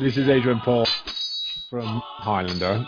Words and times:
This 0.00 0.16
is 0.16 0.28
Adrian 0.30 0.60
Paul 0.60 0.86
from 1.68 2.00
Highlander, 2.02 2.86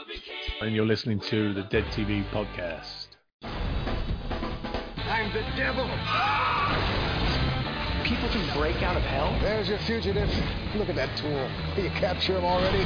and 0.63 0.75
you're 0.75 0.87
listening 0.87 1.21
to 1.21 1.53
the 1.53 1.63
Dead 1.65 1.85
TV 1.93 2.25
podcast. 2.31 3.09
I'm 3.43 5.31
the 5.35 5.43
devil. 5.55 5.85
People 8.09 8.31
can 8.31 8.59
break 8.59 8.83
out 8.83 8.97
of 8.97 9.03
hell? 9.03 9.31
There's 9.43 9.69
your 9.69 9.77
fugitive. 9.81 10.31
Look 10.75 10.89
at 10.89 10.97
that 10.97 11.15
tool. 11.19 11.51
Did 11.77 11.85
you 11.85 11.91
capture 12.01 12.39
him 12.39 12.47
already? 12.47 12.85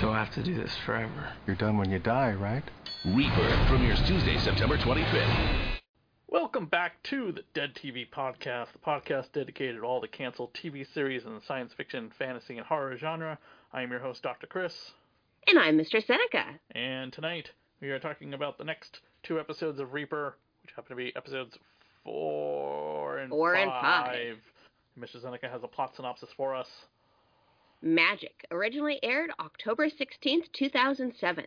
So 0.00 0.10
I 0.10 0.18
have 0.18 0.34
to 0.34 0.42
do 0.42 0.56
this 0.56 0.76
forever. 0.84 1.28
You're 1.46 1.54
done 1.54 1.78
when 1.78 1.92
you 1.92 2.00
die, 2.00 2.32
right? 2.32 2.64
Reaper 3.04 3.66
premieres 3.68 4.00
Tuesday, 4.04 4.36
September 4.36 4.76
25th. 4.76 5.67
Welcome 6.30 6.66
back 6.66 7.02
to 7.04 7.32
the 7.32 7.42
Dead 7.54 7.74
TV 7.74 8.06
podcast, 8.08 8.72
the 8.72 8.78
podcast 8.84 9.32
dedicated 9.32 9.76
to 9.76 9.82
all 9.82 10.00
the 10.00 10.08
canceled 10.08 10.52
TV 10.52 10.86
series 10.92 11.24
in 11.24 11.34
the 11.34 11.40
science 11.40 11.72
fiction, 11.72 12.10
fantasy, 12.18 12.58
and 12.58 12.66
horror 12.66 12.96
genre. 12.98 13.38
I 13.72 13.82
am 13.82 13.90
your 13.90 14.00
host, 14.00 14.22
Dr. 14.22 14.46
Chris, 14.46 14.92
And 15.46 15.58
I'm 15.58 15.78
Mr. 15.78 16.04
Seneca. 16.04 16.44
and 16.72 17.12
tonight 17.12 17.50
we 17.80 17.90
are 17.90 17.98
talking 17.98 18.34
about 18.34 18.58
the 18.58 18.64
next 18.64 19.00
two 19.22 19.40
episodes 19.40 19.80
of 19.80 19.94
Reaper, 19.94 20.36
which 20.62 20.72
happen 20.76 20.90
to 20.90 20.96
be 20.96 21.14
episodes 21.16 21.56
four 22.04 23.18
and 23.18 23.30
Four 23.30 23.54
and 23.54 23.70
five. 23.70 24.36
Mr. 24.98 25.22
Seneca 25.22 25.48
has 25.48 25.62
a 25.62 25.68
plot 25.68 25.96
synopsis 25.96 26.30
for 26.36 26.54
us. 26.54 26.68
Magic 27.80 28.44
originally 28.50 28.98
aired 29.02 29.30
October 29.40 29.86
16th, 29.88 30.52
2007. 30.52 31.46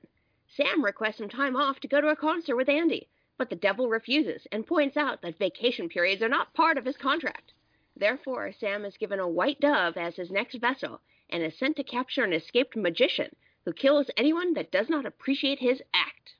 Sam 0.55 0.83
requests 0.83 1.17
some 1.17 1.29
time 1.29 1.55
off 1.55 1.79
to 1.81 1.87
go 1.87 2.01
to 2.01 2.07
a 2.07 2.15
concert 2.15 2.55
with 2.55 2.67
Andi, 2.67 3.07
but 3.37 3.49
the 3.49 3.55
devil 3.55 3.89
refuses 3.89 4.45
and 4.51 4.65
points 4.67 4.97
out 4.97 5.21
that 5.21 5.39
vacation 5.39 5.89
periods 5.89 6.21
are 6.21 6.29
not 6.29 6.53
part 6.53 6.77
of 6.77 6.85
his 6.85 6.97
contract. 6.97 7.53
Therefore, 7.95 8.51
Sam 8.59 8.85
is 8.85 8.97
given 8.97 9.19
a 9.19 9.27
white 9.27 9.59
dove 9.59 9.97
as 9.97 10.15
his 10.15 10.31
next 10.31 10.59
vessel 10.59 11.01
and 11.29 11.43
is 11.43 11.57
sent 11.57 11.75
to 11.77 11.83
capture 11.83 12.23
an 12.23 12.33
escaped 12.33 12.75
magician 12.75 13.35
who 13.65 13.73
kills 13.73 14.09
anyone 14.17 14.53
that 14.53 14.71
does 14.71 14.89
not 14.89 15.05
appreciate 15.05 15.59
his 15.59 15.81
act. 15.93 16.33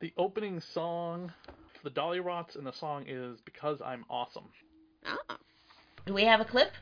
The 0.00 0.12
opening 0.16 0.60
song 0.60 1.32
for 1.74 1.88
the 1.88 1.94
Dollyrots, 1.94 2.56
and 2.56 2.66
the 2.66 2.72
song 2.72 3.04
is 3.06 3.40
Because 3.44 3.80
I'm 3.84 4.04
Awesome. 4.08 4.48
Ah. 5.04 5.38
Do 6.06 6.14
we 6.14 6.24
have 6.24 6.40
a 6.40 6.44
clip? 6.44 6.72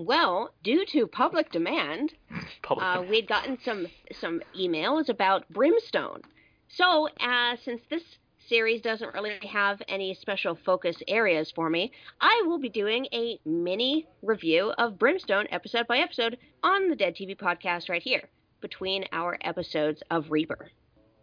Well, 0.00 0.54
due 0.62 0.86
to 0.92 1.06
public 1.06 1.52
demand, 1.52 2.14
Public 2.62 2.86
uh, 2.86 3.04
we'd 3.06 3.28
gotten 3.28 3.58
some 3.62 3.86
some 4.18 4.40
emails 4.58 5.10
about 5.10 5.46
brimstone. 5.50 6.22
So, 6.68 7.08
uh, 7.20 7.56
since 7.62 7.82
this 7.90 8.02
series 8.48 8.80
doesn't 8.80 9.12
really 9.12 9.38
have 9.46 9.82
any 9.88 10.14
special 10.14 10.58
focus 10.64 10.96
areas 11.06 11.52
for 11.54 11.68
me, 11.68 11.92
I 12.18 12.44
will 12.46 12.58
be 12.58 12.70
doing 12.70 13.08
a 13.12 13.38
mini 13.44 14.06
review 14.22 14.72
of 14.78 14.98
Brimstone 14.98 15.46
episode 15.50 15.86
by 15.86 15.98
episode 15.98 16.38
on 16.62 16.88
the 16.88 16.96
Dead 16.96 17.14
TV 17.14 17.36
podcast 17.36 17.90
right 17.90 18.02
here 18.02 18.22
between 18.62 19.04
our 19.12 19.36
episodes 19.42 20.02
of 20.10 20.30
Reaper. 20.30 20.70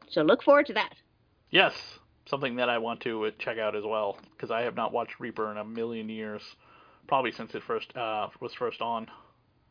So 0.08 0.22
look 0.22 0.44
forward 0.44 0.68
to 0.68 0.74
that. 0.74 0.94
Yes, 1.50 1.74
something 2.28 2.58
that 2.58 2.70
I 2.70 2.78
want 2.78 3.02
to 3.02 3.26
uh, 3.26 3.32
check 3.40 3.58
out 3.58 3.76
as 3.76 3.84
well 3.84 4.20
because 4.32 4.52
I 4.52 4.62
have 4.62 4.76
not 4.76 4.94
watched 4.94 5.20
Reaper 5.20 5.50
in 5.52 5.58
a 5.58 5.66
million 5.66 6.10
years, 6.10 6.44
probably 7.08 7.32
since 7.32 7.56
it 7.56 7.64
first 7.64 7.96
uh, 7.96 8.28
was 8.40 8.54
first 8.54 8.82
on. 8.82 9.08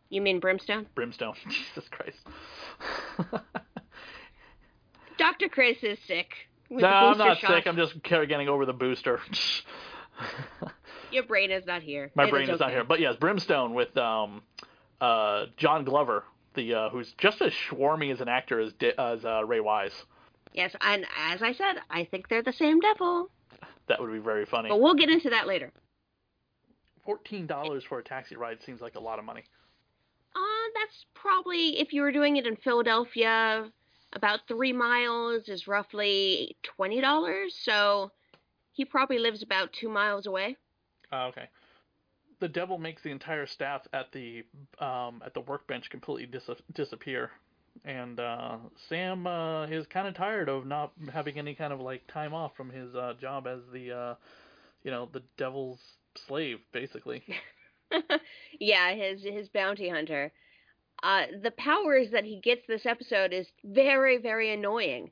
You 0.09 0.21
mean 0.21 0.41
Brimstone? 0.41 0.87
Brimstone, 0.95 1.35
Jesus 1.49 1.89
Christ. 1.91 2.19
Dr. 5.19 5.49
Chris 5.49 5.79
is 5.83 5.99
sick. 6.07 6.29
No, 6.71 6.87
I'm 6.87 7.19
not 7.19 7.39
shot. 7.39 7.51
sick. 7.51 7.67
I'm 7.67 7.77
just 7.77 8.03
getting 8.03 8.49
over 8.49 8.67
the 8.67 8.73
booster. 8.73 9.21
Your 11.13 11.25
brain 11.25 11.51
is 11.51 11.65
not 11.67 11.83
here. 11.83 12.11
My 12.15 12.25
It 12.25 12.31
brain 12.31 12.51
is 12.51 12.61
not 12.61 12.67
okay. 12.67 12.75
here, 12.75 12.85
but 12.85 13.01
yes, 13.01 13.17
Brimstone 13.17 13.75
with 13.75 13.97
um, 13.97 14.43
uh, 15.01 15.47
John 15.57 15.85
Glover, 15.85 16.25
the 16.55 16.75
uh, 16.75 16.89
who's 16.91 17.13
just 17.19 17.41
as 17.41 17.53
swarmy 17.71 18.13
as 18.13 18.21
an 18.21 18.29
actor 18.29 18.61
as 18.61 18.73
as 18.99 19.25
uh, 19.25 19.45
Ray 19.45 19.61
Wise. 19.61 19.93
Yes, 20.53 20.75
and 20.81 21.07
as 21.31 21.43
I 21.43 21.53
said, 21.53 21.77
I 21.91 22.05
think 22.05 22.29
they're 22.29 22.43
the 22.43 22.53
same 22.53 22.81
devil. 22.81 23.31
That 23.89 24.01
would 24.01 24.13
be 24.13 24.19
very 24.19 24.47
funny. 24.47 24.69
But 24.69 24.81
we'll 24.81 24.95
get 24.95 25.11
into 25.11 25.31
that 25.31 25.47
later. 25.47 25.71
Fourteen 27.07 27.47
dollars 27.47 27.85
for 27.89 28.01
a 28.01 28.05
taxi 28.05 28.37
ride 28.37 28.59
seems 28.67 28.81
like 28.81 28.97
a 28.97 29.01
lot 29.01 29.19
of 29.19 29.25
money. 29.25 29.45
Uh, 30.35 30.69
that's 30.75 31.07
probably 31.15 31.79
if 31.81 31.93
you 31.93 32.03
were 32.03 32.13
doing 32.13 32.37
it 32.37 32.47
in 32.47 32.57
Philadelphia, 32.57 33.71
about 34.13 34.41
three 34.49 34.73
miles 34.73 35.49
is 35.49 35.67
roughly 35.67 36.57
twenty 36.63 37.01
dollars. 37.01 37.57
So 37.63 38.11
he 38.73 38.85
probably 38.85 39.19
lives 39.19 39.43
about 39.43 39.73
two 39.73 39.89
miles 39.89 40.27
away. 40.27 40.57
Oh, 41.13 41.27
okay. 41.29 41.49
The 42.41 42.49
devil 42.49 42.77
makes 42.77 43.03
the 43.03 43.11
entire 43.11 43.47
staff 43.47 43.87
at 43.95 44.13
the 44.13 44.45
um, 44.79 45.23
at 45.25 45.33
the 45.33 45.41
workbench 45.41 45.89
completely 45.89 46.27
dis- 46.27 46.61
disappear, 46.75 47.31
and 47.85 48.21
uh, 48.21 48.57
Sam 48.89 49.27
uh, 49.27 49.67
is 49.67 49.87
kind 49.87 50.07
of 50.07 50.15
tired 50.15 50.49
of 50.49 50.67
not 50.67 50.93
having 51.13 51.39
any 51.39 51.55
kind 51.55 51.73
of 51.73 51.81
like 51.81 52.07
time 52.09 52.35
off 52.35 52.55
from 52.57 52.69
his 52.69 52.95
uh, 52.95 53.15
job 53.19 53.47
as 53.47 53.61
the 53.73 53.93
uh, 53.93 54.15
you 54.83 54.91
know 54.91 55.09
the 55.13 55.23
devil's 55.39 55.79
slave, 56.19 56.59
basically. 56.73 57.23
yeah, 58.61 58.95
his 58.95 59.23
his 59.23 59.49
bounty 59.49 59.89
hunter. 59.89 60.33
Uh, 61.03 61.25
the 61.43 61.51
powers 61.53 62.09
that 62.13 62.25
he 62.25 62.41
gets 62.41 62.63
this 62.67 62.87
episode 62.87 63.33
is 63.33 63.47
very 63.65 64.19
very 64.19 64.53
annoying. 64.53 65.11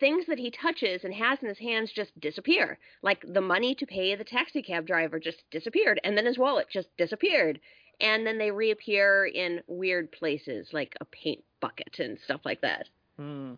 Things 0.00 0.26
that 0.26 0.38
he 0.38 0.50
touches 0.50 1.02
and 1.02 1.12
has 1.14 1.40
in 1.42 1.48
his 1.48 1.58
hands 1.58 1.90
just 1.92 2.18
disappear. 2.20 2.78
Like 3.02 3.24
the 3.26 3.40
money 3.40 3.74
to 3.74 3.86
pay 3.86 4.14
the 4.14 4.24
taxi 4.24 4.62
cab 4.62 4.86
driver 4.86 5.18
just 5.18 5.42
disappeared, 5.50 6.00
and 6.04 6.16
then 6.16 6.26
his 6.26 6.38
wallet 6.38 6.68
just 6.72 6.88
disappeared. 6.96 7.60
And 8.00 8.24
then 8.24 8.38
they 8.38 8.52
reappear 8.52 9.26
in 9.26 9.60
weird 9.66 10.12
places, 10.12 10.68
like 10.72 10.94
a 11.00 11.04
paint 11.04 11.42
bucket 11.60 11.98
and 11.98 12.16
stuff 12.24 12.42
like 12.44 12.60
that. 12.60 12.86
Hmm. 13.16 13.54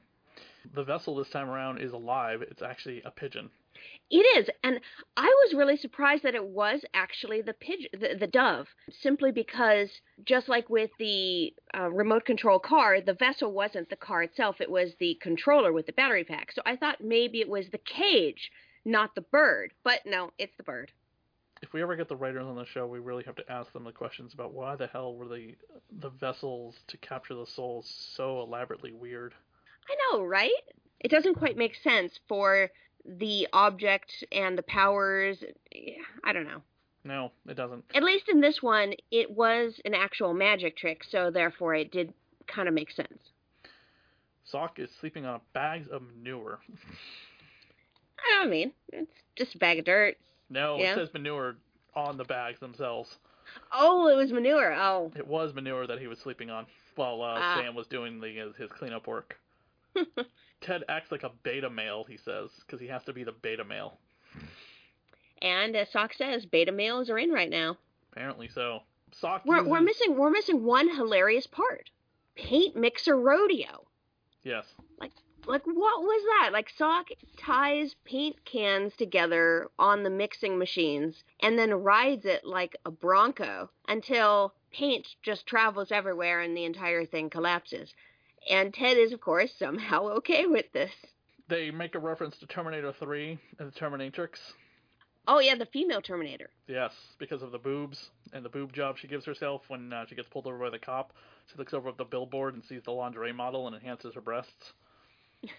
The 0.74 0.84
vessel 0.84 1.14
this 1.16 1.28
time 1.28 1.50
around 1.50 1.78
is 1.78 1.92
alive. 1.92 2.42
It's 2.42 2.62
actually 2.62 3.02
a 3.04 3.10
pigeon. 3.10 3.50
It 4.10 4.38
is, 4.38 4.50
and 4.64 4.80
I 5.16 5.26
was 5.26 5.54
really 5.54 5.76
surprised 5.76 6.24
that 6.24 6.34
it 6.34 6.44
was 6.44 6.84
actually 6.94 7.42
the 7.42 7.52
pigeon, 7.52 7.90
the, 7.92 8.16
the 8.18 8.26
dove, 8.26 8.66
simply 8.90 9.30
because 9.30 9.88
just 10.24 10.48
like 10.48 10.68
with 10.68 10.90
the 10.98 11.54
uh, 11.78 11.90
remote 11.90 12.24
control 12.24 12.58
car, 12.58 13.00
the 13.00 13.14
vessel 13.14 13.52
wasn't 13.52 13.88
the 13.88 13.96
car 13.96 14.24
itself; 14.24 14.60
it 14.60 14.70
was 14.70 14.94
the 14.98 15.16
controller 15.22 15.72
with 15.72 15.86
the 15.86 15.92
battery 15.92 16.24
pack. 16.24 16.50
So 16.52 16.62
I 16.66 16.74
thought 16.76 17.00
maybe 17.00 17.40
it 17.40 17.48
was 17.48 17.68
the 17.70 17.78
cage, 17.78 18.50
not 18.84 19.14
the 19.14 19.20
bird. 19.20 19.72
But 19.84 20.00
no, 20.04 20.32
it's 20.38 20.56
the 20.56 20.64
bird. 20.64 20.90
If 21.62 21.72
we 21.72 21.82
ever 21.82 21.94
get 21.94 22.08
the 22.08 22.16
writers 22.16 22.46
on 22.46 22.56
the 22.56 22.66
show, 22.66 22.86
we 22.86 22.98
really 22.98 23.24
have 23.24 23.36
to 23.36 23.52
ask 23.52 23.72
them 23.72 23.84
the 23.84 23.92
questions 23.92 24.34
about 24.34 24.54
why 24.54 24.74
the 24.76 24.88
hell 24.88 25.14
were 25.14 25.28
the 25.28 25.54
the 26.00 26.10
vessels 26.10 26.74
to 26.88 26.96
capture 26.96 27.34
the 27.34 27.46
souls 27.46 27.88
so 28.16 28.40
elaborately 28.40 28.92
weird. 28.92 29.34
I 29.88 29.96
know, 30.10 30.24
right? 30.24 30.50
It 31.00 31.10
doesn't 31.10 31.34
quite 31.34 31.56
make 31.56 31.74
sense 31.76 32.18
for 32.28 32.70
the 33.04 33.46
object 33.52 34.24
and 34.32 34.56
the 34.56 34.62
powers. 34.62 35.38
I 36.24 36.32
don't 36.32 36.44
know. 36.44 36.62
No, 37.04 37.32
it 37.48 37.54
doesn't. 37.54 37.84
At 37.94 38.02
least 38.02 38.28
in 38.28 38.40
this 38.40 38.62
one, 38.62 38.92
it 39.10 39.30
was 39.30 39.80
an 39.84 39.94
actual 39.94 40.34
magic 40.34 40.76
trick, 40.76 41.02
so 41.10 41.30
therefore 41.30 41.74
it 41.74 41.90
did 41.90 42.12
kind 42.46 42.68
of 42.68 42.74
make 42.74 42.90
sense. 42.90 43.30
Sock 44.44 44.78
is 44.78 44.90
sleeping 45.00 45.24
on 45.24 45.40
bags 45.54 45.86
of 45.90 46.02
manure. 46.02 46.58
I 48.18 48.38
don't 48.42 48.50
mean 48.50 48.72
it's 48.92 49.10
just 49.36 49.54
a 49.54 49.58
bag 49.58 49.78
of 49.78 49.84
dirt. 49.86 50.16
No, 50.50 50.76
Yeah. 50.78 50.92
it 50.92 50.96
says 50.96 51.08
manure 51.14 51.56
on 51.94 52.16
the 52.18 52.24
bags 52.24 52.58
themselves. 52.60 53.16
Oh, 53.72 54.08
it 54.08 54.16
was 54.16 54.30
manure. 54.32 54.74
Oh, 54.74 55.10
It 55.16 55.26
was 55.26 55.54
manure 55.54 55.86
that 55.86 55.98
he 56.00 56.06
was 56.06 56.18
sleeping 56.18 56.50
on 56.50 56.66
while 56.96 57.22
uh, 57.22 57.38
Ah. 57.40 57.56
Sam 57.60 57.74
was 57.74 57.86
doing 57.86 58.20
the 58.20 58.52
his 58.58 58.70
cleanup 58.72 59.06
work. 59.06 59.38
Ted 60.60 60.84
acts 60.88 61.10
like 61.10 61.22
a 61.22 61.30
beta 61.42 61.70
male, 61.70 62.04
he 62.04 62.16
says, 62.16 62.50
because 62.60 62.80
he 62.80 62.86
has 62.88 63.02
to 63.04 63.12
be 63.12 63.24
the 63.24 63.32
beta 63.32 63.64
male. 63.64 63.98
and 65.40 65.74
as 65.74 65.90
Sock 65.90 66.12
says, 66.14 66.44
beta 66.46 66.72
males 66.72 67.08
are 67.10 67.18
in 67.18 67.30
right 67.30 67.50
now. 67.50 67.76
Apparently 68.12 68.48
so. 68.48 68.80
Sock 69.12 69.42
We're 69.44 69.56
uses... 69.56 69.70
we're 69.70 69.80
missing 69.80 70.16
we're 70.16 70.30
missing 70.30 70.64
one 70.64 70.88
hilarious 70.94 71.46
part. 71.46 71.90
Paint 72.36 72.76
mixer 72.76 73.16
rodeo. 73.16 73.86
Yes. 74.42 74.66
Like, 75.46 75.66
what 75.66 76.02
was 76.02 76.22
that? 76.38 76.50
Like, 76.52 76.70
Sock 76.76 77.08
ties 77.38 77.96
paint 78.04 78.44
cans 78.44 78.94
together 78.94 79.68
on 79.78 80.02
the 80.02 80.10
mixing 80.10 80.58
machines 80.58 81.24
and 81.40 81.58
then 81.58 81.72
rides 81.72 82.26
it 82.26 82.44
like 82.44 82.76
a 82.84 82.90
bronco 82.90 83.70
until 83.88 84.54
paint 84.70 85.16
just 85.22 85.46
travels 85.46 85.90
everywhere 85.90 86.40
and 86.40 86.56
the 86.56 86.64
entire 86.64 87.04
thing 87.06 87.30
collapses. 87.30 87.94
And 88.48 88.72
Ted 88.72 88.96
is, 88.96 89.12
of 89.12 89.20
course, 89.20 89.52
somehow 89.58 90.08
okay 90.18 90.46
with 90.46 90.66
this. 90.72 90.92
They 91.48 91.70
make 91.70 91.94
a 91.94 91.98
reference 91.98 92.36
to 92.38 92.46
Terminator 92.46 92.92
3 92.98 93.38
and 93.58 93.72
the 93.72 93.78
Terminatrix. 93.78 94.36
Oh, 95.26 95.40
yeah, 95.40 95.54
the 95.56 95.66
female 95.66 96.00
Terminator. 96.00 96.50
Yes, 96.66 96.92
because 97.18 97.42
of 97.42 97.52
the 97.52 97.58
boobs 97.58 98.10
and 98.32 98.44
the 98.44 98.48
boob 98.48 98.72
job 98.72 98.96
she 98.98 99.08
gives 99.08 99.26
herself 99.26 99.62
when 99.68 99.92
uh, 99.92 100.06
she 100.08 100.14
gets 100.14 100.28
pulled 100.28 100.46
over 100.46 100.58
by 100.58 100.70
the 100.70 100.78
cop. 100.78 101.12
She 101.50 101.58
looks 101.58 101.74
over 101.74 101.88
at 101.88 101.98
the 101.98 102.04
billboard 102.04 102.54
and 102.54 102.64
sees 102.64 102.82
the 102.84 102.92
lingerie 102.92 103.32
model 103.32 103.66
and 103.66 103.76
enhances 103.76 104.14
her 104.14 104.20
breasts. 104.20 104.72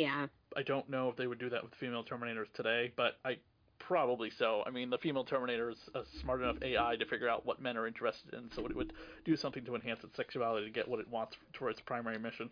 Yeah. 0.00 0.28
I 0.56 0.62
don't 0.62 0.88
know 0.88 1.10
if 1.10 1.16
they 1.16 1.26
would 1.26 1.38
do 1.38 1.50
that 1.50 1.62
with 1.62 1.74
female 1.74 2.02
Terminators 2.02 2.50
today, 2.54 2.90
but 2.96 3.18
I 3.22 3.36
probably 3.80 4.30
so. 4.30 4.62
I 4.64 4.70
mean, 4.70 4.90
the 4.90 4.98
female 4.98 5.24
Terminator 5.24 5.70
is 5.70 5.78
a 5.94 6.02
smart 6.20 6.40
enough 6.40 6.56
AI 6.62 6.96
to 6.96 7.04
figure 7.06 7.28
out 7.28 7.44
what 7.44 7.60
men 7.60 7.76
are 7.76 7.86
interested 7.86 8.34
in, 8.34 8.50
so 8.54 8.64
it 8.66 8.76
would 8.76 8.92
do 9.24 9.36
something 9.36 9.64
to 9.64 9.74
enhance 9.74 10.04
its 10.04 10.16
sexuality 10.16 10.66
to 10.66 10.72
get 10.72 10.86
what 10.86 11.00
it 11.00 11.08
wants 11.08 11.36
for 11.58 11.68
its 11.68 11.80
primary 11.80 12.18
mission. 12.18 12.48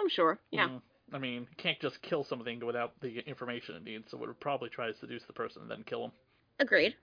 I'm 0.00 0.08
sure. 0.08 0.38
Yeah. 0.52 0.68
Mhm. 0.68 0.82
I 1.12 1.18
mean, 1.18 1.48
can't 1.56 1.80
just 1.80 2.00
kill 2.02 2.22
something 2.22 2.64
without 2.64 3.00
the 3.00 3.20
information 3.28 3.74
it 3.74 3.82
needs, 3.82 4.10
so 4.10 4.18
it 4.18 4.26
would 4.26 4.40
probably 4.40 4.68
try 4.68 4.86
to 4.86 4.94
seduce 4.94 5.24
the 5.24 5.32
person 5.32 5.62
and 5.62 5.70
then 5.70 5.82
kill 5.84 6.04
him. 6.04 6.12
Agreed. 6.60 6.94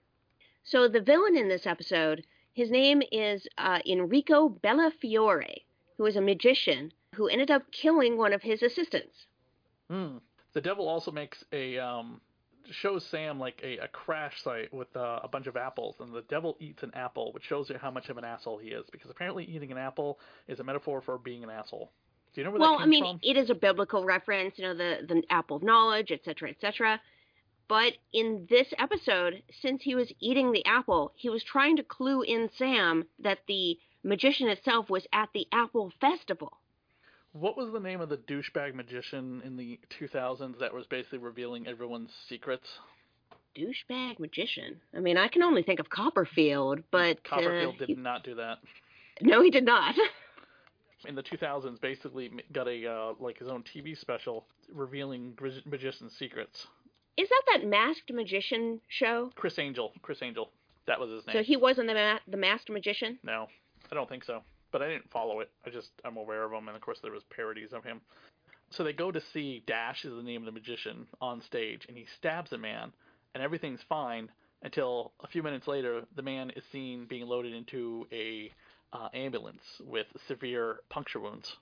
So 0.62 0.88
the 0.88 1.00
villain 1.00 1.36
in 1.36 1.48
this 1.48 1.66
episode, 1.66 2.24
his 2.52 2.70
name 2.70 3.02
is 3.12 3.46
uh, 3.58 3.80
Enrico 3.84 4.48
Bellafiore, 4.48 5.64
who 5.98 6.06
is 6.06 6.16
a 6.16 6.20
magician 6.20 6.92
who 7.14 7.28
ended 7.28 7.50
up 7.50 7.70
killing 7.72 8.16
one 8.16 8.32
of 8.32 8.42
his 8.42 8.62
assistants. 8.62 9.26
Hmm. 9.90 10.18
The 10.52 10.60
devil 10.60 10.88
also 10.88 11.10
makes 11.10 11.44
a 11.52 11.78
um 11.78 12.20
shows 12.70 13.04
Sam 13.10 13.38
like 13.38 13.60
a, 13.62 13.78
a 13.78 13.88
crash 13.88 14.42
site 14.42 14.72
with 14.72 14.94
uh, 14.96 15.20
a 15.22 15.28
bunch 15.28 15.46
of 15.46 15.56
apples, 15.56 15.96
and 16.00 16.12
the 16.12 16.22
devil 16.22 16.56
eats 16.60 16.82
an 16.82 16.92
apple, 16.94 17.32
which 17.32 17.44
shows 17.44 17.70
you 17.70 17.76
how 17.78 17.90
much 17.90 18.08
of 18.08 18.18
an 18.18 18.24
asshole 18.24 18.58
he 18.58 18.68
is. 18.68 18.86
Because 18.90 19.10
apparently, 19.10 19.44
eating 19.44 19.72
an 19.72 19.78
apple 19.78 20.18
is 20.48 20.60
a 20.60 20.64
metaphor 20.64 21.00
for 21.00 21.18
being 21.18 21.44
an 21.44 21.50
asshole. 21.50 21.90
Do 22.34 22.40
you 22.40 22.44
know 22.44 22.50
where 22.50 22.60
well, 22.60 22.78
that 22.78 22.84
I 22.84 22.86
mean, 22.86 23.04
from? 23.04 23.20
it 23.22 23.36
is 23.36 23.50
a 23.50 23.54
biblical 23.54 24.04
reference, 24.04 24.54
you 24.58 24.64
know, 24.64 24.74
the 24.74 24.98
the 25.06 25.22
apple 25.30 25.56
of 25.56 25.62
knowledge, 25.62 26.10
etc., 26.10 26.50
etc. 26.50 27.00
But 27.68 27.94
in 28.12 28.46
this 28.48 28.72
episode, 28.78 29.42
since 29.60 29.82
he 29.82 29.94
was 29.94 30.12
eating 30.20 30.52
the 30.52 30.64
apple, 30.66 31.12
he 31.16 31.28
was 31.28 31.42
trying 31.42 31.76
to 31.76 31.82
clue 31.82 32.22
in 32.22 32.48
Sam 32.56 33.06
that 33.18 33.40
the 33.48 33.78
magician 34.04 34.48
itself 34.48 34.88
was 34.88 35.06
at 35.12 35.30
the 35.34 35.48
apple 35.50 35.92
festival. 36.00 36.58
What 37.38 37.56
was 37.56 37.70
the 37.70 37.80
name 37.80 38.00
of 38.00 38.08
the 38.08 38.16
douchebag 38.16 38.74
magician 38.74 39.42
in 39.44 39.58
the 39.58 39.78
2000s 40.00 40.58
that 40.58 40.72
was 40.72 40.86
basically 40.86 41.18
revealing 41.18 41.66
everyone's 41.66 42.10
secrets? 42.30 42.66
Douchebag 43.54 44.18
magician. 44.18 44.80
I 44.96 45.00
mean, 45.00 45.18
I 45.18 45.28
can 45.28 45.42
only 45.42 45.62
think 45.62 45.78
of 45.78 45.90
Copperfield, 45.90 46.82
but 46.90 47.22
Copperfield 47.24 47.74
uh, 47.74 47.86
did 47.86 47.98
not 47.98 48.24
do 48.24 48.36
that. 48.36 48.58
no, 49.20 49.42
he 49.42 49.50
did 49.50 49.66
not. 49.66 49.94
In 51.06 51.14
the 51.14 51.22
2000s, 51.22 51.78
basically 51.80 52.30
got 52.52 52.68
a 52.68 52.90
uh, 52.90 53.12
like 53.20 53.38
his 53.38 53.48
own 53.48 53.62
TV 53.62 53.98
special 53.98 54.46
revealing 54.72 55.36
magician 55.66 56.08
secrets. 56.18 56.66
Is 57.18 57.28
that 57.28 57.42
that 57.52 57.66
masked 57.66 58.10
magician 58.12 58.80
show? 58.88 59.30
Criss 59.34 59.58
Angel, 59.58 59.92
Criss 60.00 60.22
Angel, 60.22 60.50
that 60.86 60.98
was 60.98 61.10
his 61.10 61.26
name. 61.26 61.36
So 61.36 61.42
he 61.42 61.56
wasn't 61.56 61.88
the 61.88 61.94
ma- 61.94 62.18
the 62.26 62.38
masked 62.38 62.70
magician. 62.70 63.18
No, 63.22 63.46
I 63.90 63.94
don't 63.94 64.08
think 64.08 64.24
so. 64.24 64.42
But 64.72 64.82
I 64.82 64.88
didn't 64.88 65.10
follow 65.10 65.40
it. 65.40 65.50
I 65.66 65.70
just 65.70 65.90
I'm 66.04 66.16
aware 66.16 66.44
of 66.44 66.52
him, 66.52 66.68
and 66.68 66.76
of 66.76 66.82
course 66.82 66.98
there 67.00 67.12
was 67.12 67.22
parodies 67.24 67.72
of 67.72 67.84
him. 67.84 68.00
So 68.70 68.82
they 68.82 68.92
go 68.92 69.12
to 69.12 69.20
see 69.32 69.62
Dash 69.66 70.04
is 70.04 70.14
the 70.14 70.22
name 70.22 70.42
of 70.42 70.46
the 70.46 70.52
magician 70.52 71.06
on 71.20 71.40
stage, 71.42 71.86
and 71.88 71.96
he 71.96 72.06
stabs 72.18 72.52
a 72.52 72.58
man, 72.58 72.92
and 73.34 73.42
everything's 73.42 73.82
fine 73.88 74.30
until 74.62 75.12
a 75.20 75.28
few 75.28 75.42
minutes 75.42 75.68
later 75.68 76.02
the 76.16 76.22
man 76.22 76.50
is 76.50 76.64
seen 76.72 77.06
being 77.06 77.26
loaded 77.26 77.54
into 77.54 78.06
a 78.12 78.50
uh, 78.92 79.08
ambulance 79.14 79.62
with 79.84 80.06
severe 80.26 80.80
puncture 80.88 81.20
wounds. 81.20 81.56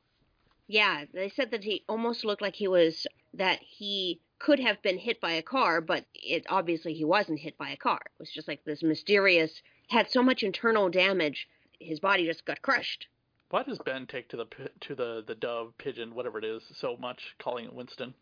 Yeah, 0.66 1.04
they 1.12 1.28
said 1.28 1.50
that 1.50 1.64
he 1.64 1.84
almost 1.88 2.24
looked 2.24 2.40
like 2.40 2.54
he 2.54 2.68
was 2.68 3.06
that 3.34 3.58
he 3.60 4.20
could 4.38 4.60
have 4.60 4.80
been 4.82 4.98
hit 4.98 5.20
by 5.20 5.32
a 5.32 5.42
car, 5.42 5.80
but 5.80 6.06
it 6.14 6.46
obviously 6.48 6.94
he 6.94 7.04
wasn't 7.04 7.40
hit 7.40 7.58
by 7.58 7.70
a 7.70 7.76
car. 7.76 8.00
It 8.04 8.18
was 8.18 8.30
just 8.30 8.48
like 8.48 8.64
this 8.64 8.82
mysterious 8.82 9.62
had 9.88 10.10
so 10.10 10.22
much 10.22 10.42
internal 10.42 10.88
damage, 10.88 11.48
his 11.84 12.00
body 12.00 12.26
just 12.26 12.44
got 12.44 12.62
crushed. 12.62 13.06
Why 13.50 13.62
does 13.62 13.78
Ben 13.84 14.06
take 14.06 14.28
to 14.30 14.36
the 14.36 14.46
to 14.80 14.94
the 14.94 15.22
the 15.26 15.34
dove 15.34 15.76
pigeon 15.78 16.14
whatever 16.14 16.38
it 16.38 16.44
is 16.44 16.62
so 16.72 16.96
much, 16.96 17.34
calling 17.38 17.66
it 17.66 17.74
Winston? 17.74 18.14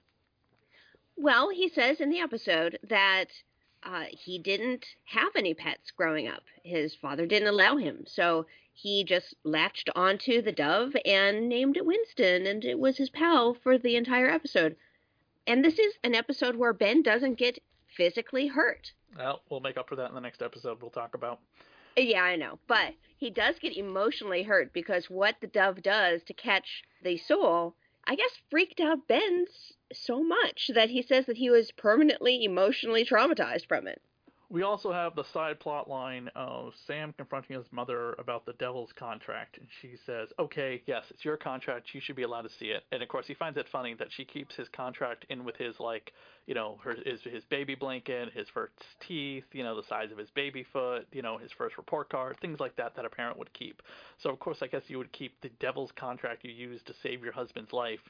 Well, 1.16 1.50
he 1.50 1.68
says 1.68 2.00
in 2.00 2.10
the 2.10 2.20
episode 2.20 2.78
that 2.88 3.26
uh, 3.82 4.04
he 4.10 4.38
didn't 4.38 4.86
have 5.04 5.34
any 5.36 5.54
pets 5.54 5.90
growing 5.90 6.28
up. 6.28 6.42
His 6.62 6.94
father 6.94 7.26
didn't 7.26 7.48
allow 7.48 7.76
him, 7.76 8.04
so 8.06 8.46
he 8.72 9.04
just 9.04 9.34
latched 9.44 9.90
onto 9.94 10.40
the 10.40 10.52
dove 10.52 10.94
and 11.04 11.48
named 11.48 11.76
it 11.76 11.86
Winston, 11.86 12.46
and 12.46 12.64
it 12.64 12.78
was 12.78 12.96
his 12.96 13.10
pal 13.10 13.54
for 13.54 13.78
the 13.78 13.96
entire 13.96 14.30
episode. 14.30 14.76
And 15.46 15.64
this 15.64 15.78
is 15.78 15.94
an 16.04 16.14
episode 16.14 16.56
where 16.56 16.72
Ben 16.72 17.02
doesn't 17.02 17.38
get 17.38 17.58
physically 17.96 18.46
hurt. 18.46 18.92
Well, 19.16 19.42
we'll 19.50 19.60
make 19.60 19.76
up 19.76 19.88
for 19.88 19.96
that 19.96 20.08
in 20.08 20.14
the 20.14 20.20
next 20.20 20.40
episode. 20.42 20.80
We'll 20.80 20.90
talk 20.90 21.14
about. 21.14 21.40
Yeah, 21.96 22.22
I 22.22 22.36
know. 22.36 22.58
But 22.66 22.94
he 23.16 23.30
does 23.30 23.58
get 23.58 23.76
emotionally 23.76 24.42
hurt 24.42 24.72
because 24.72 25.10
what 25.10 25.36
the 25.40 25.46
dove 25.46 25.82
does 25.82 26.22
to 26.24 26.34
catch 26.34 26.82
the 27.02 27.16
soul, 27.16 27.74
I 28.04 28.16
guess, 28.16 28.38
freaked 28.50 28.80
out 28.80 29.06
Ben 29.06 29.46
so 29.92 30.22
much 30.22 30.70
that 30.74 30.90
he 30.90 31.02
says 31.02 31.26
that 31.26 31.36
he 31.36 31.50
was 31.50 31.70
permanently 31.72 32.44
emotionally 32.44 33.04
traumatized 33.04 33.68
from 33.68 33.86
it. 33.86 34.00
We 34.52 34.64
also 34.64 34.92
have 34.92 35.14
the 35.14 35.24
side 35.32 35.60
plot 35.60 35.88
line 35.88 36.28
of 36.34 36.74
Sam 36.86 37.14
confronting 37.16 37.56
his 37.56 37.72
mother 37.72 38.12
about 38.18 38.44
the 38.44 38.52
devil's 38.52 38.92
contract, 38.92 39.56
and 39.56 39.66
she 39.80 39.96
says, 40.04 40.30
"Okay, 40.38 40.82
yes, 40.84 41.10
it's 41.10 41.24
your 41.24 41.38
contract. 41.38 41.94
You 41.94 42.02
should 42.02 42.16
be 42.16 42.24
allowed 42.24 42.42
to 42.42 42.50
see 42.50 42.66
it." 42.66 42.84
And 42.92 43.02
of 43.02 43.08
course, 43.08 43.26
he 43.26 43.32
finds 43.32 43.56
it 43.56 43.66
funny 43.70 43.94
that 43.94 44.12
she 44.12 44.26
keeps 44.26 44.54
his 44.54 44.68
contract 44.68 45.24
in 45.30 45.44
with 45.44 45.56
his 45.56 45.80
like, 45.80 46.12
you 46.44 46.52
know, 46.52 46.78
her 46.84 46.92
his 46.92 47.22
his 47.22 47.46
baby 47.46 47.74
blanket, 47.74 48.34
his 48.34 48.46
first 48.50 48.74
teeth, 49.00 49.46
you 49.52 49.64
know, 49.64 49.74
the 49.74 49.84
size 49.84 50.12
of 50.12 50.18
his 50.18 50.28
baby 50.28 50.64
foot, 50.64 51.08
you 51.12 51.22
know, 51.22 51.38
his 51.38 51.52
first 51.52 51.78
report 51.78 52.10
card, 52.10 52.38
things 52.40 52.60
like 52.60 52.76
that 52.76 52.94
that 52.96 53.06
a 53.06 53.10
parent 53.10 53.38
would 53.38 53.54
keep. 53.54 53.82
So 54.18 54.28
of 54.28 54.38
course, 54.38 54.60
I 54.60 54.66
guess 54.66 54.90
you 54.90 54.98
would 54.98 55.12
keep 55.12 55.40
the 55.40 55.48
devil's 55.60 55.92
contract 55.92 56.44
you 56.44 56.52
used 56.52 56.86
to 56.88 56.94
save 57.02 57.24
your 57.24 57.32
husband's 57.32 57.72
life 57.72 58.06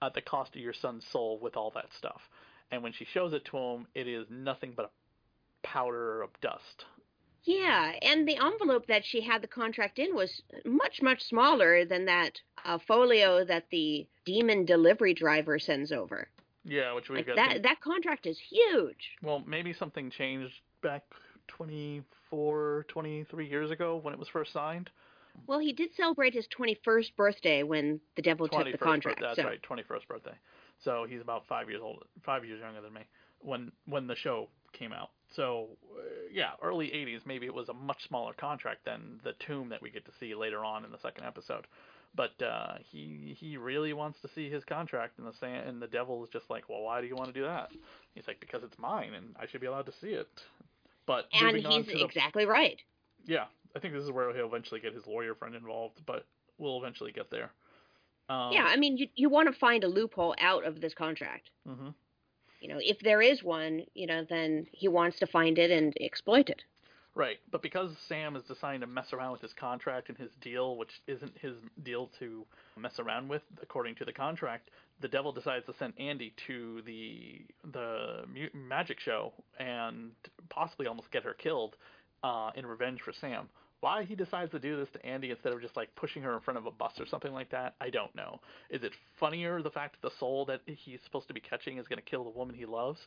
at 0.00 0.14
the 0.14 0.22
cost 0.22 0.56
of 0.56 0.62
your 0.62 0.72
son's 0.72 1.06
soul 1.08 1.38
with 1.38 1.54
all 1.58 1.70
that 1.72 1.92
stuff. 1.92 2.30
And 2.70 2.82
when 2.82 2.92
she 2.92 3.04
shows 3.04 3.34
it 3.34 3.44
to 3.44 3.58
him, 3.58 3.86
it 3.94 4.08
is 4.08 4.30
nothing 4.30 4.72
but 4.74 4.86
a 4.86 4.90
powder 5.62 6.22
of 6.22 6.30
dust. 6.40 6.84
Yeah, 7.44 7.92
and 8.02 8.26
the 8.28 8.36
envelope 8.36 8.86
that 8.86 9.04
she 9.04 9.20
had 9.20 9.42
the 9.42 9.48
contract 9.48 9.98
in 9.98 10.14
was 10.14 10.42
much, 10.64 11.02
much 11.02 11.24
smaller 11.24 11.84
than 11.84 12.04
that 12.04 12.40
uh, 12.64 12.78
folio 12.86 13.44
that 13.44 13.64
the 13.70 14.06
demon 14.24 14.64
delivery 14.64 15.12
driver 15.12 15.58
sends 15.58 15.90
over. 15.90 16.28
Yeah, 16.64 16.92
which 16.94 17.08
we 17.08 17.16
Like 17.16 17.26
got. 17.26 17.36
that, 17.36 17.62
that 17.64 17.80
contract 17.80 18.26
is 18.26 18.38
huge. 18.38 19.16
Well, 19.22 19.42
maybe 19.44 19.72
something 19.72 20.10
changed 20.10 20.54
back 20.82 21.02
24, 21.48 22.86
23 22.88 23.48
years 23.48 23.70
ago 23.70 23.96
when 24.00 24.14
it 24.14 24.18
was 24.20 24.28
first 24.28 24.52
signed. 24.52 24.90
Well, 25.46 25.58
he 25.58 25.72
did 25.72 25.94
celebrate 25.96 26.34
his 26.34 26.46
21st 26.56 27.16
birthday 27.16 27.62
when 27.62 28.00
the 28.16 28.22
devil 28.22 28.46
took 28.48 28.70
the 28.70 28.78
contract. 28.78 29.20
birthday. 29.20 29.42
That's 29.42 29.60
so. 29.62 29.72
right, 29.72 29.84
21st 29.98 30.06
birthday. 30.06 30.34
So 30.84 31.06
he's 31.08 31.20
about 31.20 31.46
five 31.48 31.68
years 31.68 31.80
old, 31.82 32.04
five 32.22 32.44
years 32.44 32.60
younger 32.60 32.80
than 32.80 32.92
me 32.92 33.02
when 33.40 33.72
when 33.86 34.06
the 34.06 34.16
show 34.16 34.48
came 34.72 34.92
out. 34.92 35.10
So 35.34 35.68
uh, 35.96 36.02
yeah, 36.32 36.50
early 36.62 36.88
80s. 36.88 37.26
Maybe 37.26 37.46
it 37.46 37.54
was 37.54 37.68
a 37.68 37.74
much 37.74 38.06
smaller 38.06 38.32
contract 38.34 38.84
than 38.84 39.20
the 39.24 39.32
tomb 39.46 39.68
that 39.70 39.82
we 39.82 39.90
get 39.90 40.04
to 40.06 40.12
see 40.18 40.34
later 40.34 40.64
on 40.64 40.84
in 40.84 40.90
the 40.92 40.98
second 40.98 41.24
episode. 41.24 41.66
But 42.14 42.42
uh, 42.42 42.74
he 42.90 43.34
he 43.38 43.56
really 43.56 43.94
wants 43.94 44.20
to 44.20 44.28
see 44.34 44.50
his 44.50 44.64
contract, 44.64 45.18
and 45.18 45.26
the 45.26 45.32
sa- 45.32 45.46
and 45.46 45.80
the 45.80 45.86
devil 45.86 46.22
is 46.24 46.30
just 46.30 46.50
like, 46.50 46.68
well, 46.68 46.82
why 46.82 47.00
do 47.00 47.06
you 47.06 47.16
want 47.16 47.32
to 47.32 47.32
do 47.32 47.44
that? 47.46 47.70
He's 48.14 48.26
like, 48.26 48.38
because 48.38 48.62
it's 48.62 48.78
mine, 48.78 49.14
and 49.14 49.34
I 49.40 49.46
should 49.46 49.62
be 49.62 49.66
allowed 49.66 49.86
to 49.86 49.92
see 50.00 50.08
it. 50.08 50.28
But 51.06 51.26
And 51.32 51.56
he's 51.56 51.86
the 51.86 52.04
exactly 52.04 52.44
right. 52.44 52.78
yeah, 53.24 53.44
I 53.74 53.78
think 53.78 53.94
this 53.94 54.04
is 54.04 54.10
where 54.10 54.34
he'll 54.34 54.46
eventually 54.46 54.80
get 54.80 54.92
his 54.94 55.06
lawyer 55.06 55.34
friend 55.34 55.54
involved, 55.54 56.00
but 56.06 56.26
we'll 56.58 56.78
eventually 56.78 57.12
get 57.12 57.30
there. 57.30 57.50
Um, 58.28 58.52
yeah, 58.52 58.64
I 58.64 58.76
mean, 58.76 58.96
you, 58.98 59.08
you 59.14 59.28
want 59.28 59.52
to 59.52 59.58
find 59.58 59.84
a 59.84 59.88
loophole 59.88 60.34
out 60.38 60.64
of 60.64 60.80
this 60.80 60.94
contract. 60.94 61.50
hmm 61.66 61.88
You 62.62 62.68
know, 62.68 62.78
if 62.80 63.00
there 63.00 63.20
is 63.20 63.42
one, 63.42 63.82
you 63.92 64.06
know, 64.06 64.24
then 64.28 64.68
he 64.70 64.86
wants 64.86 65.18
to 65.18 65.26
find 65.26 65.58
it 65.58 65.72
and 65.72 65.92
exploit 66.00 66.48
it. 66.48 66.62
Right, 67.14 67.38
but 67.50 67.60
because 67.60 67.90
Sam 68.08 68.36
is 68.36 68.44
deciding 68.44 68.80
to 68.80 68.86
mess 68.86 69.12
around 69.12 69.32
with 69.32 69.42
his 69.42 69.52
contract 69.52 70.08
and 70.08 70.16
his 70.16 70.30
deal, 70.40 70.76
which 70.76 71.02
isn't 71.08 71.36
his 71.38 71.56
deal 71.82 72.08
to 72.20 72.46
mess 72.78 72.98
around 73.00 73.28
with, 73.28 73.42
according 73.60 73.96
to 73.96 74.04
the 74.04 74.12
contract, 74.12 74.70
the 75.00 75.08
devil 75.08 75.32
decides 75.32 75.66
to 75.66 75.74
send 75.78 75.94
Andi 75.96 76.32
to 76.46 76.80
the 76.86 77.42
the 77.72 78.24
magic 78.54 79.00
show 79.00 79.32
and 79.58 80.12
possibly 80.48 80.86
almost 80.86 81.10
get 81.10 81.24
her 81.24 81.34
killed 81.34 81.76
uh, 82.22 82.50
in 82.54 82.64
revenge 82.64 83.00
for 83.02 83.12
Sam. 83.12 83.48
Why 83.82 84.04
he 84.04 84.14
decides 84.14 84.52
to 84.52 84.60
do 84.60 84.76
this 84.76 84.88
to 84.92 85.00
Andi 85.00 85.30
instead 85.30 85.52
of 85.52 85.60
just 85.60 85.76
like 85.76 85.92
pushing 85.96 86.22
her 86.22 86.34
in 86.34 86.40
front 86.40 86.56
of 86.56 86.66
a 86.66 86.70
bus 86.70 86.92
or 87.00 87.06
something 87.06 87.32
like 87.32 87.50
that, 87.50 87.74
I 87.80 87.90
don't 87.90 88.14
know. 88.14 88.38
Is 88.70 88.84
it 88.84 88.92
funnier 89.18 89.60
the 89.60 89.72
fact 89.72 89.96
that 90.00 90.08
the 90.08 90.16
soul 90.20 90.44
that 90.44 90.60
he's 90.66 91.00
supposed 91.02 91.26
to 91.26 91.34
be 91.34 91.40
catching 91.40 91.78
is 91.78 91.88
going 91.88 91.98
to 91.98 92.04
kill 92.04 92.22
the 92.22 92.30
woman 92.30 92.54
he 92.54 92.64
loves? 92.64 93.00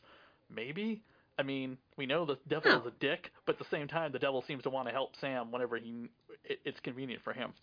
Maybe. 0.54 1.00
I 1.38 1.44
mean, 1.44 1.78
we 1.96 2.04
know 2.04 2.26
the 2.26 2.36
devil 2.46 2.72
is 2.72 2.86
a 2.86 2.92
dick, 3.00 3.30
but 3.46 3.54
at 3.54 3.58
the 3.58 3.70
same 3.70 3.88
time, 3.88 4.12
the 4.12 4.18
devil 4.18 4.44
seems 4.46 4.64
to 4.64 4.70
want 4.70 4.86
to 4.86 4.92
help 4.92 5.16
Sam 5.18 5.50
whenever 5.50 5.78
he 5.78 6.10
it, 6.44 6.60
it's 6.66 6.80
convenient 6.80 7.22
for 7.22 7.32
him. 7.32 7.54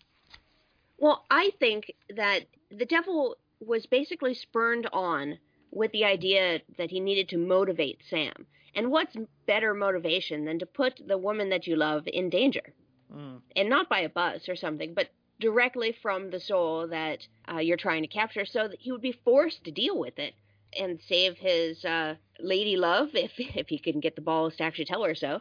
Well, 0.98 1.24
I 1.30 1.52
think 1.60 1.92
that 2.16 2.40
the 2.72 2.84
devil 2.84 3.36
was 3.60 3.86
basically 3.86 4.34
spurned 4.34 4.88
on 4.92 5.38
with 5.70 5.92
the 5.92 6.04
idea 6.04 6.62
that 6.78 6.90
he 6.90 6.98
needed 6.98 7.28
to 7.28 7.38
motivate 7.38 8.00
Sam. 8.10 8.46
And 8.74 8.90
what's 8.90 9.16
better 9.46 9.72
motivation 9.72 10.44
than 10.44 10.58
to 10.58 10.66
put 10.66 11.00
the 11.06 11.16
woman 11.16 11.48
that 11.50 11.68
you 11.68 11.76
love 11.76 12.08
in 12.08 12.28
danger? 12.28 12.74
Mm. 13.14 13.40
And 13.56 13.68
not 13.68 13.88
by 13.88 14.00
a 14.00 14.08
bus 14.08 14.48
or 14.48 14.56
something, 14.56 14.94
but 14.94 15.08
directly 15.40 15.96
from 16.02 16.30
the 16.30 16.40
soul 16.40 16.88
that 16.88 17.26
uh, 17.52 17.58
you're 17.58 17.76
trying 17.76 18.02
to 18.02 18.08
capture 18.08 18.44
so 18.44 18.68
that 18.68 18.80
he 18.80 18.92
would 18.92 19.02
be 19.02 19.20
forced 19.24 19.64
to 19.64 19.70
deal 19.70 19.98
with 19.98 20.18
it 20.18 20.34
and 20.76 21.00
save 21.06 21.36
his 21.36 21.84
uh, 21.84 22.14
lady 22.40 22.76
love 22.76 23.10
if, 23.14 23.32
if 23.36 23.68
he 23.68 23.78
can 23.78 24.00
get 24.00 24.16
the 24.16 24.22
balls 24.22 24.56
to 24.56 24.64
actually 24.64 24.86
tell 24.86 25.04
her 25.04 25.14
so. 25.14 25.40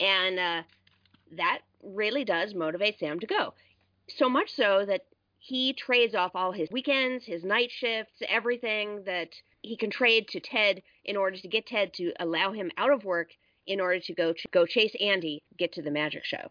And 0.00 0.38
uh, 0.38 0.62
that 1.36 1.60
really 1.82 2.24
does 2.24 2.54
motivate 2.54 2.98
Sam 2.98 3.20
to 3.20 3.26
go 3.26 3.54
so 4.16 4.28
much 4.28 4.54
so 4.54 4.84
that 4.86 5.02
he 5.38 5.72
trades 5.72 6.14
off 6.14 6.32
all 6.34 6.52
his 6.52 6.70
weekends, 6.70 7.24
his 7.24 7.44
night 7.44 7.70
shifts, 7.70 8.22
everything 8.28 9.04
that 9.04 9.30
he 9.62 9.76
can 9.76 9.90
trade 9.90 10.28
to 10.28 10.40
Ted 10.40 10.82
in 11.04 11.16
order 11.16 11.36
to 11.36 11.48
get 11.48 11.66
Ted 11.66 11.92
to 11.94 12.12
allow 12.20 12.52
him 12.52 12.70
out 12.76 12.90
of 12.90 13.04
work 13.04 13.30
in 13.66 13.80
order 13.80 14.00
to 14.00 14.14
go 14.14 14.32
ch- 14.32 14.46
go 14.50 14.66
chase 14.66 14.94
Andi, 15.00 15.40
get 15.56 15.72
to 15.74 15.82
the 15.82 15.90
magic 15.90 16.24
show. 16.24 16.50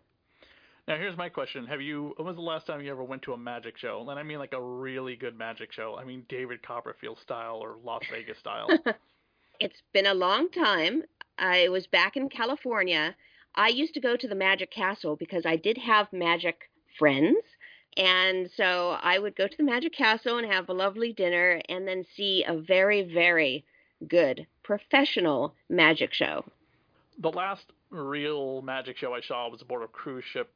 Now 0.87 0.95
here's 0.95 1.17
my 1.17 1.29
question: 1.29 1.65
Have 1.67 1.81
you? 1.81 2.13
When 2.17 2.27
was 2.27 2.35
the 2.35 2.41
last 2.41 2.65
time 2.65 2.81
you 2.81 2.91
ever 2.91 3.03
went 3.03 3.21
to 3.23 3.33
a 3.33 3.37
magic 3.37 3.77
show? 3.77 4.05
And 4.09 4.19
I 4.19 4.23
mean 4.23 4.39
like 4.39 4.53
a 4.53 4.61
really 4.61 5.15
good 5.15 5.37
magic 5.37 5.71
show. 5.73 5.97
I 5.99 6.05
mean 6.05 6.25
David 6.29 6.63
Copperfield 6.63 7.19
style 7.19 7.59
or 7.61 7.75
Las 7.83 8.03
Vegas 8.11 8.37
style. 8.39 8.69
It's 9.59 9.81
been 9.91 10.05
a 10.05 10.13
long 10.13 10.49
time. 10.51 11.01
I 11.39 11.69
was 11.69 11.87
back 11.87 12.15
in 12.15 12.29
California. 12.29 13.15
I 13.55 13.69
used 13.69 13.95
to 13.95 13.99
go 13.99 14.15
to 14.15 14.27
the 14.27 14.35
Magic 14.35 14.69
Castle 14.71 15.15
because 15.15 15.47
I 15.47 15.55
did 15.55 15.79
have 15.79 16.13
magic 16.13 16.69
friends. 16.99 17.39
And 17.97 18.51
so 18.55 18.99
I 19.01 19.17
would 19.17 19.35
go 19.35 19.47
to 19.47 19.57
the 19.57 19.63
Magic 19.63 19.93
Castle 19.93 20.37
and 20.37 20.45
have 20.51 20.69
a 20.69 20.73
lovely 20.73 21.11
dinner 21.11 21.59
and 21.69 21.87
then 21.87 22.05
see 22.15 22.45
a 22.47 22.55
very, 22.55 23.01
very 23.01 23.65
good 24.07 24.45
professional 24.61 25.55
magic 25.69 26.13
show. 26.13 26.45
the 27.17 27.29
last 27.29 27.65
real 27.89 28.61
magic 28.61 28.97
show 28.97 29.13
I 29.15 29.21
saw 29.21 29.49
was 29.49 29.63
aboard 29.63 29.81
a 29.81 29.87
cruise 29.87 30.25
ship, 30.25 30.51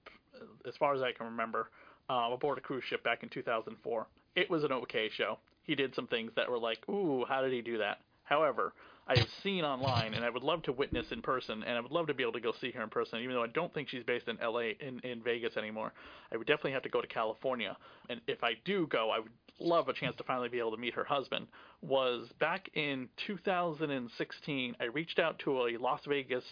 as 0.67 0.75
far 0.77 0.93
as 0.93 1.01
I 1.01 1.11
can 1.11 1.25
remember, 1.25 1.69
uh, 2.09 2.29
aboard 2.31 2.57
a 2.57 2.61
cruise 2.61 2.83
ship 2.83 3.03
back 3.03 3.23
in 3.23 3.29
2004. 3.29 4.07
It 4.35 4.49
was 4.49 4.63
an 4.63 4.71
okay 4.71 5.09
show. 5.15 5.39
He 5.63 5.75
did 5.75 5.93
some 5.95 6.07
things 6.07 6.31
that 6.35 6.49
were 6.49 6.57
like, 6.57 6.87
ooh, 6.89 7.25
how 7.27 7.41
did 7.41 7.53
he 7.53 7.61
do 7.61 7.77
that? 7.77 7.99
However, 8.23 8.73
I 9.07 9.17
have 9.17 9.27
seen 9.43 9.65
online, 9.65 10.13
and 10.13 10.23
I 10.23 10.29
would 10.29 10.43
love 10.43 10.63
to 10.63 10.71
witness 10.71 11.11
in 11.11 11.21
person, 11.21 11.63
and 11.63 11.77
I 11.77 11.81
would 11.81 11.91
love 11.91 12.07
to 12.07 12.13
be 12.13 12.23
able 12.23 12.33
to 12.33 12.39
go 12.39 12.53
see 12.61 12.71
her 12.71 12.81
in 12.81 12.89
person, 12.89 13.19
even 13.19 13.35
though 13.35 13.43
I 13.43 13.47
don't 13.47 13.73
think 13.73 13.89
she's 13.89 14.03
based 14.03 14.27
in 14.27 14.37
LA, 14.41 14.73
in, 14.79 14.99
in 15.03 15.21
Vegas 15.21 15.57
anymore. 15.57 15.91
I 16.31 16.37
would 16.37 16.47
definitely 16.47 16.71
have 16.71 16.83
to 16.83 16.89
go 16.89 17.01
to 17.01 17.07
California, 17.07 17.75
and 18.09 18.21
if 18.27 18.43
I 18.43 18.53
do 18.63 18.87
go, 18.87 19.09
I 19.09 19.19
would 19.19 19.31
love 19.59 19.89
a 19.89 19.93
chance 19.93 20.15
to 20.17 20.23
finally 20.23 20.49
be 20.49 20.59
able 20.59 20.71
to 20.71 20.77
meet 20.77 20.93
her 20.93 21.03
husband. 21.03 21.47
Was 21.81 22.29
back 22.39 22.69
in 22.73 23.09
2016, 23.27 24.75
I 24.79 24.83
reached 24.85 25.19
out 25.19 25.39
to 25.39 25.67
a 25.67 25.77
Las 25.77 26.01
Vegas 26.07 26.45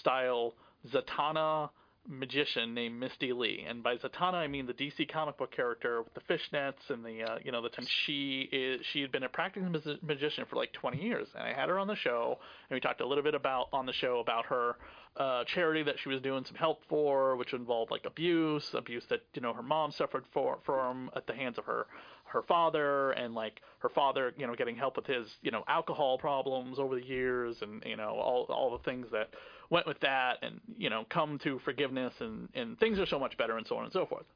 style 0.00 0.54
Zatanna 0.90 1.70
magician 2.08 2.74
named 2.74 2.98
Misty 2.98 3.32
Lee, 3.32 3.64
and 3.68 3.82
by 3.82 3.96
Zatanna 3.96 4.34
I 4.34 4.46
mean 4.46 4.66
the 4.66 4.74
DC 4.74 5.08
comic 5.10 5.36
book 5.36 5.50
character 5.54 6.02
with 6.02 6.14
the 6.14 6.20
fishnets 6.20 6.90
and 6.90 7.04
the 7.04 7.22
uh, 7.22 7.38
you 7.44 7.52
know 7.52 7.62
the 7.62 7.70
and 7.76 7.88
she 7.88 8.48
is 8.52 8.84
she 8.92 9.00
had 9.00 9.12
been 9.12 9.22
a 9.22 9.28
practicing 9.28 9.72
magi- 9.72 9.98
magician 10.02 10.44
for 10.48 10.56
like 10.56 10.72
20 10.72 11.02
years, 11.02 11.28
and 11.34 11.42
I 11.42 11.52
had 11.52 11.68
her 11.68 11.78
on 11.78 11.86
the 11.86 11.96
show, 11.96 12.38
and 12.70 12.76
we 12.76 12.80
talked 12.80 13.00
a 13.00 13.06
little 13.06 13.24
bit 13.24 13.34
about 13.34 13.68
on 13.72 13.86
the 13.86 13.92
show 13.92 14.20
about 14.20 14.46
her 14.46 14.76
uh, 15.16 15.44
charity 15.44 15.82
that 15.82 15.98
she 15.98 16.08
was 16.08 16.20
doing 16.20 16.44
some 16.44 16.56
help 16.56 16.82
for, 16.88 17.36
which 17.36 17.52
involved 17.52 17.90
like 17.90 18.04
abuse, 18.04 18.74
abuse 18.74 19.04
that 19.08 19.22
you 19.34 19.42
know 19.42 19.52
her 19.52 19.62
mom 19.62 19.90
suffered 19.90 20.24
for 20.32 20.58
from 20.64 21.10
at 21.16 21.26
the 21.26 21.34
hands 21.34 21.58
of 21.58 21.64
her 21.64 21.86
her 22.26 22.42
father 22.42 23.12
and 23.12 23.34
like 23.34 23.60
her 23.78 23.88
father 23.88 24.34
you 24.36 24.46
know 24.46 24.54
getting 24.54 24.76
help 24.76 24.96
with 24.96 25.06
his 25.06 25.26
you 25.42 25.50
know 25.50 25.62
alcohol 25.68 26.18
problems 26.18 26.78
over 26.78 26.96
the 26.96 27.04
years 27.04 27.56
and 27.62 27.82
you 27.86 27.96
know 27.96 28.10
all 28.10 28.44
all 28.50 28.76
the 28.76 28.82
things 28.82 29.06
that 29.12 29.30
went 29.70 29.86
with 29.86 30.00
that 30.00 30.38
and 30.42 30.60
you 30.76 30.90
know 30.90 31.04
come 31.10 31.38
to 31.40 31.58
forgiveness 31.64 32.12
and 32.20 32.48
and 32.54 32.78
things 32.78 32.98
are 32.98 33.06
so 33.06 33.18
much 33.18 33.36
better 33.36 33.56
and 33.56 33.66
so 33.66 33.76
on 33.76 33.84
and 33.84 33.92
so 33.92 34.06
forth. 34.06 34.26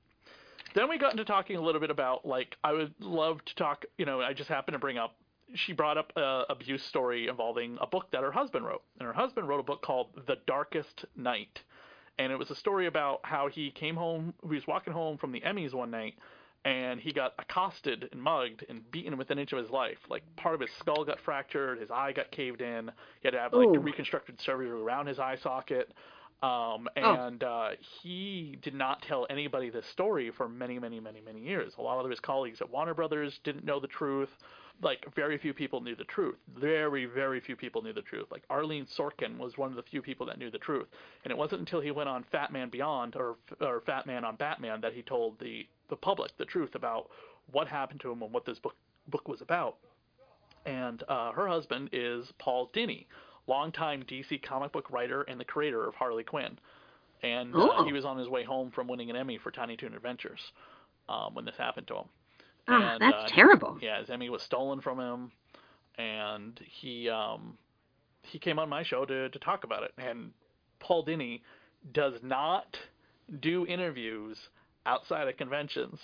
Then 0.74 0.88
we 0.88 0.98
got 0.98 1.12
into 1.12 1.24
talking 1.24 1.56
a 1.56 1.60
little 1.60 1.80
bit 1.80 1.90
about 1.90 2.26
like 2.26 2.56
I 2.62 2.72
would 2.72 2.94
love 3.00 3.44
to 3.44 3.54
talk 3.54 3.84
you 3.98 4.06
know 4.06 4.20
I 4.20 4.32
just 4.32 4.48
happened 4.48 4.74
to 4.74 4.78
bring 4.78 4.98
up 4.98 5.14
she 5.54 5.72
brought 5.72 5.98
up 5.98 6.12
a 6.16 6.44
abuse 6.48 6.82
story 6.84 7.28
involving 7.28 7.78
a 7.80 7.86
book 7.86 8.06
that 8.12 8.22
her 8.22 8.32
husband 8.32 8.64
wrote. 8.64 8.82
And 8.98 9.06
her 9.06 9.12
husband 9.12 9.48
wrote 9.48 9.60
a 9.60 9.64
book 9.64 9.82
called 9.82 10.08
The 10.26 10.36
Darkest 10.46 11.04
Night. 11.16 11.60
And 12.18 12.32
it 12.32 12.38
was 12.38 12.50
a 12.50 12.54
story 12.54 12.86
about 12.86 13.20
how 13.22 13.48
he 13.48 13.70
came 13.70 13.96
home 13.96 14.34
he 14.42 14.54
was 14.54 14.66
walking 14.66 14.92
home 14.92 15.16
from 15.16 15.32
the 15.32 15.40
Emmys 15.40 15.72
one 15.72 15.90
night 15.90 16.14
and 16.64 17.00
he 17.00 17.12
got 17.12 17.32
accosted 17.38 18.08
and 18.12 18.22
mugged 18.22 18.64
and 18.68 18.88
beaten 18.90 19.16
within 19.16 19.38
an 19.38 19.42
inch 19.42 19.52
of 19.52 19.58
his 19.58 19.70
life. 19.70 19.98
Like 20.08 20.22
part 20.36 20.54
of 20.54 20.60
his 20.60 20.70
skull 20.78 21.04
got 21.04 21.18
fractured, 21.20 21.78
his 21.80 21.90
eye 21.90 22.12
got 22.12 22.30
caved 22.30 22.60
in. 22.60 22.90
He 23.20 23.28
had 23.28 23.32
to 23.32 23.38
have 23.38 23.52
like 23.52 23.68
Ooh. 23.68 23.78
reconstructed 23.78 24.40
surgery 24.40 24.70
around 24.70 25.06
his 25.06 25.18
eye 25.18 25.36
socket. 25.42 25.92
Um, 26.42 26.88
Oh. 26.96 27.14
and 27.14 27.42
uh, 27.44 27.70
he 28.02 28.58
did 28.62 28.74
not 28.74 29.02
tell 29.02 29.26
anybody 29.28 29.68
this 29.68 29.84
story 29.86 30.30
for 30.30 30.48
many, 30.48 30.78
many, 30.78 30.98
many, 30.98 31.20
many 31.20 31.40
years. 31.40 31.74
A 31.78 31.82
lot 31.82 32.02
of 32.02 32.10
his 32.10 32.20
colleagues 32.20 32.60
at 32.62 32.70
Warner 32.70 32.94
Brothers 32.94 33.38
didn't 33.44 33.64
know 33.64 33.78
the 33.78 33.88
truth. 33.88 34.30
Like 34.82 35.04
very 35.14 35.36
few 35.36 35.52
people 35.52 35.80
knew 35.82 35.94
the 35.94 36.04
truth. 36.04 36.36
Very, 36.58 37.04
very 37.04 37.40
few 37.40 37.54
people 37.54 37.82
knew 37.82 37.92
the 37.92 38.00
truth. 38.02 38.26
Like 38.30 38.44
Arlene 38.48 38.86
Sorkin 38.98 39.36
was 39.38 39.58
one 39.58 39.68
of 39.70 39.76
the 39.76 39.82
few 39.82 40.00
people 40.00 40.24
that 40.26 40.38
knew 40.38 40.50
the 40.50 40.58
truth. 40.58 40.86
And 41.24 41.30
it 41.30 41.36
wasn't 41.36 41.60
until 41.60 41.80
he 41.80 41.90
went 41.90 42.08
on 42.08 42.24
Fat 42.32 42.50
Man 42.52 42.70
Beyond 42.70 43.14
or 43.16 43.36
or 43.60 43.82
Fat 43.82 44.06
Man 44.06 44.24
on 44.24 44.36
Batman 44.36 44.80
that 44.80 44.94
he 44.94 45.02
told 45.02 45.38
the 45.38 45.66
the 45.90 45.96
public 45.96 46.32
the 46.38 46.46
truth 46.46 46.74
about 46.74 47.10
what 47.52 47.68
happened 47.68 48.00
to 48.00 48.10
him 48.10 48.22
and 48.22 48.32
what 48.32 48.44
this 48.46 48.58
book 48.58 48.74
book 49.08 49.28
was 49.28 49.40
about. 49.42 49.76
And 50.66 51.02
uh, 51.08 51.32
her 51.32 51.48
husband 51.48 51.90
is 51.92 52.26
Paul 52.38 52.70
Dini, 52.74 53.06
longtime 53.46 54.04
DC 54.04 54.42
comic 54.42 54.72
book 54.72 54.90
writer 54.90 55.22
and 55.22 55.38
the 55.40 55.44
creator 55.44 55.86
of 55.86 55.94
Harley 55.94 56.24
Quinn. 56.24 56.58
And 57.22 57.54
uh, 57.54 57.58
Oh. 57.78 57.84
he 57.84 57.92
was 57.92 58.04
on 58.04 58.16
his 58.18 58.28
way 58.28 58.44
home 58.44 58.70
from 58.70 58.88
winning 58.88 59.10
an 59.10 59.16
Emmy 59.16 59.38
for 59.38 59.50
Tiny 59.50 59.76
Toon 59.76 59.94
Adventures 59.94 60.40
um, 61.08 61.34
when 61.34 61.44
this 61.44 61.56
happened 61.58 61.86
to 61.88 61.96
him. 61.96 62.04
Ah, 62.68 62.92
And, 62.94 63.02
that's 63.02 63.24
uh, 63.32 63.34
terrible. 63.34 63.78
Yeah, 63.80 64.00
his 64.00 64.10
Emmy 64.10 64.30
was 64.30 64.42
stolen 64.42 64.80
from 64.80 64.98
him, 64.98 65.32
and 65.98 66.58
he 66.64 67.08
um, 67.08 67.58
he 68.22 68.38
came 68.38 68.58
on 68.58 68.68
my 68.68 68.82
show 68.82 69.04
to 69.04 69.28
to 69.28 69.38
talk 69.38 69.64
about 69.64 69.82
it. 69.82 69.92
And 69.98 70.32
Paul 70.78 71.04
Dini 71.04 71.40
does 71.92 72.14
not 72.22 72.78
do 73.40 73.66
interviews 73.66 74.38
outside 74.86 75.28
of 75.28 75.36
conventions, 75.36 75.98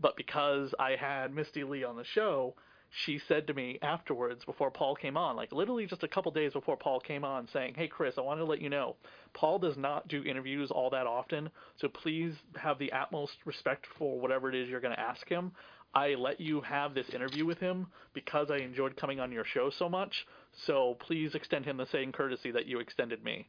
but 0.00 0.16
because 0.16 0.74
I 0.78 0.96
had 0.96 1.34
Misty 1.34 1.64
Lee 1.64 1.84
on 1.84 1.96
the 1.96 2.04
show, 2.04 2.54
she 2.90 3.18
said 3.18 3.46
to 3.46 3.54
me 3.54 3.78
afterwards 3.82 4.44
before 4.44 4.70
Paul 4.70 4.94
came 4.94 5.16
on, 5.16 5.36
like 5.36 5.52
literally 5.52 5.86
just 5.86 6.02
a 6.02 6.08
couple 6.08 6.30
days 6.32 6.52
before 6.52 6.76
Paul 6.76 7.00
came 7.00 7.24
on, 7.24 7.48
saying, 7.48 7.74
"Hey 7.74 7.88
Chris, 7.88 8.18
I 8.18 8.20
wanted 8.20 8.40
to 8.40 8.46
let 8.46 8.60
you 8.60 8.68
know, 8.68 8.96
Paul 9.32 9.58
does 9.58 9.76
not 9.76 10.08
do 10.08 10.22
interviews 10.24 10.70
all 10.70 10.90
that 10.90 11.06
often, 11.06 11.50
so 11.76 11.88
please 11.88 12.34
have 12.56 12.78
the 12.78 12.92
utmost 12.92 13.36
respect 13.44 13.86
for 13.98 14.20
whatever 14.20 14.48
it 14.48 14.54
is 14.54 14.68
you're 14.68 14.80
going 14.80 14.94
to 14.94 15.00
ask 15.00 15.28
him. 15.28 15.52
I 15.94 16.14
let 16.14 16.40
you 16.40 16.60
have 16.62 16.94
this 16.94 17.08
interview 17.10 17.44
with 17.44 17.58
him 17.58 17.86
because 18.14 18.50
I 18.50 18.56
enjoyed 18.56 18.96
coming 18.96 19.20
on 19.20 19.32
your 19.32 19.44
show 19.44 19.70
so 19.70 19.88
much, 19.88 20.26
so 20.66 20.96
please 21.00 21.34
extend 21.34 21.64
him 21.64 21.76
the 21.76 21.86
same 21.86 22.12
courtesy 22.12 22.50
that 22.52 22.66
you 22.66 22.80
extended 22.80 23.22
me." 23.24 23.48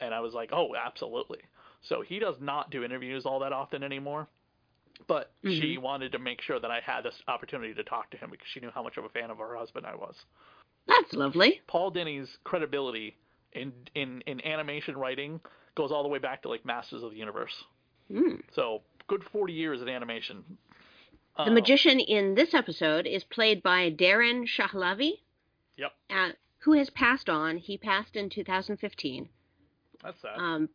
And 0.00 0.14
I 0.14 0.20
was 0.20 0.34
like, 0.34 0.50
"Oh, 0.52 0.74
absolutely." 0.74 1.40
So 1.82 2.02
he 2.02 2.18
does 2.18 2.36
not 2.40 2.70
do 2.70 2.84
interviews 2.84 3.24
all 3.24 3.40
that 3.40 3.52
often 3.52 3.82
anymore. 3.82 4.28
But 5.08 5.30
she 5.44 5.76
wanted 5.76 6.12
to 6.12 6.18
make 6.18 6.40
sure 6.40 6.58
that 6.58 6.70
I 6.70 6.80
had 6.80 7.02
this 7.02 7.14
opportunity 7.28 7.74
to 7.74 7.84
talk 7.84 8.10
to 8.10 8.16
him 8.16 8.30
because 8.30 8.46
she 8.52 8.60
knew 8.60 8.70
how 8.70 8.82
much 8.82 8.96
of 8.96 9.04
a 9.04 9.08
fan 9.10 9.30
of 9.30 9.38
her 9.38 9.54
husband 9.54 9.84
I 9.84 9.94
was. 9.94 10.14
That's 10.86 11.12
lovely. 11.12 11.60
Paul 11.66 11.90
Dini's 11.90 12.28
credibility 12.44 13.16
in 13.52 13.72
in 13.94 14.22
in 14.22 14.44
animation 14.46 14.96
writing 14.96 15.40
goes 15.74 15.90
all 15.92 16.02
the 16.02 16.08
way 16.08 16.18
back 16.18 16.42
to 16.42 16.48
like 16.48 16.64
Masters 16.64 17.02
of 17.02 17.10
the 17.10 17.16
Universe. 17.16 17.52
Hmm. 18.10 18.36
So 18.54 18.82
good 19.08 19.22
40 19.32 19.52
years 19.52 19.82
in 19.82 19.88
animation. 19.88 20.44
The 21.36 21.42
Um, 21.44 21.54
magician 21.54 22.00
in 22.00 22.34
this 22.34 22.54
episode 22.54 23.06
is 23.06 23.24
played 23.24 23.62
by 23.62 23.90
Darren 23.90 24.46
Shahlavi, 24.48 25.20
Yep, 25.76 25.92
uh, 26.10 26.32
who 26.60 26.72
has 26.72 26.88
passed 26.90 27.28
on. 27.28 27.58
He 27.58 27.76
passed 27.76 28.16
in 28.16 28.30
2015. 28.30 29.28
that's 30.02 30.20
sad. 30.22 30.38
Um, 30.38 30.68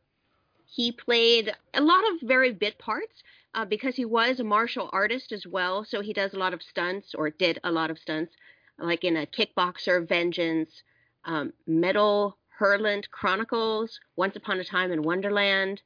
he 0.65 0.91
played 0.91 1.53
a 1.73 1.81
lot 1.81 2.03
of 2.11 2.21
very 2.21 2.51
bit 2.53 2.77
parts 2.77 3.23
uh, 3.53 3.65
because 3.65 3.95
he 3.95 4.05
was 4.05 4.39
a 4.39 4.43
martial 4.43 4.89
artist 4.93 5.31
as 5.31 5.45
well. 5.47 5.83
So 5.83 6.01
he 6.01 6.13
does 6.13 6.33
a 6.33 6.39
lot 6.39 6.53
of 6.53 6.61
stunts, 6.61 7.13
or 7.15 7.29
did 7.29 7.59
a 7.63 7.71
lot 7.71 7.89
of 7.91 7.97
stunts, 7.99 8.33
like 8.77 9.03
in 9.03 9.17
a 9.17 9.25
Kickboxer, 9.25 10.07
Vengeance, 10.07 10.83
um, 11.25 11.53
Metal 11.65 12.37
Hurlant 12.59 13.09
Chronicles, 13.09 13.99
Once 14.15 14.35
Upon 14.35 14.59
a 14.59 14.63
Time 14.63 14.91
in 14.91 15.01
Wonderland, 15.03 15.81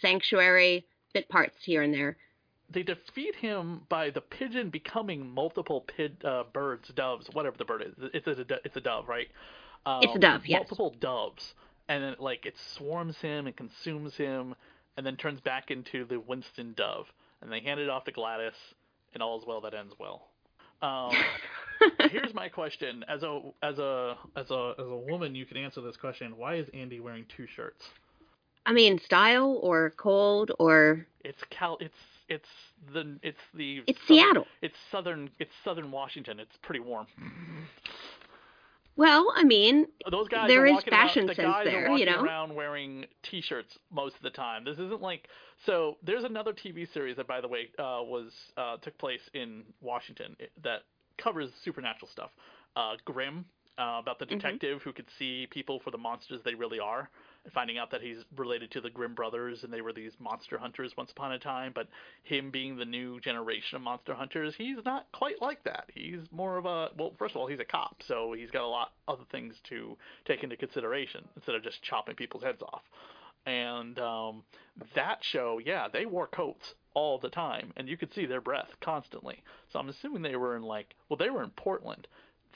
Sanctuary, 0.00 0.86
bit 1.14 1.28
parts 1.28 1.64
here 1.64 1.82
and 1.82 1.92
there. 1.94 2.16
They 2.70 2.82
defeat 2.82 3.36
him 3.36 3.82
by 3.88 4.10
the 4.10 4.20
pigeon 4.20 4.70
becoming 4.70 5.28
multiple 5.28 5.82
pid, 5.82 6.22
uh, 6.24 6.44
birds, 6.52 6.88
doves, 6.94 7.28
whatever 7.32 7.56
the 7.56 7.64
bird 7.64 7.82
is. 7.82 7.94
It's 8.12 8.26
a 8.26 8.44
it's 8.64 8.76
a 8.76 8.80
dove, 8.80 9.08
right? 9.08 9.28
Um, 9.86 10.00
It's 10.02 10.14
a 10.14 10.18
dove, 10.18 10.46
yes. 10.46 10.60
Multiple 10.60 10.94
doves, 11.00 11.54
and 11.88 12.02
then 12.04 12.16
like 12.18 12.44
it 12.44 12.56
swarms 12.58 13.16
him 13.18 13.46
and 13.46 13.56
consumes 13.56 14.16
him, 14.16 14.54
and 14.96 15.06
then 15.06 15.16
turns 15.16 15.40
back 15.40 15.70
into 15.70 16.04
the 16.04 16.20
Winston 16.20 16.74
dove, 16.76 17.06
and 17.40 17.50
they 17.50 17.60
hand 17.60 17.80
it 17.80 17.88
off 17.88 18.04
to 18.04 18.12
Gladys, 18.12 18.52
and 19.14 19.22
all 19.22 19.38
is 19.38 19.46
well 19.46 19.62
that 19.62 19.72
ends 19.74 19.94
well. 19.98 20.28
Um, 20.82 21.12
here's 22.10 22.34
my 22.34 22.48
question: 22.48 23.04
as 23.08 23.22
a 23.22 23.40
as 23.62 23.78
a 23.78 24.16
as 24.36 24.50
a 24.50 24.74
as 24.78 24.86
a 24.86 24.96
woman, 24.96 25.34
you 25.34 25.46
can 25.46 25.56
answer 25.56 25.80
this 25.80 25.96
question. 25.96 26.36
Why 26.36 26.56
is 26.56 26.66
Andi 26.68 27.00
wearing 27.00 27.24
two 27.34 27.46
shirts? 27.46 27.84
I 28.66 28.72
mean, 28.72 28.98
style 28.98 29.58
or 29.62 29.90
cold 29.96 30.52
or 30.58 31.06
It's 31.24 31.42
Cal. 31.48 31.78
It's 31.80 31.94
it's 32.28 32.48
the 32.92 33.18
it's 33.22 33.38
the 33.54 33.82
it's 33.86 33.98
southern- 34.06 34.06
Seattle. 34.24 34.46
It's 34.62 34.76
southern. 34.90 35.30
It's 35.38 35.50
southern 35.64 35.90
Washington. 35.90 36.38
It's 36.40 36.56
pretty 36.62 36.80
warm. 36.80 37.06
Well, 38.96 39.32
I 39.36 39.44
mean, 39.44 39.86
Those 40.10 40.26
guys 40.26 40.48
There 40.48 40.66
is 40.66 40.82
fashion 40.90 41.20
around, 41.20 41.28
the 41.28 41.34
sense 41.36 41.54
there, 41.64 41.90
you 41.92 42.04
know? 42.04 42.20
around 42.20 42.52
wearing 42.52 43.06
t-shirts 43.22 43.78
most 43.92 44.16
of 44.16 44.22
the 44.22 44.30
time. 44.30 44.64
This 44.64 44.74
isn't 44.78 45.00
like 45.00 45.28
so. 45.64 45.96
There's 46.02 46.24
another 46.24 46.52
TV 46.52 46.92
series 46.92 47.16
that, 47.16 47.28
by 47.28 47.40
the 47.40 47.46
way, 47.46 47.68
uh, 47.78 48.02
was 48.02 48.32
uh, 48.56 48.76
took 48.78 48.98
place 48.98 49.20
in 49.34 49.62
Washington 49.80 50.36
that 50.64 50.80
covers 51.16 51.50
supernatural 51.62 52.08
stuff. 52.10 52.30
Uh, 52.74 52.94
Grimm, 53.04 53.44
uh, 53.78 54.00
about 54.02 54.18
the 54.18 54.24
Mm-hmm. 54.26 54.34
detective 54.38 54.82
who 54.82 54.92
could 54.92 55.06
see 55.16 55.46
people 55.48 55.78
for 55.84 55.92
the 55.92 55.98
monsters 55.98 56.40
they 56.44 56.54
really 56.54 56.80
are, 56.80 57.08
finding 57.52 57.78
out 57.78 57.90
that 57.90 58.02
he's 58.02 58.24
related 58.36 58.70
to 58.72 58.80
the 58.80 58.90
Grimm 58.90 59.14
brothers 59.14 59.64
and 59.64 59.72
they 59.72 59.80
were 59.80 59.92
these 59.92 60.12
monster 60.18 60.58
hunters 60.58 60.96
once 60.96 61.10
upon 61.10 61.32
a 61.32 61.38
time. 61.38 61.72
But 61.74 61.88
him 62.22 62.50
being 62.50 62.76
the 62.76 62.84
new 62.84 63.20
generation 63.20 63.76
of 63.76 63.82
monster 63.82 64.14
hunters, 64.14 64.54
he's 64.56 64.78
not 64.84 65.06
quite 65.12 65.40
like 65.40 65.62
that. 65.64 65.90
He's 65.94 66.20
more 66.30 66.58
of 66.58 66.66
a 66.66 66.90
well, 66.96 67.14
first 67.18 67.34
of 67.34 67.40
all, 67.40 67.46
he's 67.46 67.60
a 67.60 67.64
cop, 67.64 68.02
so 68.06 68.32
he's 68.32 68.50
got 68.50 68.62
a 68.62 68.66
lot 68.66 68.92
other 69.06 69.24
things 69.30 69.54
to 69.68 69.96
take 70.24 70.42
into 70.42 70.56
consideration 70.56 71.26
instead 71.36 71.54
of 71.54 71.62
just 71.62 71.82
chopping 71.82 72.14
people's 72.14 72.42
heads 72.42 72.62
off. 72.62 72.82
And 73.46 73.98
um, 73.98 74.42
that 74.94 75.18
show, 75.22 75.58
yeah, 75.64 75.88
they 75.90 76.04
wore 76.04 76.26
coats 76.26 76.74
all 76.94 77.18
the 77.18 77.30
time, 77.30 77.72
and 77.76 77.88
you 77.88 77.96
could 77.96 78.12
see 78.12 78.26
their 78.26 78.40
breath 78.40 78.68
constantly. 78.80 79.42
So 79.72 79.78
I'm 79.78 79.88
assuming 79.88 80.22
they 80.22 80.36
were 80.36 80.56
in 80.56 80.62
like, 80.62 80.94
well, 81.08 81.16
they 81.16 81.30
were 81.30 81.42
in 81.42 81.50
Portland. 81.50 82.08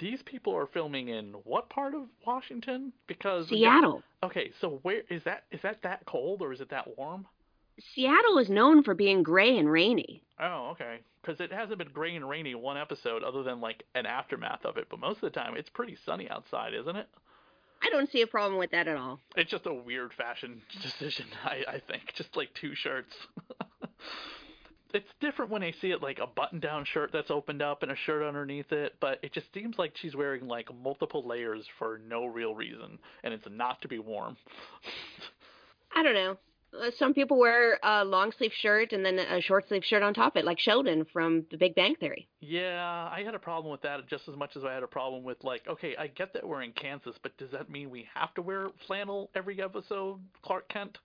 These 0.02 0.22
people 0.24 0.52
are 0.56 0.66
filming 0.66 1.10
in 1.10 1.32
what 1.44 1.70
part 1.70 1.94
of 1.94 2.08
Washington? 2.26 2.92
Because 3.06 3.48
Seattle. 3.48 4.02
Okay, 4.24 4.50
so 4.60 4.80
where 4.82 5.02
is 5.08 5.22
that? 5.22 5.44
Is 5.52 5.60
that 5.62 5.80
that 5.84 6.04
cold 6.06 6.42
or 6.42 6.52
is 6.52 6.60
it 6.60 6.70
that 6.70 6.98
warm? 6.98 7.24
Seattle 7.94 8.38
is 8.38 8.50
known 8.50 8.82
for 8.82 8.94
being 8.94 9.22
gray 9.22 9.56
and 9.56 9.70
rainy. 9.70 10.24
Oh, 10.40 10.70
okay. 10.72 10.98
Because 11.20 11.40
it 11.40 11.52
hasn't 11.52 11.78
been 11.78 11.92
gray 11.92 12.16
and 12.16 12.28
rainy 12.28 12.56
one 12.56 12.76
episode 12.76 13.22
other 13.22 13.44
than 13.44 13.60
like 13.60 13.84
an 13.94 14.04
aftermath 14.06 14.64
of 14.64 14.76
it, 14.76 14.88
but 14.90 14.98
most 14.98 15.22
of 15.22 15.32
the 15.32 15.38
time 15.38 15.54
it's 15.56 15.70
pretty 15.70 15.96
sunny 16.04 16.28
outside, 16.28 16.74
isn't 16.74 16.96
it? 16.96 17.06
I 17.80 17.88
don't 17.90 18.10
see 18.10 18.22
a 18.22 18.26
problem 18.26 18.58
with 18.58 18.72
that 18.72 18.88
at 18.88 18.96
all. 18.96 19.20
It's 19.36 19.52
just 19.52 19.66
a 19.66 19.72
weird 19.72 20.12
fashion 20.14 20.62
decision, 20.82 21.26
I, 21.44 21.62
I 21.68 21.78
think. 21.78 22.12
Just 22.16 22.36
like 22.36 22.52
two 22.54 22.74
shirts. 22.74 23.14
it's 24.94 25.08
different 25.20 25.50
when 25.50 25.62
I 25.62 25.72
see 25.80 25.90
it 25.90 26.02
like 26.02 26.18
a 26.18 26.26
button 26.26 26.60
down 26.60 26.84
shirt 26.84 27.10
that's 27.12 27.30
opened 27.30 27.62
up 27.62 27.82
and 27.82 27.92
a 27.92 27.96
shirt 27.96 28.22
underneath 28.22 28.72
it, 28.72 28.94
but 29.00 29.18
it 29.22 29.32
just 29.32 29.52
seems 29.52 29.76
like 29.78 29.92
she's 29.96 30.14
wearing 30.14 30.46
like 30.46 30.68
multiple 30.82 31.26
layers 31.26 31.64
for 31.78 32.00
no 32.08 32.26
real 32.26 32.54
reason, 32.54 32.98
and 33.24 33.34
it's 33.34 33.46
not 33.50 33.80
to 33.82 33.88
be 33.88 33.98
warm. 33.98 34.36
I 35.94 36.02
don't 36.02 36.14
know. 36.14 36.36
Uh, 36.74 36.90
Some 36.98 37.12
people 37.12 37.38
wear 37.38 37.78
a 37.82 38.04
long 38.04 38.32
sleeve 38.32 38.52
shirt 38.54 38.92
and 38.92 39.04
then 39.04 39.18
a 39.18 39.42
short 39.42 39.68
sleeve 39.68 39.84
shirt 39.84 40.02
on 40.02 40.14
top 40.14 40.36
of 40.36 40.40
it, 40.40 40.46
like 40.46 40.58
Sheldon 40.58 41.04
from 41.12 41.44
The 41.50 41.58
Big 41.58 41.74
Bang 41.74 41.96
Theory. 41.96 42.28
Yeah, 42.40 43.10
I 43.12 43.22
had 43.24 43.34
a 43.34 43.38
problem 43.38 43.70
with 43.70 43.82
that 43.82 44.08
just 44.08 44.26
as 44.28 44.36
much 44.36 44.56
as 44.56 44.64
I 44.64 44.72
had 44.72 44.82
a 44.82 44.86
problem 44.88 45.22
with 45.22 45.44
like, 45.44 45.68
okay, 45.68 45.94
I 45.98 46.06
get 46.06 46.32
that 46.32 46.46
we're 46.48 46.62
in 46.62 46.72
Kansas, 46.72 47.16
but 47.22 47.36
does 47.36 47.50
that 47.50 47.68
mean 47.68 47.90
we 47.90 48.06
have 48.14 48.32
to 48.34 48.42
wear 48.42 48.68
flannel 48.86 49.30
every 49.34 49.60
episode, 49.60 50.20
Clark 50.42 50.68
Kent? 50.68 50.98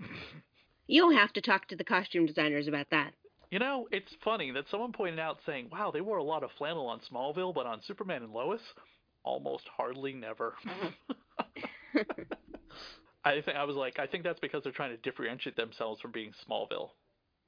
You'll 0.88 1.16
have 1.16 1.32
to 1.34 1.40
talk 1.40 1.68
to 1.68 1.76
the 1.76 1.84
costume 1.84 2.26
designers 2.26 2.66
about 2.66 2.90
that. 2.90 3.12
You 3.52 3.58
know, 3.58 3.86
it's 3.92 4.10
funny 4.24 4.50
that 4.52 4.64
someone 4.70 4.92
pointed 4.92 5.18
out 5.20 5.38
saying, 5.44 5.68
"Wow, 5.70 5.90
they 5.90 6.00
wore 6.00 6.16
a 6.16 6.22
lot 6.24 6.42
of 6.42 6.50
flannel 6.52 6.86
on 6.86 7.00
Smallville, 7.00 7.54
but 7.54 7.66
on 7.66 7.82
Superman 7.82 8.22
and 8.22 8.32
Lois, 8.32 8.62
almost 9.24 9.68
hardly 9.76 10.14
never." 10.14 10.54
I 13.24 13.42
think 13.42 13.56
I 13.56 13.64
was 13.64 13.76
like, 13.76 13.98
I 13.98 14.06
think 14.06 14.24
that's 14.24 14.40
because 14.40 14.62
they're 14.62 14.72
trying 14.72 14.90
to 14.92 14.96
differentiate 14.96 15.54
themselves 15.54 16.00
from 16.00 16.12
being 16.12 16.32
Smallville, 16.48 16.92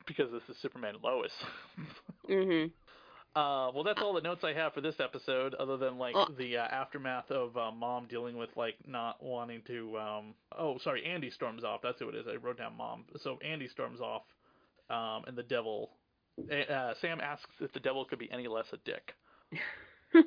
because 0.06 0.30
this 0.30 0.42
is 0.48 0.60
Superman 0.60 0.96
and 0.96 1.02
Lois. 1.02 1.32
hmm 2.28 2.66
Uh, 3.34 3.72
well, 3.74 3.82
that's 3.82 4.02
all 4.02 4.12
the 4.12 4.20
notes 4.20 4.44
I 4.44 4.52
have 4.52 4.74
for 4.74 4.82
this 4.82 5.00
episode, 5.00 5.54
other 5.54 5.78
than 5.78 5.96
like 5.98 6.14
Oh. 6.16 6.28
the 6.38 6.58
uh, 6.58 6.66
aftermath 6.66 7.30
of 7.30 7.56
uh, 7.56 7.70
mom 7.72 8.06
dealing 8.08 8.36
with 8.36 8.50
like 8.56 8.76
not 8.86 9.22
wanting 9.22 9.62
to. 9.68 9.98
Um, 9.98 10.34
oh, 10.56 10.76
sorry, 10.78 11.02
Andi 11.02 11.32
storms 11.32 11.64
off. 11.64 11.80
That's 11.82 11.98
who 11.98 12.10
it 12.10 12.14
is. 12.14 12.26
I 12.28 12.36
wrote 12.36 12.58
down 12.58 12.76
mom. 12.76 13.06
So 13.22 13.38
Andi 13.44 13.70
storms 13.70 14.00
off, 14.02 14.22
um, 14.90 15.24
and 15.26 15.36
the 15.36 15.42
devil. 15.42 15.90
Uh, 16.38 16.94
Sam 17.00 17.20
asks 17.20 17.54
if 17.60 17.72
the 17.72 17.80
devil 17.80 18.04
could 18.04 18.18
be 18.18 18.30
any 18.30 18.48
less 18.48 18.66
a 18.72 18.76
dick. 18.78 19.14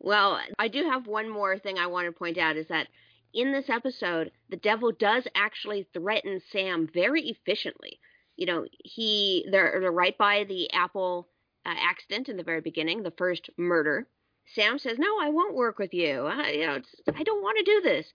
well, 0.00 0.40
I 0.58 0.68
do 0.68 0.84
have 0.88 1.06
one 1.06 1.28
more 1.28 1.58
thing 1.58 1.78
I 1.78 1.86
want 1.86 2.06
to 2.06 2.12
point 2.12 2.38
out 2.38 2.56
is 2.56 2.68
that 2.68 2.88
in 3.34 3.52
this 3.52 3.68
episode, 3.68 4.30
the 4.48 4.56
devil 4.56 4.92
does 4.92 5.26
actually 5.34 5.86
threaten 5.92 6.40
Sam 6.50 6.88
very 6.92 7.22
efficiently. 7.28 7.98
You 8.36 8.46
know, 8.46 8.66
he 8.84 9.46
they're, 9.50 9.78
they're 9.80 9.92
right 9.92 10.16
by 10.16 10.44
the 10.44 10.72
Apple 10.72 11.28
uh, 11.64 11.74
accident 11.76 12.28
in 12.28 12.36
the 12.36 12.42
very 12.42 12.60
beginning, 12.60 13.02
the 13.02 13.12
first 13.12 13.50
murder. 13.56 14.06
Sam 14.54 14.78
says, 14.78 14.98
"No, 14.98 15.18
I 15.20 15.28
won't 15.28 15.54
work 15.54 15.78
with 15.78 15.94
you. 15.94 16.26
I, 16.26 16.50
you 16.50 16.66
know, 16.66 16.80
I 17.14 17.22
don't 17.22 17.42
want 17.42 17.58
to 17.58 17.64
do 17.64 17.80
this." 17.82 18.12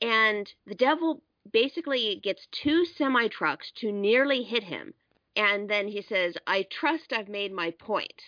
And 0.00 0.50
the 0.66 0.74
devil 0.74 1.22
basically 1.52 2.20
gets 2.22 2.46
two 2.50 2.84
semi 2.84 3.28
trucks 3.28 3.70
to 3.76 3.92
nearly 3.92 4.42
hit 4.42 4.64
him, 4.64 4.94
and 5.36 5.68
then 5.68 5.88
he 5.88 6.02
says, 6.02 6.36
"I 6.46 6.62
trust 6.62 7.12
I've 7.12 7.28
made 7.28 7.52
my 7.52 7.70
point." 7.70 8.22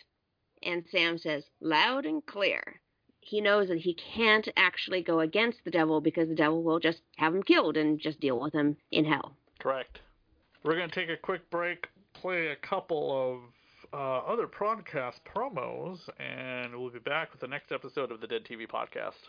And 0.62 0.84
Sam 0.90 1.16
says, 1.16 1.44
loud 1.60 2.04
and 2.04 2.24
clear. 2.26 2.80
He 3.20 3.40
knows 3.40 3.68
that 3.68 3.78
he 3.78 3.94
can't 3.94 4.48
actually 4.56 5.02
go 5.02 5.20
against 5.20 5.64
the 5.64 5.70
devil 5.70 6.00
because 6.00 6.28
the 6.28 6.34
devil 6.34 6.62
will 6.62 6.80
just 6.80 7.02
have 7.16 7.34
him 7.34 7.42
killed 7.42 7.76
and 7.76 7.98
just 7.98 8.20
deal 8.20 8.38
with 8.40 8.52
him 8.52 8.76
in 8.90 9.04
hell. 9.04 9.36
Correct. 9.58 10.00
We're 10.62 10.74
gonna 10.74 10.88
take 10.88 11.08
a 11.08 11.16
quick 11.16 11.48
break, 11.50 11.88
play 12.12 12.48
a 12.48 12.56
couple 12.56 13.12
of 13.12 13.40
uh, 13.92 14.18
other 14.26 14.46
podcast 14.46 15.20
promos, 15.24 16.08
and 16.18 16.74
we'll 16.74 16.90
be 16.90 16.98
back 16.98 17.32
with 17.32 17.40
the 17.40 17.48
next 17.48 17.72
episode 17.72 18.10
of 18.10 18.20
the 18.20 18.26
Dead 18.26 18.44
TV 18.44 18.68
podcast. 18.68 19.28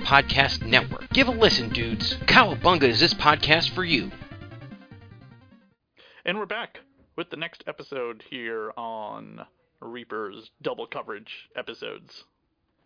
Podcast 0.00 0.66
Network. 0.66 1.08
Give 1.10 1.28
a 1.28 1.30
listen, 1.30 1.68
dudes. 1.68 2.14
Cowabunga 2.26 2.84
is 2.84 3.00
this 3.00 3.14
podcast 3.14 3.70
for 3.70 3.84
you. 3.84 4.10
And 6.24 6.38
we're 6.38 6.46
back 6.46 6.80
with 7.16 7.30
the 7.30 7.36
next 7.36 7.64
episode 7.66 8.24
here 8.28 8.72
on 8.76 9.46
Reaper's 9.80 10.50
double 10.62 10.86
coverage 10.86 11.48
episodes. 11.56 12.24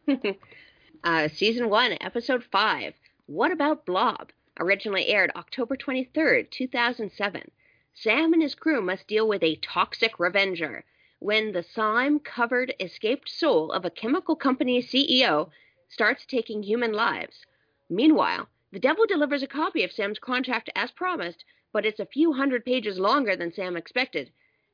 uh, 1.05 1.29
season 1.29 1.71
1, 1.71 1.99
Episode 2.01 2.45
5 2.51 2.95
What 3.27 3.53
About 3.53 3.87
Blob? 3.87 4.31
Originally 4.59 5.09
aired 5.09 5.33
October 5.35 5.77
23rd, 5.77 6.51
2007. 6.51 7.51
Sam 7.95 8.33
and 8.33 8.43
his 8.43 8.55
crew 8.55 8.83
must 8.83 9.09
deal 9.09 9.27
with 9.27 9.43
a 9.43 9.57
toxic 9.57 10.19
revenger 10.19 10.85
when 11.21 11.53
the 11.53 11.63
slime 11.63 12.19
covered 12.19 12.75
escaped 12.79 13.29
soul 13.29 13.73
of 13.73 13.85
a 13.85 13.91
chemical 13.91 14.37
company 14.37 14.83
CEO 14.83 15.49
starts 15.95 16.27
taking 16.27 16.63
human 16.63 16.93
lives. 16.93 17.37
Meanwhile, 17.89 18.49
the 18.73 18.81
devil 18.81 19.07
delivers 19.07 19.43
a 19.43 19.47
copy 19.47 19.85
of 19.85 19.93
Sam's 19.93 20.19
contract 20.19 20.69
as 20.75 20.91
promised, 20.91 21.45
but 21.73 21.87
it's 21.87 22.01
a 22.01 22.07
few 22.07 22.33
hundred 22.33 22.65
pages 22.65 22.99
longer 22.99 23.37
than 23.37 23.53
Sam 23.53 23.77
expected. 23.77 24.31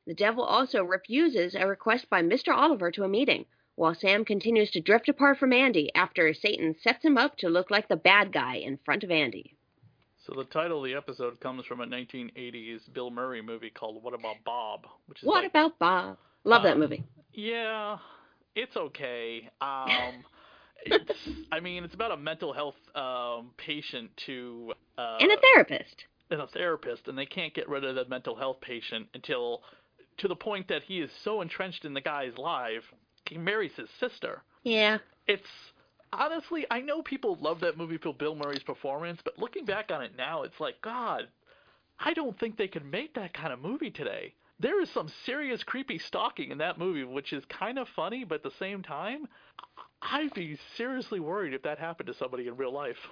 The 0.07 0.13
devil 0.15 0.43
also 0.43 0.83
refuses 0.83 1.55
a 1.55 1.67
request 1.67 2.09
by 2.09 2.23
Mr. 2.23 2.53
Oliver 2.53 2.89
to 2.91 3.03
a 3.03 3.07
meeting, 3.07 3.45
while 3.75 3.93
Sam 3.93 4.25
continues 4.25 4.71
to 4.71 4.81
drift 4.81 5.07
apart 5.07 5.37
from 5.37 5.51
Andi 5.51 5.89
after 5.95 6.33
Satan 6.33 6.75
sets 6.81 7.05
him 7.05 7.17
up 7.17 7.37
to 7.37 7.49
look 7.49 7.69
like 7.69 7.87
the 7.87 7.95
bad 7.95 8.31
guy 8.33 8.55
in 8.55 8.79
front 8.83 9.03
of 9.03 9.11
Andi. 9.11 9.51
So 10.25 10.33
the 10.35 10.43
title 10.45 10.79
of 10.79 10.85
the 10.85 10.95
episode 10.95 11.39
comes 11.39 11.65
from 11.65 11.81
a 11.81 11.85
1980s 11.85 12.91
Bill 12.93 13.11
Murray 13.11 13.41
movie 13.41 13.69
called 13.69 14.03
What 14.03 14.13
About 14.15 14.37
Bob, 14.43 14.87
which 15.05 15.21
is 15.21 15.27
What 15.27 15.43
like, 15.43 15.51
about 15.51 15.77
Bob? 15.79 16.17
Love 16.43 16.63
that 16.63 16.73
Um, 16.73 16.79
movie. 16.79 17.03
Yeah, 17.33 17.97
it's 18.55 18.75
okay. 18.75 19.49
Um, 19.61 20.23
I 21.51 21.59
mean, 21.59 21.83
it's 21.83 21.93
about 21.93 22.11
a 22.11 22.17
mental 22.17 22.53
health 22.53 22.75
um, 22.95 23.51
patient 23.57 24.09
to 24.25 24.73
uh, 24.97 25.17
and 25.19 25.31
a 25.31 25.37
therapist. 25.37 26.05
and 26.29 26.41
a 26.41 26.47
therapist, 26.47 27.07
and 27.07 27.17
they 27.17 27.25
can't 27.25 27.53
get 27.53 27.69
rid 27.69 27.83
of 27.83 27.95
the 27.95 28.05
mental 28.05 28.35
health 28.35 28.61
patient 28.61 29.07
until 29.13 29.61
to 30.17 30.27
the 30.27 30.35
point 30.35 30.67
that 30.67 30.83
he 30.83 30.99
is 30.99 31.09
so 31.23 31.41
entrenched 31.41 31.85
in 31.85 31.93
the 31.93 32.01
guy's 32.01 32.37
life, 32.37 32.83
he 33.29 33.37
marries 33.37 33.71
his 33.75 33.89
sister. 33.99 34.41
Yeah. 34.63 34.99
It's 35.27 35.47
honestly, 36.13 36.65
I 36.69 36.81
know 36.81 37.01
people 37.01 37.37
love 37.41 37.59
that 37.61 37.77
movie 37.77 37.97
for 37.97 38.13
Bill 38.13 38.35
Murray's 38.35 38.63
performance, 38.63 39.19
but 39.23 39.39
looking 39.39 39.65
back 39.65 39.91
on 39.91 40.01
it 40.03 40.11
now, 40.17 40.43
it's 40.43 40.59
like, 40.59 40.81
God, 40.81 41.23
I 41.99 42.13
don't 42.13 42.37
think 42.39 42.57
they 42.57 42.67
could 42.67 42.85
make 42.85 43.15
that 43.15 43.33
kind 43.33 43.53
of 43.53 43.59
movie 43.59 43.91
today. 43.91 44.33
There 44.61 44.79
is 44.81 44.89
some 44.91 45.11
serious 45.25 45.63
creepy 45.63 45.97
stalking 45.97 46.51
in 46.51 46.59
that 46.59 46.77
movie, 46.77 47.03
which 47.03 47.33
is 47.33 47.43
kind 47.45 47.79
of 47.79 47.87
funny, 47.95 48.23
but 48.23 48.35
at 48.35 48.43
the 48.43 48.57
same 48.59 48.83
time, 48.83 49.27
I'd 50.01 50.33
be 50.35 50.57
seriously 50.77 51.19
worried 51.19 51.53
if 51.53 51.63
that 51.63 51.79
happened 51.79 52.07
to 52.07 52.13
somebody 52.13 52.47
in 52.47 52.57
real 52.57 52.73
life. 52.73 52.97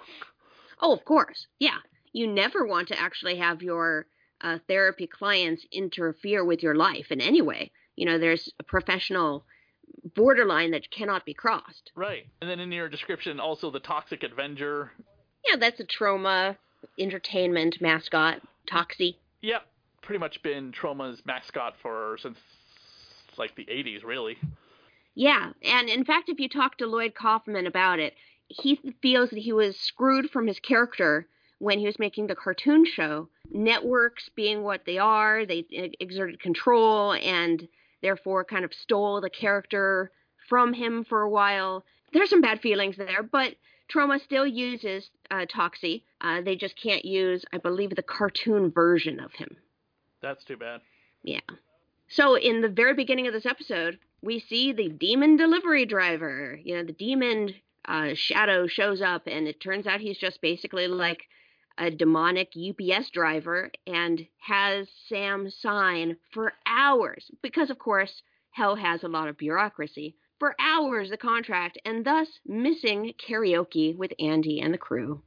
Oh, 0.82 0.94
of 0.94 1.04
course. 1.04 1.46
Yeah. 1.58 1.76
You 2.14 2.26
never 2.26 2.64
want 2.66 2.88
to 2.88 2.98
actually 2.98 3.36
have 3.36 3.62
your 3.62 4.06
uh, 4.40 4.56
therapy 4.66 5.06
clients 5.06 5.66
interfere 5.70 6.42
with 6.42 6.62
your 6.62 6.74
life 6.74 7.08
in 7.10 7.20
any 7.20 7.42
way. 7.42 7.70
You 7.96 8.06
know, 8.06 8.18
there's 8.18 8.50
a 8.58 8.62
professional 8.62 9.44
borderline 10.14 10.70
that 10.70 10.90
cannot 10.90 11.26
be 11.26 11.34
crossed. 11.34 11.92
Right. 11.94 12.26
And 12.40 12.48
then 12.48 12.60
in 12.60 12.72
your 12.72 12.88
description, 12.88 13.40
also 13.40 13.70
the 13.70 13.78
Toxic 13.78 14.22
Avenger. 14.22 14.92
Yeah, 15.46 15.56
that's 15.56 15.80
a 15.80 15.84
Troma 15.84 16.56
entertainment 16.98 17.76
mascot, 17.82 18.40
Toxie. 18.66 19.16
Yep. 19.42 19.66
Pretty 20.02 20.18
much 20.18 20.42
been 20.42 20.72
Troma's 20.72 21.22
mascot 21.24 21.74
for 21.82 22.16
since 22.20 22.38
like 23.38 23.54
the 23.56 23.66
80s, 23.66 24.04
really. 24.04 24.36
Yeah, 25.14 25.52
and 25.62 25.88
in 25.88 26.04
fact, 26.04 26.28
if 26.28 26.38
you 26.38 26.48
talk 26.48 26.78
to 26.78 26.86
Lloyd 26.86 27.14
Kaufman 27.14 27.66
about 27.66 27.98
it, 27.98 28.14
he 28.48 28.80
feels 29.02 29.30
that 29.30 29.38
he 29.38 29.52
was 29.52 29.76
screwed 29.76 30.30
from 30.30 30.46
his 30.46 30.58
character 30.58 31.26
when 31.58 31.78
he 31.78 31.86
was 31.86 31.98
making 31.98 32.26
the 32.26 32.34
cartoon 32.34 32.84
show. 32.84 33.28
Networks 33.50 34.28
being 34.34 34.62
what 34.62 34.84
they 34.86 34.98
are, 34.98 35.46
they 35.46 35.64
exerted 36.00 36.40
control 36.40 37.12
and 37.12 37.68
therefore 38.02 38.44
kind 38.44 38.64
of 38.64 38.74
stole 38.74 39.20
the 39.20 39.30
character 39.30 40.10
from 40.48 40.72
him 40.72 41.04
for 41.04 41.22
a 41.22 41.30
while. 41.30 41.84
There's 42.12 42.30
some 42.30 42.40
bad 42.40 42.60
feelings 42.60 42.96
there, 42.96 43.22
but 43.22 43.54
Troma 43.92 44.20
still 44.20 44.46
uses 44.46 45.10
uh, 45.30 45.46
Toxie. 45.46 46.02
Uh, 46.20 46.40
they 46.40 46.56
just 46.56 46.76
can't 46.76 47.04
use, 47.04 47.44
I 47.52 47.58
believe, 47.58 47.94
the 47.94 48.02
cartoon 48.02 48.70
version 48.70 49.20
of 49.20 49.32
him. 49.32 49.56
That's 50.22 50.44
too 50.44 50.56
bad. 50.56 50.80
Yeah. 51.22 51.40
So 52.08 52.36
in 52.36 52.60
the 52.60 52.68
very 52.68 52.94
beginning 52.94 53.26
of 53.26 53.32
this 53.32 53.46
episode, 53.46 53.98
we 54.22 54.40
see 54.40 54.72
the 54.72 54.88
demon 54.88 55.36
delivery 55.36 55.86
driver. 55.86 56.58
You 56.62 56.76
know, 56.76 56.84
the 56.84 56.92
demon 56.92 57.54
uh, 57.84 58.10
shadow 58.14 58.66
shows 58.66 59.00
up, 59.00 59.22
and 59.26 59.46
it 59.48 59.60
turns 59.60 59.86
out 59.86 60.00
he's 60.00 60.18
just 60.18 60.40
basically 60.40 60.88
like 60.88 61.22
a 61.78 61.90
demonic 61.90 62.52
UPS 62.56 63.10
driver 63.10 63.70
and 63.86 64.26
has 64.38 64.88
Sam 65.08 65.50
sign 65.50 66.16
for 66.32 66.52
hours 66.66 67.30
because, 67.42 67.70
of 67.70 67.78
course, 67.78 68.22
hell 68.50 68.76
has 68.76 69.02
a 69.02 69.08
lot 69.08 69.28
of 69.28 69.38
bureaucracy. 69.38 70.16
For 70.38 70.56
hours, 70.58 71.10
the 71.10 71.16
contract, 71.16 71.78
and 71.84 72.04
thus 72.04 72.40
missing 72.46 73.12
karaoke 73.18 73.96
with 73.96 74.12
Andi 74.20 74.62
and 74.62 74.72
the 74.72 74.78
crew. 74.78 75.22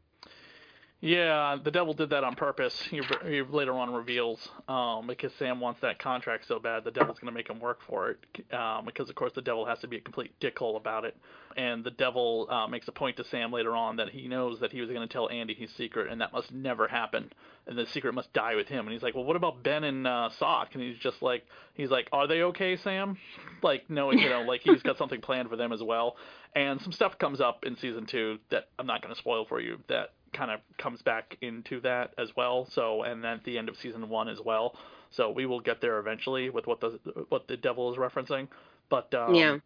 Yeah, 1.06 1.58
the 1.62 1.70
devil 1.70 1.94
did 1.94 2.12
that 2.12 2.24
on 2.24 2.36
purpose. 2.36 2.82
He, 2.90 3.02
later 3.02 3.74
on 3.74 3.94
reveals 3.94 4.48
um, 4.70 5.06
because 5.06 5.34
Sam 5.38 5.60
wants 5.60 5.82
that 5.82 6.00
contract 6.00 6.48
so 6.48 6.60
bad, 6.60 6.86
the 6.86 6.92
devil's 6.92 7.20
going 7.20 7.30
to 7.30 7.38
make 7.38 7.50
him 7.50 7.60
work 7.60 7.80
for 7.86 8.12
it. 8.12 8.54
Um, 8.54 8.86
because 8.86 9.10
of 9.10 9.16
course 9.16 9.34
the 9.36 9.42
devil 9.42 9.66
has 9.66 9.80
to 9.80 9.90
be 9.90 9.98
a 9.98 10.00
complete 10.00 10.32
dickhole 10.40 10.78
about 10.78 11.04
it, 11.04 11.18
and 11.58 11.84
the 11.84 11.92
devil 11.92 12.48
uh, 12.50 12.68
makes 12.68 12.88
a 12.88 12.94
point 12.94 13.18
to 13.18 13.26
Sam 13.26 13.52
later 13.52 13.76
on 13.76 13.98
that 13.98 14.12
he 14.12 14.30
knows 14.30 14.62
that 14.62 14.72
he 14.72 14.80
was 14.80 14.90
going 14.90 15.06
to 15.06 15.12
tell 15.12 15.28
Andi 15.28 15.58
his 15.58 15.72
secret, 15.72 16.10
and 16.10 16.22
that 16.22 16.32
must 16.32 16.54
never 16.54 16.88
happen, 16.88 17.34
and 17.68 17.78
the 17.78 17.86
secret 17.88 18.14
must 18.14 18.32
die 18.32 18.56
with 18.56 18.70
him. 18.70 18.86
And 18.86 18.94
he's 18.94 19.04
like, 19.04 19.14
well, 19.14 19.26
what 19.26 19.36
about 19.36 19.62
Ben 19.62 19.84
and 19.84 20.08
uh, 20.08 20.30
Sock? 20.30 20.70
And 20.74 20.82
he's 20.82 20.98
just 21.00 21.22
like, 21.22 21.46
he's 21.74 21.90
like, 21.90 22.08
are 22.14 22.28
they 22.28 22.44
okay, 22.44 22.78
Sam? 22.78 23.18
Like, 23.62 23.90
no, 23.90 24.12
you 24.12 24.30
know, 24.30 24.42
like 24.42 24.60
he's 24.62 24.82
got 24.84 24.98
something 24.98 25.22
planned 25.22 25.48
for 25.48 25.56
them 25.56 25.72
as 25.72 25.82
well. 25.82 26.18
And 26.54 26.82
some 26.82 26.92
stuff 26.92 27.18
comes 27.18 27.40
up 27.40 27.64
in 27.66 27.78
season 27.78 28.06
two 28.06 28.40
that 28.52 28.68
I'm 28.78 28.86
not 28.86 29.02
going 29.02 29.14
to 29.14 29.18
spoil 29.18 29.46
for 29.46 29.62
you 29.62 29.80
that 29.88 30.10
kind 30.34 30.52
of 30.52 30.60
comes 30.78 31.02
back 31.02 31.38
into 31.42 31.80
that 31.82 32.14
as 32.18 32.30
well. 32.36 32.68
So, 32.72 33.04
and 33.04 33.24
then 33.24 33.34
at 33.38 33.44
the 33.44 33.58
end 33.58 33.70
of 33.70 33.78
season 33.78 34.10
one 34.10 34.28
as 34.30 34.40
well. 34.44 34.76
So 35.12 35.30
we 35.30 35.46
will 35.46 35.60
get 35.60 35.80
there 35.80 36.00
eventually 36.00 36.50
with 36.50 36.66
what 36.68 36.82
the 36.82 37.00
what 37.30 37.48
the 37.48 37.56
devil 37.58 37.92
is 37.92 37.98
referencing. 37.98 38.48
But 38.90 39.14
um, 39.14 39.36
Yeah. 39.36 39.58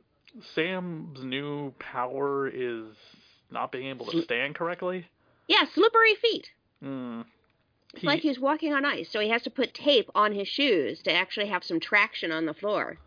Sam's 0.53 1.23
new 1.23 1.71
power 1.79 2.47
is 2.47 2.85
not 3.49 3.71
being 3.71 3.87
able 3.87 4.05
to 4.07 4.21
stand 4.21 4.55
correctly. 4.55 5.07
Yeah, 5.47 5.63
slippery 5.73 6.15
feet. 6.15 6.49
Hmm. 6.81 7.21
It's 7.93 8.01
He- 8.01 8.07
like 8.07 8.19
he's 8.21 8.37
walking 8.39 8.73
on 8.73 8.83
ice, 8.85 9.09
so 9.09 9.19
he 9.21 9.29
has 9.29 9.41
to 9.43 9.49
put 9.49 9.73
tape 9.73 10.09
on 10.13 10.33
his 10.33 10.47
shoes 10.47 11.01
to 11.03 11.11
actually 11.13 11.47
have 11.47 11.63
some 11.63 11.79
traction 11.79 12.31
on 12.31 12.45
the 12.45 12.53
floor. 12.53 12.97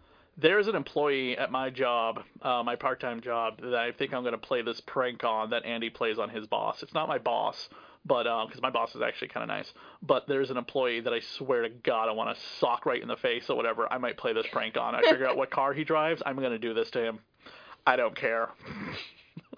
There's 0.41 0.69
an 0.69 0.75
employee 0.75 1.37
at 1.37 1.51
my 1.51 1.71
job, 1.71 2.21
uh, 2.43 2.63
my 2.63 2.77
part-time 2.77 3.21
job, 3.21 3.61
that 3.61 3.75
I 3.75 3.93
think 3.93 4.15
I'm 4.15 4.23
going 4.23 4.33
to 4.33 4.39
play 4.39 4.63
this 4.63 4.81
prank 4.81 5.25
on 5.25 5.51
that 5.51 5.65
Andi 5.65 5.93
plays 5.93 6.19
on 6.19 6.31
his 6.31 6.47
boss. 6.47 6.83
It's 6.83 6.95
not 6.95 7.09
my 7.09 7.19
boss, 7.19 7.69
but 8.07 8.25
because 8.47 8.63
my 8.63 8.71
boss 8.71 8.95
is 8.95 9.03
actually 9.03 9.29
kind 9.29 9.43
of 9.43 9.49
nice. 9.49 9.73
But 10.03 10.27
there's 10.27 10.51
an 10.51 10.57
employee 10.57 11.01
that 11.01 11.13
I 11.13 11.21
swear 11.21 11.63
to 11.63 11.69
God 11.69 12.09
I 12.09 12.13
want 12.13 12.35
to 12.35 12.43
sock 12.59 12.87
right 12.87 13.01
in 13.01 13.09
the 13.09 13.17
face 13.17 13.51
or 13.51 13.57
whatever. 13.57 13.93
I 13.93 13.99
might 13.99 14.17
play 14.17 14.33
this 14.33 14.47
prank 14.51 14.77
on. 14.77 14.95
I 14.95 15.03
figure 15.03 15.29
out 15.29 15.37
what 15.37 15.51
car 15.51 15.73
he 15.75 15.85
drives. 15.85 16.23
I'm 16.25 16.37
going 16.37 16.53
to 16.53 16.59
do 16.59 16.75
this 16.75 16.91
to 16.93 17.03
him. 17.03 17.19
I 17.87 17.97
don't 17.97 18.17
care. 18.17 18.51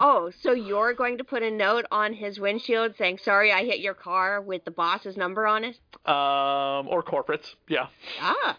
Oh, 0.00 0.30
so 0.42 0.52
you're 0.52 0.94
going 0.94 1.18
to 1.18 1.24
put 1.24 1.42
a 1.42 1.50
note 1.50 1.84
on 1.90 2.12
his 2.12 2.40
windshield 2.40 2.94
saying, 2.96 3.18
"Sorry, 3.18 3.52
I 3.52 3.64
hit 3.64 3.80
your 3.80 3.94
car" 3.94 4.40
with 4.40 4.64
the 4.64 4.70
boss's 4.70 5.16
number 5.16 5.46
on 5.46 5.64
it? 5.64 5.78
Um, 6.06 6.88
or 6.88 7.02
corporates, 7.02 7.54
yeah. 7.68 7.86
Ah. 8.20 8.58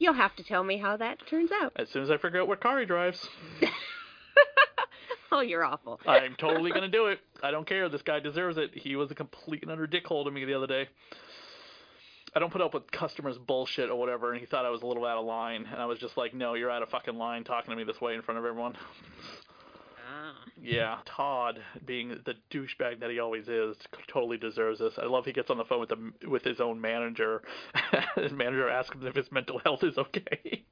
You'll 0.00 0.14
have 0.14 0.34
to 0.36 0.42
tell 0.42 0.64
me 0.64 0.78
how 0.78 0.96
that 0.96 1.18
turns 1.28 1.50
out. 1.62 1.72
As 1.76 1.88
soon 1.90 2.02
as 2.02 2.10
I 2.10 2.16
figure 2.16 2.40
out 2.40 2.48
what 2.48 2.60
car 2.60 2.80
he 2.80 2.86
drives, 2.86 3.28
Oh, 5.32 5.40
you're 5.42 5.62
awful. 5.64 6.00
I'm 6.06 6.34
totally 6.36 6.70
going 6.70 6.82
to 6.82 6.88
do 6.88 7.06
it. 7.06 7.20
I 7.42 7.52
don't 7.52 7.66
care. 7.66 7.88
This 7.88 8.02
guy 8.02 8.18
deserves 8.18 8.58
it. 8.58 8.70
He 8.74 8.96
was 8.96 9.10
a 9.12 9.14
complete 9.14 9.62
and 9.62 9.70
utter 9.70 9.86
dickhole 9.86 10.24
to 10.24 10.30
me 10.30 10.44
the 10.44 10.54
other 10.54 10.66
day. 10.66 10.88
I 12.34 12.40
don't 12.40 12.52
put 12.52 12.60
up 12.60 12.74
with 12.74 12.90
customers' 12.90 13.38
bullshit 13.38 13.90
or 13.90 13.96
whatever, 13.96 14.32
and 14.32 14.40
he 14.40 14.46
thought 14.46 14.64
I 14.64 14.70
was 14.70 14.82
a 14.82 14.86
little 14.86 15.04
out 15.04 15.18
of 15.18 15.24
line, 15.26 15.66
and 15.70 15.80
I 15.80 15.86
was 15.86 15.98
just 15.98 16.16
like, 16.16 16.34
no, 16.34 16.54
you're 16.54 16.70
out 16.70 16.82
of 16.82 16.88
fucking 16.88 17.16
line 17.16 17.44
talking 17.44 17.70
to 17.70 17.76
me 17.76 17.84
this 17.84 18.00
way 18.00 18.14
in 18.14 18.22
front 18.22 18.38
of 18.38 18.44
everyone. 18.44 18.76
Ah. 20.12 20.34
Yeah, 20.60 20.98
Todd, 21.04 21.60
being 21.86 22.08
the 22.24 22.34
douchebag 22.50 23.00
that 23.00 23.10
he 23.10 23.20
always 23.20 23.48
is, 23.48 23.76
totally 24.08 24.36
deserves 24.38 24.80
this. 24.80 24.94
I 24.98 25.06
love 25.06 25.24
he 25.24 25.32
gets 25.32 25.50
on 25.50 25.56
the 25.58 25.64
phone 25.64 25.80
with 25.80 25.90
the 25.90 26.28
with 26.28 26.42
his 26.42 26.60
own 26.60 26.80
manager. 26.80 27.42
his 28.16 28.32
manager 28.32 28.68
asks 28.68 28.94
him 28.94 29.06
if 29.06 29.14
his 29.14 29.30
mental 29.30 29.58
health 29.60 29.84
is 29.84 29.96
okay. 29.96 30.64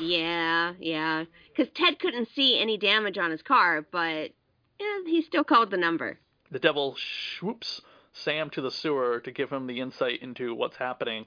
Yeah, 0.00 0.74
yeah. 0.78 1.24
Because 1.54 1.72
Ted 1.74 1.98
couldn't 1.98 2.28
see 2.34 2.58
any 2.58 2.78
damage 2.78 3.18
on 3.18 3.30
his 3.30 3.42
car, 3.42 3.84
but 3.90 4.30
yeah, 4.80 4.98
he 5.06 5.22
still 5.22 5.44
called 5.44 5.70
the 5.70 5.76
number. 5.76 6.18
the 6.50 6.58
devil 6.58 6.96
swoops 7.38 7.80
Sam 8.12 8.50
to 8.50 8.60
the 8.60 8.70
sewer 8.70 9.20
to 9.20 9.30
give 9.30 9.50
him 9.50 9.66
the 9.66 9.80
insight 9.80 10.22
into 10.22 10.54
what's 10.54 10.76
happening, 10.76 11.26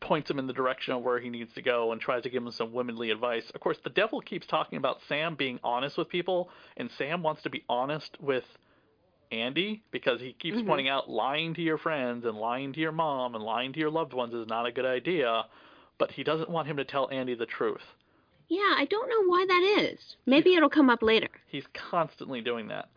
points 0.00 0.30
him 0.30 0.38
in 0.38 0.46
the 0.46 0.52
direction 0.52 0.94
of 0.94 1.02
where 1.02 1.18
he 1.18 1.30
needs 1.30 1.52
to 1.54 1.62
go, 1.62 1.92
and 1.92 2.00
tries 2.00 2.22
to 2.22 2.30
give 2.30 2.42
him 2.42 2.50
some 2.50 2.72
womanly 2.72 3.10
advice. 3.10 3.50
Of 3.54 3.60
course, 3.60 3.78
the 3.84 3.90
devil 3.90 4.20
keeps 4.20 4.46
talking 4.46 4.78
about 4.78 5.00
Sam 5.08 5.34
being 5.34 5.60
honest 5.62 5.96
with 5.98 6.08
people, 6.08 6.50
and 6.76 6.90
Sam 6.92 7.22
wants 7.22 7.42
to 7.42 7.50
be 7.50 7.64
honest 7.68 8.16
with 8.20 8.44
Andi 9.30 9.80
because 9.90 10.20
he 10.20 10.32
keeps 10.32 10.58
Mhm. 10.58 10.66
pointing 10.66 10.88
out 10.88 11.10
lying 11.10 11.54
to 11.54 11.62
your 11.62 11.78
friends 11.78 12.24
and 12.24 12.38
lying 12.38 12.72
to 12.72 12.80
your 12.80 12.92
mom 12.92 13.34
and 13.34 13.44
lying 13.44 13.72
to 13.74 13.78
your 13.78 13.90
loved 13.90 14.14
ones 14.14 14.32
is 14.32 14.46
not 14.46 14.66
a 14.66 14.72
good 14.72 14.86
idea, 14.86 15.46
but 15.98 16.12
he 16.12 16.24
doesn't 16.24 16.48
want 16.48 16.66
him 16.66 16.78
to 16.78 16.84
tell 16.84 17.08
Andi 17.08 17.36
the 17.36 17.44
truth. 17.44 17.94
Yeah, 18.48 18.74
I 18.76 18.86
don't 18.86 19.10
know 19.10 19.24
why 19.28 19.44
that 19.44 19.62
is. 19.82 20.16
Maybe 20.24 20.54
it'll 20.54 20.70
come 20.70 20.88
up 20.88 21.02
later. 21.02 21.28
He's 21.46 21.66
constantly 21.74 22.40
doing 22.40 22.68
that. 22.68 22.88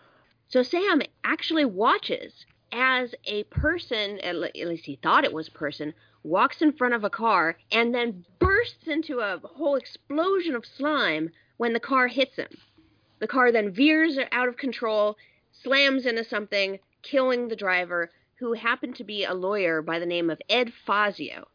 So 0.48 0.64
Sam 0.64 1.02
actually 1.26 1.66
watches 1.66 2.46
as 2.72 3.14
a 3.26 3.44
person, 3.46 4.20
at 4.22 4.36
least 4.36 4.86
he 4.86 5.00
thought 5.02 5.24
it 5.24 5.34
was 5.34 5.50
person, 5.50 5.94
walks 6.24 6.62
in 6.62 6.72
front 6.72 6.94
of 6.94 7.04
a 7.04 7.10
car 7.10 7.58
and 7.72 7.94
then 7.94 8.26
bursts 8.40 8.88
into 8.88 9.20
a 9.20 9.40
whole 9.44 9.76
explosion 9.76 10.56
of 10.56 10.66
slime 10.66 11.30
when 11.58 11.74
the 11.74 11.80
car 11.80 12.08
hits 12.08 12.36
him. 12.36 12.50
The 13.20 13.28
car 13.28 13.52
then 13.52 13.72
veers 13.72 14.18
out 14.32 14.48
of 14.48 14.58
control, 14.58 15.18
slams 15.52 16.06
into 16.06 16.24
something, 16.24 16.80
killing 17.04 17.48
the 17.48 17.56
driver, 17.56 18.12
who 18.36 18.54
happened 18.54 18.96
to 18.96 19.04
be 19.04 19.24
a 19.24 19.34
lawyer 19.34 19.82
by 19.82 20.00
the 20.00 20.06
name 20.06 20.30
of 20.30 20.42
Ed 20.50 20.74
Fazio. 20.86 21.48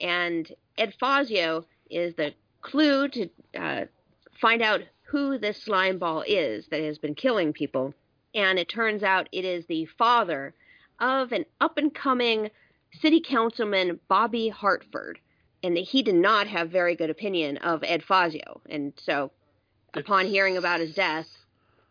And 0.00 0.50
Ed 0.78 0.94
Fazio 0.98 1.66
is 1.90 2.14
the 2.14 2.32
clue 2.62 3.08
to 3.08 3.28
uh, 3.58 3.84
find 4.40 4.62
out 4.62 4.80
who 5.02 5.36
this 5.36 5.62
slime 5.62 5.98
ball 5.98 6.24
is 6.26 6.66
that 6.68 6.80
has 6.80 6.96
been 6.96 7.14
killing 7.14 7.52
people. 7.52 7.92
And 8.34 8.58
it 8.58 8.68
turns 8.68 9.02
out 9.02 9.28
it 9.32 9.44
is 9.44 9.66
the 9.66 9.86
father 9.98 10.54
of 11.00 11.32
an 11.32 11.44
up 11.60 11.78
and 11.78 11.94
coming 11.94 12.50
city 13.00 13.20
councilman, 13.20 14.00
Bobby 14.08 14.48
Hartford, 14.48 15.18
and 15.62 15.76
that 15.76 15.84
he 15.84 16.02
did 16.02 16.14
not 16.14 16.46
have 16.48 16.70
very 16.70 16.96
good 16.96 17.10
opinion 17.10 17.56
of 17.58 17.82
Ed 17.84 18.02
Fazio. 18.02 18.60
And 18.68 18.92
so, 18.96 19.30
upon 19.94 20.26
hearing 20.26 20.56
about 20.56 20.80
his 20.80 20.94
death, 20.94 21.28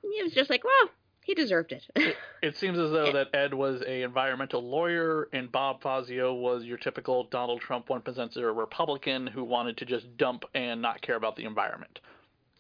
he 0.02 0.24
was 0.24 0.34
just 0.34 0.50
like, 0.50 0.64
well, 0.64 0.90
he 1.24 1.34
deserved 1.36 1.72
it. 1.72 2.16
It 2.42 2.58
seems 2.58 2.80
as 2.80 2.92
though 2.92 3.12
that 3.14 3.28
Ed 3.36 3.54
was 3.54 3.82
a 3.86 4.02
environmental 4.02 4.62
lawyer 4.68 5.30
and 5.32 5.52
Bob 5.52 5.82
Fazio 5.82 6.34
was 6.34 6.64
your 6.64 6.78
typical 6.78 7.26
Donald 7.26 7.62
Trump 7.62 7.90
one 7.90 8.02
presenter 8.02 8.52
Republican 8.54 9.28
who 9.28 9.44
wanted 9.44 9.78
to 9.78 9.86
just 9.86 10.18
dump 10.18 10.46
and 10.56 10.82
not 10.82 11.02
care 11.02 11.16
about 11.16 11.36
the 11.36 11.46
environment. 11.46 12.00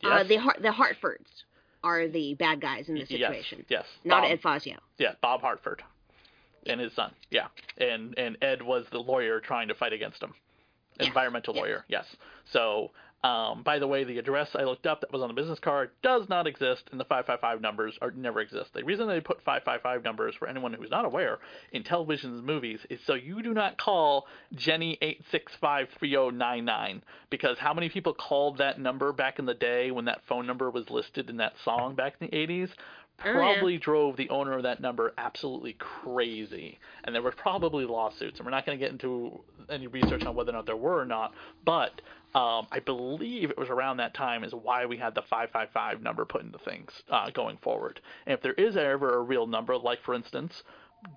uh, 0.03 0.23
the 0.23 0.35
Har- 0.37 0.57
the 0.61 0.71
Hartfords 0.71 1.43
are 1.83 2.07
the 2.07 2.35
bad 2.35 2.61
guys 2.61 2.89
in 2.89 2.95
this 2.95 3.09
Yes, 3.09 3.21
situation, 3.21 3.65
Yes. 3.69 3.85
not 4.03 4.23
Bob, 4.23 4.31
Ed 4.31 4.41
Fazio. 4.41 4.77
Yeah, 4.97 5.13
Bob 5.21 5.41
Hartford 5.41 5.81
and 6.65 6.79
his 6.79 6.93
son. 6.93 7.11
Yeah, 7.29 7.47
and 7.77 8.17
and 8.17 8.37
Ed 8.41 8.61
was 8.61 8.85
the 8.91 8.99
lawyer 8.99 9.39
trying 9.39 9.67
to 9.69 9.75
fight 9.75 9.93
against 9.93 10.21
him. 10.21 10.33
Yes, 10.99 11.07
Environmental 11.07 11.55
yes. 11.55 11.61
lawyer. 11.61 11.85
Yes. 11.87 12.05
So, 12.51 12.91
um, 13.23 13.63
by 13.63 13.79
the 13.79 13.87
way, 13.87 14.05
the 14.05 14.17
address 14.17 14.49
I 14.55 14.63
looked 14.63 14.85
up 14.85 15.01
that 15.01 15.11
was 15.11 15.21
on 15.21 15.27
the 15.27 15.33
business 15.33 15.59
card 15.59 15.91
does 16.01 16.29
not 16.29 16.47
exist, 16.47 16.83
and 16.91 16.99
the 16.99 17.03
555 17.05 17.59
numbers 17.59 17.97
are 18.01 18.11
never 18.11 18.39
exist. 18.39 18.69
The 18.73 18.83
reason 18.83 19.07
they 19.07 19.19
put 19.19 19.41
555 19.43 20.03
numbers 20.03 20.35
for 20.35 20.47
anyone 20.47 20.73
who's 20.73 20.89
not 20.89 21.03
aware 21.03 21.39
in 21.73 21.83
television's 21.83 22.41
movies 22.41 22.79
is 22.89 22.99
so 23.05 23.15
you 23.15 23.41
do 23.43 23.53
not 23.53 23.77
call 23.77 24.25
Jenny 24.55 24.97
8653099 25.33 27.01
because 27.29 27.57
how 27.59 27.73
many 27.73 27.89
people 27.89 28.13
called 28.13 28.57
that 28.59 28.79
number 28.79 29.11
back 29.11 29.37
in 29.37 29.45
the 29.45 29.53
day 29.53 29.91
when 29.91 30.05
that 30.05 30.21
phone 30.27 30.47
number 30.47 30.69
was 30.69 30.89
listed 30.89 31.29
in 31.29 31.37
that 31.37 31.53
song 31.65 31.95
back 31.95 32.15
in 32.21 32.27
the 32.27 32.37
80s? 32.37 32.69
Yeah. 33.25 33.33
probably 33.33 33.77
drove 33.77 34.15
the 34.15 34.29
owner 34.29 34.53
of 34.53 34.63
that 34.63 34.79
number 34.79 35.13
absolutely 35.17 35.73
crazy. 35.73 36.79
And 37.03 37.13
there 37.13 37.21
were 37.21 37.31
probably 37.31 37.85
lawsuits. 37.85 38.39
And 38.39 38.45
we're 38.45 38.51
not 38.51 38.65
going 38.65 38.77
to 38.77 38.83
get 38.83 38.91
into 38.91 39.39
any 39.69 39.87
research 39.87 40.23
on 40.23 40.35
whether 40.35 40.51
or 40.51 40.53
not 40.53 40.65
there 40.65 40.77
were 40.77 40.99
or 40.99 41.05
not. 41.05 41.33
But 41.65 42.01
um, 42.35 42.67
I 42.71 42.79
believe 42.83 43.49
it 43.49 43.57
was 43.57 43.69
around 43.69 43.97
that 43.97 44.13
time 44.13 44.43
is 44.43 44.53
why 44.53 44.85
we 44.85 44.97
had 44.97 45.15
the 45.15 45.23
555 45.23 46.01
number 46.01 46.25
put 46.25 46.43
into 46.43 46.59
things 46.59 46.91
uh, 47.09 47.29
going 47.31 47.57
forward. 47.57 47.99
And 48.25 48.33
if 48.33 48.41
there 48.41 48.53
is 48.53 48.77
ever 48.77 49.15
a 49.15 49.21
real 49.21 49.47
number, 49.47 49.77
like 49.77 50.01
for 50.03 50.13
instance, 50.13 50.63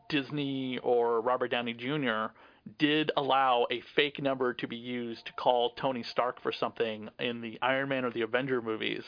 Disney 0.08 0.78
or 0.78 1.20
Robert 1.20 1.48
Downey 1.50 1.74
Jr. 1.74 2.32
did 2.78 3.10
allow 3.16 3.66
a 3.70 3.82
fake 3.94 4.22
number 4.22 4.54
to 4.54 4.66
be 4.66 4.76
used 4.76 5.26
to 5.26 5.32
call 5.34 5.70
Tony 5.70 6.02
Stark 6.02 6.40
for 6.40 6.52
something 6.52 7.08
in 7.18 7.40
the 7.40 7.58
Iron 7.60 7.88
Man 7.88 8.04
or 8.04 8.10
the 8.10 8.22
Avenger 8.22 8.62
movies, 8.62 9.04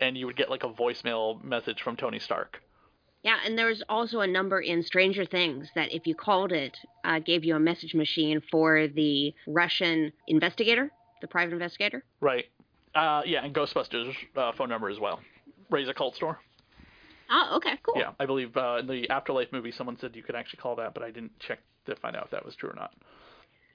and 0.00 0.16
you 0.16 0.26
would 0.26 0.36
get 0.36 0.50
like 0.50 0.64
a 0.64 0.68
voicemail 0.68 1.42
message 1.44 1.82
from 1.82 1.96
Tony 1.96 2.18
Stark. 2.18 2.62
Yeah, 3.22 3.36
and 3.44 3.56
there 3.58 3.66
was 3.66 3.82
also 3.88 4.20
a 4.20 4.26
number 4.26 4.60
in 4.60 4.82
Stranger 4.82 5.26
Things 5.26 5.68
that 5.74 5.92
if 5.92 6.06
you 6.06 6.14
called 6.14 6.52
it, 6.52 6.76
uh, 7.04 7.18
gave 7.18 7.44
you 7.44 7.54
a 7.54 7.60
message 7.60 7.94
machine 7.94 8.40
for 8.50 8.88
the 8.88 9.34
Russian 9.46 10.12
investigator, 10.26 10.90
the 11.20 11.28
private 11.28 11.52
investigator. 11.52 12.02
Right. 12.20 12.46
Uh, 12.94 13.22
yeah, 13.26 13.44
and 13.44 13.54
Ghostbusters 13.54 14.14
uh, 14.36 14.52
phone 14.52 14.70
number 14.70 14.88
as 14.88 14.98
well. 14.98 15.20
Raise 15.68 15.88
a 15.88 15.94
cult 15.94 16.16
store. 16.16 16.38
Oh, 17.30 17.56
okay, 17.56 17.78
cool. 17.82 17.94
Yeah, 17.96 18.12
I 18.18 18.26
believe 18.26 18.56
uh, 18.56 18.78
in 18.80 18.86
the 18.86 19.08
Afterlife 19.10 19.52
movie, 19.52 19.70
someone 19.70 19.98
said 19.98 20.16
you 20.16 20.22
could 20.22 20.34
actually 20.34 20.60
call 20.60 20.74
that, 20.76 20.94
but 20.94 21.02
I 21.02 21.10
didn't 21.10 21.38
check 21.38 21.60
to 21.86 21.94
find 21.96 22.16
out 22.16 22.24
if 22.24 22.30
that 22.30 22.44
was 22.44 22.56
true 22.56 22.70
or 22.70 22.74
not. 22.74 22.92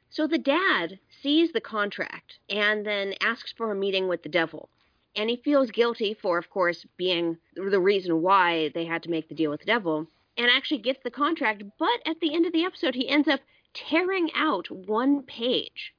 So 0.10 0.28
the 0.28 0.38
dad 0.38 1.00
sees 1.22 1.52
the 1.52 1.62
contract 1.62 2.40
and 2.50 2.86
then 2.86 3.14
asks 3.22 3.54
for 3.56 3.72
a 3.72 3.76
meeting 3.76 4.08
with 4.08 4.24
the 4.24 4.30
devil. 4.30 4.70
And 5.16 5.30
he 5.30 5.38
feels 5.38 5.72
guilty 5.72 6.14
for, 6.14 6.38
of 6.38 6.50
course, 6.50 6.86
being 6.98 7.38
the 7.56 7.80
reason 7.80 8.22
why 8.22 8.70
they 8.74 8.86
had 8.86 9.04
to 9.04 9.10
make 9.10 9.30
the 9.30 9.36
deal 9.36 9.52
with 9.52 9.62
the 9.62 9.66
devil, 9.66 10.08
and 10.38 10.52
actually 10.52 10.80
gets 10.80 11.00
the 11.04 11.12
contract. 11.12 11.64
But 11.80 12.02
at 12.06 12.20
the 12.20 12.34
end 12.34 12.46
of 12.46 12.54
the 12.54 12.66
episode, 12.66 12.96
he 12.96 13.08
ends 13.08 13.28
up 13.28 13.40
tearing 13.74 14.30
out 14.36 14.70
one 14.70 15.24
page. 15.24 15.94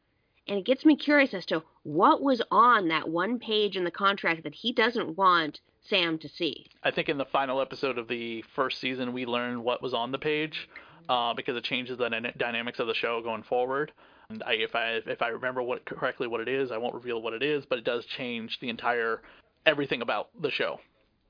And 0.49 0.59
it 0.59 0.67
gets 0.67 0.85
me 0.85 0.97
curious 0.97 1.35
as 1.35 1.47
to 1.47 1.63
what 1.83 2.23
was 2.23 2.41
on 2.51 2.89
that 2.89 3.09
one 3.09 3.39
page 3.39 3.77
in 3.77 3.85
the 3.85 3.91
contract 3.91 4.45
that 4.45 4.55
he 4.55 4.73
doesn't 4.73 5.17
want 5.17 5.61
Sam 5.83 6.19
to 6.19 6.29
see. 6.29 6.67
I 6.83 6.91
think 6.91 7.09
in 7.09 7.19
the 7.19 7.25
final 7.25 7.61
episode 7.61 7.99
of 7.99 8.09
the 8.09 8.43
first 8.55 8.81
season, 8.81 9.13
we 9.13 9.27
learned 9.27 9.63
what 9.63 9.83
was 9.83 9.95
on 9.95 10.13
the 10.13 10.19
page 10.19 10.69
uh, 11.09 11.35
because 11.35 11.57
it 11.57 11.65
changes 11.65 11.99
the 11.99 12.33
dynamics 12.37 12.79
of 12.79 12.87
the 12.87 12.95
show 12.95 13.23
going 13.23 13.43
forward. 13.43 13.93
And 14.29 14.43
I, 14.45 14.55
if 14.55 14.75
I 14.75 15.01
if 15.07 15.23
I 15.23 15.29
remember 15.29 15.63
what 15.63 15.85
correctly 15.85 16.27
what 16.27 16.41
it 16.41 16.49
is, 16.49 16.73
I 16.73 16.79
won't 16.79 16.95
reveal 16.95 17.23
what 17.23 17.33
it 17.33 17.43
is, 17.43 17.65
but 17.67 17.79
it 17.79 17.85
does 17.85 18.05
change 18.07 18.59
the 18.61 18.69
entire 18.69 19.23
everything 19.65 20.03
about 20.03 20.31
the 20.41 20.51
show. 20.51 20.81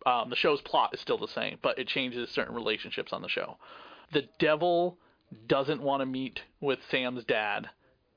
Um, 0.04 0.30
the 0.30 0.37
show's 0.37 0.61
plot 0.62 0.94
is 0.94 1.00
still 1.00 1.18
the 1.18 1.28
same, 1.28 1.59
but 1.62 1.78
it 1.78 1.88
changes 1.88 2.30
certain 2.30 2.54
relationships 2.54 3.12
on 3.12 3.22
the 3.22 3.28
show. 3.28 3.59
The 4.12 4.28
devil 4.38 4.98
doesn't 5.48 5.82
want 5.82 6.00
to 6.00 6.06
meet 6.06 6.40
with 6.61 6.78
Sam's 6.90 7.24
dad. 7.24 7.68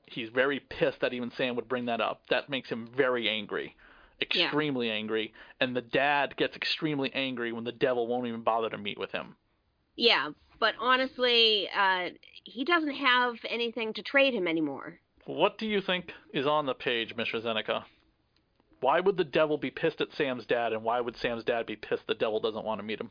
He's 0.06 0.28
very 0.28 0.60
pissed 0.60 1.00
that 1.00 1.12
even 1.12 1.30
Sam 1.32 1.56
would 1.56 1.68
bring 1.68 1.86
that 1.86 2.00
up. 2.00 2.22
That 2.30 2.48
makes 2.48 2.68
him 2.68 2.88
very 2.96 3.28
angry 3.28 3.76
Yeah. 4.20 4.44
extremely 4.44 4.90
angry, 4.90 5.32
and 5.60 5.74
the 5.74 5.80
dad 5.80 6.36
gets 6.36 6.54
extremely 6.54 7.12
angry 7.14 7.52
when 7.52 7.64
the 7.64 7.72
devil 7.72 8.06
won't 8.06 8.26
even 8.26 8.42
bother 8.42 8.68
to 8.70 8.78
meet 8.78 8.98
with 8.98 9.12
him. 9.12 9.34
Yeah, 10.00 10.30
but 10.58 10.76
honestly, 10.80 11.68
uh, 11.76 12.08
he 12.44 12.64
doesn't 12.64 12.94
have 12.94 13.34
anything 13.46 13.92
to 13.92 14.02
trade 14.02 14.32
him 14.32 14.48
anymore. 14.48 14.98
What 15.26 15.58
do 15.58 15.66
you 15.66 15.82
think 15.82 16.14
is 16.32 16.46
on 16.46 16.64
the 16.64 16.72
page, 16.72 17.14
Mr. 17.16 17.42
Seneca? 17.42 17.84
Why 18.80 19.00
would 19.00 19.18
the 19.18 19.24
devil 19.24 19.58
be 19.58 19.70
pissed 19.70 20.00
at 20.00 20.08
Sam's 20.16 20.46
dad, 20.46 20.72
and 20.72 20.84
why 20.84 21.02
would 21.02 21.18
Sam's 21.18 21.44
dad 21.44 21.66
be 21.66 21.76
pissed 21.76 22.06
the 22.06 22.14
devil 22.14 22.40
doesn't 22.40 22.64
want 22.64 22.78
to 22.80 22.82
meet 22.82 22.98
him? 22.98 23.10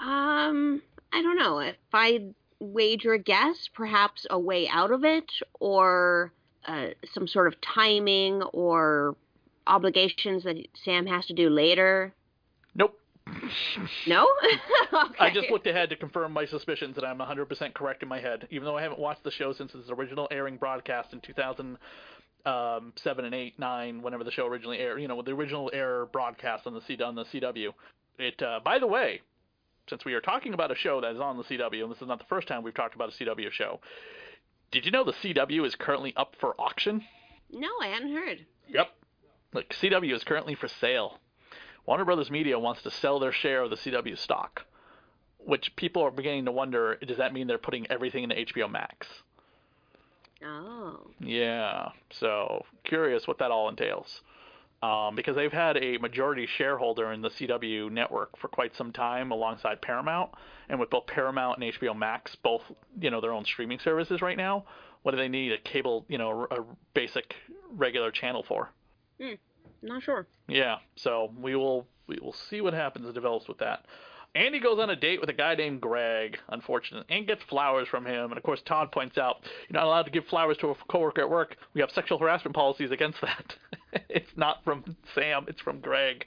Um, 0.00 0.82
I 1.12 1.22
don't 1.22 1.38
know. 1.38 1.60
If 1.60 1.76
I 1.92 2.24
wager 2.58 3.12
a 3.12 3.18
guess, 3.20 3.68
perhaps 3.72 4.26
a 4.30 4.38
way 4.38 4.68
out 4.68 4.90
of 4.90 5.04
it, 5.04 5.30
or 5.60 6.32
uh, 6.66 6.88
some 7.14 7.28
sort 7.28 7.46
of 7.46 7.60
timing 7.60 8.42
or 8.42 9.14
obligations 9.68 10.42
that 10.42 10.56
Sam 10.84 11.06
has 11.06 11.26
to 11.26 11.34
do 11.34 11.50
later. 11.50 12.12
No? 14.06 14.28
okay. 14.92 15.14
I 15.18 15.30
just 15.32 15.50
looked 15.50 15.66
ahead 15.66 15.90
to 15.90 15.96
confirm 15.96 16.32
my 16.32 16.46
suspicions 16.46 16.96
that 16.96 17.04
I'm 17.04 17.18
100% 17.18 17.74
correct 17.74 18.02
in 18.02 18.08
my 18.08 18.20
head, 18.20 18.46
even 18.50 18.64
though 18.64 18.76
I 18.76 18.82
haven't 18.82 19.00
watched 19.00 19.24
the 19.24 19.30
show 19.30 19.52
since 19.52 19.74
its 19.74 19.90
original 19.90 20.28
airing 20.30 20.56
broadcast 20.56 21.12
in 21.12 21.20
2007 21.20 23.24
and 23.24 23.34
8, 23.34 23.58
9, 23.58 24.02
whenever 24.02 24.24
the 24.24 24.30
show 24.30 24.46
originally 24.46 24.78
aired. 24.78 25.00
You 25.00 25.08
know, 25.08 25.16
with 25.16 25.26
the 25.26 25.32
original 25.32 25.70
air 25.72 26.06
broadcast 26.06 26.66
on 26.66 26.74
the 26.74 26.80
C 26.82 26.96
on 27.02 27.14
the 27.14 27.24
CW. 27.24 27.72
It, 28.18 28.42
uh, 28.42 28.60
by 28.64 28.78
the 28.78 28.86
way, 28.86 29.20
since 29.88 30.04
we 30.04 30.14
are 30.14 30.20
talking 30.20 30.54
about 30.54 30.70
a 30.70 30.76
show 30.76 31.00
that 31.00 31.14
is 31.14 31.20
on 31.20 31.36
the 31.36 31.44
CW, 31.44 31.82
and 31.82 31.90
this 31.90 32.02
is 32.02 32.08
not 32.08 32.18
the 32.18 32.26
first 32.28 32.48
time 32.48 32.62
we've 32.62 32.74
talked 32.74 32.94
about 32.94 33.08
a 33.08 33.24
CW 33.24 33.50
show, 33.50 33.80
did 34.70 34.84
you 34.84 34.92
know 34.92 35.04
the 35.04 35.12
CW 35.12 35.66
is 35.66 35.74
currently 35.74 36.14
up 36.16 36.36
for 36.40 36.54
auction? 36.60 37.02
No, 37.52 37.68
I 37.82 37.88
hadn't 37.88 38.14
heard. 38.14 38.46
Yep. 38.68 38.88
Look, 39.52 39.70
CW 39.70 40.14
is 40.14 40.22
currently 40.22 40.54
for 40.54 40.68
sale. 40.68 41.18
Warner 41.86 42.04
Brothers 42.04 42.30
Media 42.30 42.58
wants 42.58 42.82
to 42.82 42.90
sell 42.90 43.18
their 43.18 43.32
share 43.32 43.62
of 43.62 43.70
the 43.70 43.76
CW 43.76 44.18
stock, 44.18 44.66
which 45.38 45.74
people 45.76 46.02
are 46.02 46.10
beginning 46.10 46.44
to 46.44 46.52
wonder 46.52 46.96
does 46.96 47.18
that 47.18 47.32
mean 47.32 47.46
they're 47.46 47.58
putting 47.58 47.86
everything 47.90 48.24
into 48.24 48.36
HBO 48.36 48.70
Max? 48.70 49.06
Oh. 50.44 51.00
Yeah, 51.20 51.90
so 52.10 52.64
curious 52.84 53.26
what 53.26 53.38
that 53.38 53.50
all 53.50 53.68
entails. 53.68 54.22
Um, 54.82 55.14
because 55.14 55.36
they've 55.36 55.52
had 55.52 55.76
a 55.76 55.98
majority 55.98 56.46
shareholder 56.46 57.12
in 57.12 57.20
the 57.20 57.28
CW 57.28 57.90
network 57.90 58.38
for 58.38 58.48
quite 58.48 58.74
some 58.74 58.92
time 58.92 59.30
alongside 59.30 59.82
Paramount. 59.82 60.30
And 60.70 60.80
with 60.80 60.88
both 60.88 61.06
Paramount 61.06 61.58
and 61.58 61.72
HBO 61.74 61.94
Max, 61.94 62.34
both, 62.36 62.62
you 62.98 63.10
know, 63.10 63.20
their 63.20 63.32
own 63.32 63.44
streaming 63.44 63.78
services 63.78 64.22
right 64.22 64.38
now, 64.38 64.64
what 65.02 65.10
do 65.10 65.18
they 65.18 65.28
need 65.28 65.52
a 65.52 65.58
cable, 65.58 66.06
you 66.08 66.16
know, 66.16 66.46
a 66.50 66.60
basic 66.94 67.34
regular 67.70 68.10
channel 68.10 68.42
for? 68.42 68.70
Not 69.82 70.02
sure. 70.02 70.26
Yeah, 70.48 70.76
so 70.96 71.32
we 71.40 71.56
will 71.56 71.86
we 72.06 72.18
will 72.20 72.34
see 72.50 72.60
what 72.60 72.74
happens 72.74 73.06
and 73.06 73.14
develops 73.14 73.48
with 73.48 73.58
that. 73.58 73.84
Andi 74.36 74.62
goes 74.62 74.78
on 74.78 74.90
a 74.90 74.96
date 74.96 75.20
with 75.20 75.28
a 75.28 75.34
guy 75.34 75.56
named 75.56 75.80
Greg, 75.80 76.38
unfortunately, 76.50 77.06
and 77.14 77.26
gets 77.26 77.42
flowers 77.44 77.88
from 77.88 78.06
him. 78.06 78.30
And 78.30 78.36
of 78.36 78.42
course, 78.44 78.62
Todd 78.64 78.92
points 78.92 79.18
out 79.18 79.38
you're 79.68 79.80
not 79.80 79.86
allowed 79.86 80.04
to 80.04 80.10
give 80.10 80.24
flowers 80.26 80.56
to 80.58 80.68
a 80.68 80.74
coworker 80.88 81.22
at 81.22 81.30
work. 81.30 81.56
We 81.74 81.80
have 81.80 81.90
sexual 81.90 82.18
harassment 82.18 82.54
policies 82.54 82.92
against 82.92 83.20
that. 83.22 83.56
it's 84.08 84.30
not 84.36 84.62
from 84.64 84.96
Sam, 85.14 85.46
it's 85.48 85.60
from 85.60 85.80
Greg. 85.80 86.26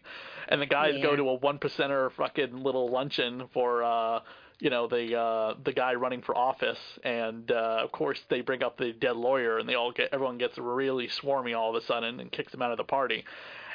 And 0.50 0.62
the 0.62 0.66
guys 0.66 1.02
go 1.02 1.16
to 1.16 1.30
a 1.30 1.36
one 1.36 1.60
percenter 1.60 2.12
fucking 2.12 2.58
little 2.62 2.90
luncheon 2.90 3.48
for 3.54 3.84
uh 3.84 4.20
you 4.60 4.70
know 4.70 4.88
the 4.88 5.18
uh 5.20 5.54
the 5.64 5.74
guy 5.74 5.94
running 5.96 6.22
for 6.22 6.38
office 6.38 6.80
and 7.04 7.52
uh 7.52 7.80
of 7.84 7.92
course 7.92 8.20
they 8.30 8.42
bring 8.42 8.64
up 8.64 8.78
the 8.78 8.94
dead 8.94 9.16
lawyer 9.16 9.58
and 9.58 9.68
they 9.68 9.76
all 9.76 9.92
get 9.92 10.10
everyone 10.14 10.38
gets 10.38 10.58
really 10.58 11.08
swarmy 11.08 11.58
all 11.58 11.76
of 11.76 11.82
a 11.82 11.86
sudden 11.86 12.20
and 12.20 12.32
kicks 12.32 12.54
him 12.54 12.62
out 12.62 12.72
of 12.72 12.78
the 12.78 12.84
party 12.84 13.24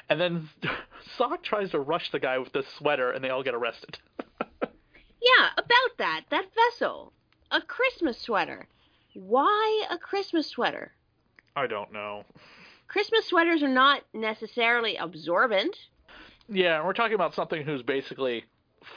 and 0.09 0.21
then 0.21 0.49
Sock 1.17 1.43
tries 1.43 1.71
to 1.73 1.81
rush 1.81 2.11
the 2.11 2.21
guy 2.21 2.38
with 2.38 2.53
the 2.53 2.64
sweater 2.79 3.11
and 3.11 3.23
they 3.23 3.31
all 3.31 3.43
get 3.43 3.55
arrested 3.55 3.99
Yeah, 5.21 5.49
about 5.57 5.99
that. 5.99 6.23
That 6.31 6.45
vessel. 6.55 7.12
A 7.51 7.61
Christmas 7.61 8.21
sweater. 8.21 8.69
Why 9.14 9.85
a 9.91 9.99
Christmas 9.99 10.47
sweater? 10.47 10.93
I 11.57 11.67
don't 11.67 11.93
know 11.93 12.25
Christmas 12.87 13.27
sweaters 13.27 13.62
are 13.64 13.69
not 13.69 14.03
necessarily 14.14 14.97
absorbent. 14.97 15.77
yeah 16.49 16.77
and 16.77 16.87
we're 16.87 16.93
talking 16.93 17.17
about 17.17 17.35
something 17.35 17.62
who's 17.62 17.83
basically 17.83 18.45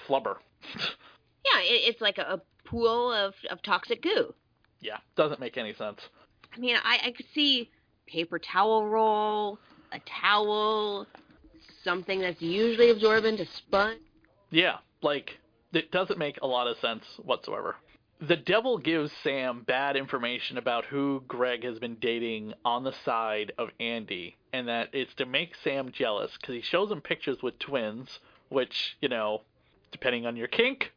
flubber 0.08 0.36
Yeah, 1.46 1.62
it, 1.62 1.90
it's 1.90 2.02
like 2.02 2.18
a, 2.18 2.22
a 2.22 2.42
pool 2.66 3.12
of, 3.12 3.34
of 3.50 3.62
toxic 3.64 4.02
goo. 4.02 4.34
Yeah, 4.80 4.98
doesn't 5.16 5.40
make 5.40 5.58
any 5.58 5.74
sense. 5.74 6.00
I 6.56 6.60
mean, 6.60 6.76
I, 6.84 7.00
I 7.06 7.12
could 7.12 7.28
see 7.34 7.70
paper 8.08 8.40
towel 8.40 8.88
roll, 8.88 9.60
a 9.92 10.00
towel, 10.00 11.08
something 11.84 12.20
that's 12.20 12.42
usually 12.42 12.90
absorbent, 12.90 13.40
a 13.40 13.46
sponge. 13.46 14.00
Yeah, 14.50 14.78
like 15.02 15.38
it 15.74 15.92
doesn't 15.92 16.20
make 16.20 16.40
a 16.42 16.48
lot 16.48 16.68
of 16.68 16.78
sense 16.78 17.04
whatsoever. 17.24 17.76
The 18.20 18.38
devil 18.38 18.78
gives 18.78 19.12
Sam 19.24 19.64
bad 19.66 19.96
information 19.96 20.58
about 20.58 20.86
who 20.86 21.24
Greg 21.28 21.64
has 21.64 21.80
been 21.80 21.96
dating 21.96 22.54
on 22.64 22.84
the 22.84 22.94
side 23.04 23.52
of 23.58 23.70
Andi, 23.80 24.36
and 24.54 24.68
that 24.68 24.90
it's 24.94 25.14
to 25.16 25.26
make 25.26 25.56
Sam 25.64 25.92
jealous 25.92 26.32
because 26.40 26.54
he 26.54 26.62
shows 26.62 26.92
him 26.92 27.02
pictures 27.02 27.38
with 27.42 27.58
twins, 27.58 28.20
which 28.50 28.96
you 29.02 29.10
know, 29.10 29.42
depending 29.92 30.28
on 30.28 30.36
your 30.36 30.48
kink, 30.48 30.92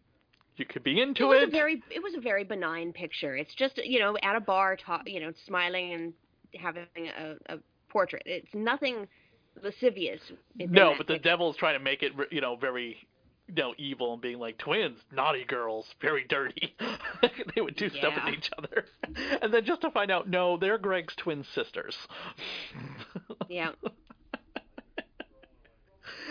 you 0.57 0.65
could 0.65 0.83
be 0.85 1.01
into 1.01 1.25
it 1.25 1.29
was 1.29 1.43
it. 1.43 1.49
a 1.49 1.53
very 1.53 1.83
it 1.91 2.03
was 2.03 2.15
a 2.15 2.21
very 2.21 2.45
benign 2.45 2.93
picture. 2.93 3.37
It's 3.37 3.55
just 3.55 3.79
you 3.85 3.99
know 4.01 4.17
at 4.23 4.37
a 4.37 4.41
bar, 4.41 4.77
ta- 4.77 5.03
you 5.07 5.21
know, 5.21 5.33
smiling 5.47 5.93
and 5.93 6.13
having 6.55 6.87
a, 6.97 7.55
a 7.55 7.59
portrait. 7.89 8.23
It's 8.27 8.53
nothing 8.55 9.07
lascivious. 9.63 10.21
no, 10.57 10.95
but 10.97 11.07
the 11.07 11.15
picture. 11.15 11.29
devil's 11.31 11.57
trying 11.57 11.79
to 11.79 11.85
make 11.85 12.03
it, 12.03 12.13
you 12.31 12.41
know, 12.41 12.57
very, 12.57 12.97
you 13.49 13.55
know, 13.55 13.75
evil 13.79 14.13
and 14.13 14.23
being 14.23 14.39
like 14.39 14.59
twins, 14.59 14.99
naughty 15.13 15.45
girls, 15.45 15.87
very 16.01 16.25
dirty. 16.29 16.75
they 17.55 17.61
would 17.61 17.77
do 17.77 17.89
stuff 17.91 18.15
Yeah. 18.17 18.25
with 18.25 18.35
each 18.35 18.51
other, 18.59 18.85
and 19.43 19.53
then 19.55 19.65
just 19.65 19.81
to 19.83 19.91
find 19.91 20.11
out, 20.11 20.29
no, 20.29 20.57
they're 20.57 20.79
Greg's 20.79 21.15
twin 21.17 21.45
sisters. 21.55 21.97
Yeah. 23.49 23.71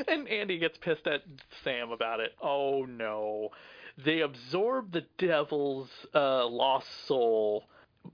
and 0.08 0.28
Andi 0.28 0.60
gets 0.60 0.78
pissed 0.80 1.08
at 1.08 1.22
Sam 1.64 1.92
about 1.92 2.20
it. 2.20 2.32
Oh 2.42 2.86
no. 2.86 3.50
They 3.98 4.22
absorb 4.22 4.92
the 4.92 5.06
devil's 5.18 5.90
uh, 6.16 6.48
lost 6.48 6.88
soul, 7.08 7.66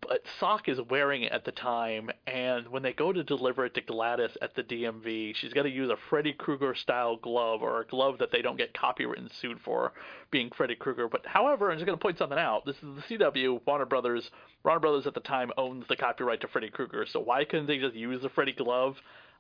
but 0.01 0.21
Sock 0.39 0.67
is 0.67 0.79
wearing 0.89 1.23
it 1.23 1.31
at 1.31 1.45
the 1.45 1.51
time, 1.51 2.11
and 2.27 2.67
when 2.67 2.83
they 2.83 2.93
go 2.93 3.11
to 3.13 3.23
deliver 3.23 3.65
it 3.65 3.73
to 3.75 3.81
Gladys 3.81 4.37
at 4.41 4.55
the 4.55 4.63
DMV, 4.63 5.35
she's 5.35 5.53
got 5.53 5.63
to 5.63 5.69
use 5.69 5.89
a 5.89 5.95
Freddy 6.09 6.33
Krueger 6.33 6.75
style 6.75 7.15
glove, 7.15 7.63
or 7.63 7.81
a 7.81 7.87
glove 7.87 8.17
that 8.19 8.31
they 8.31 8.41
don't 8.41 8.57
get 8.57 8.73
copyright 8.73 9.31
sued 9.39 9.59
for 9.61 9.93
being 10.31 10.51
Freddy 10.51 10.75
Krueger. 10.75 11.07
But 11.07 11.25
however, 11.25 11.71
I'm 11.71 11.77
just 11.77 11.85
going 11.85 11.97
to 11.97 12.01
point 12.01 12.17
something 12.17 12.37
out. 12.37 12.65
This 12.65 12.75
is 12.75 12.95
the 13.07 13.17
CW, 13.17 13.61
Warner 13.65 13.85
Brothers. 13.85 14.29
Warner 14.63 14.81
Brothers 14.81 15.07
at 15.07 15.13
the 15.13 15.21
time 15.21 15.51
owns 15.57 15.87
the 15.87 15.95
copyright 15.95 16.41
to 16.41 16.47
Freddy 16.49 16.69
Krueger, 16.69 17.05
so 17.07 17.19
why 17.21 17.45
couldn't 17.45 17.67
they 17.67 17.79
just 17.79 17.95
use 17.95 18.21
the 18.21 18.29
Freddy 18.29 18.53
glove? 18.53 18.97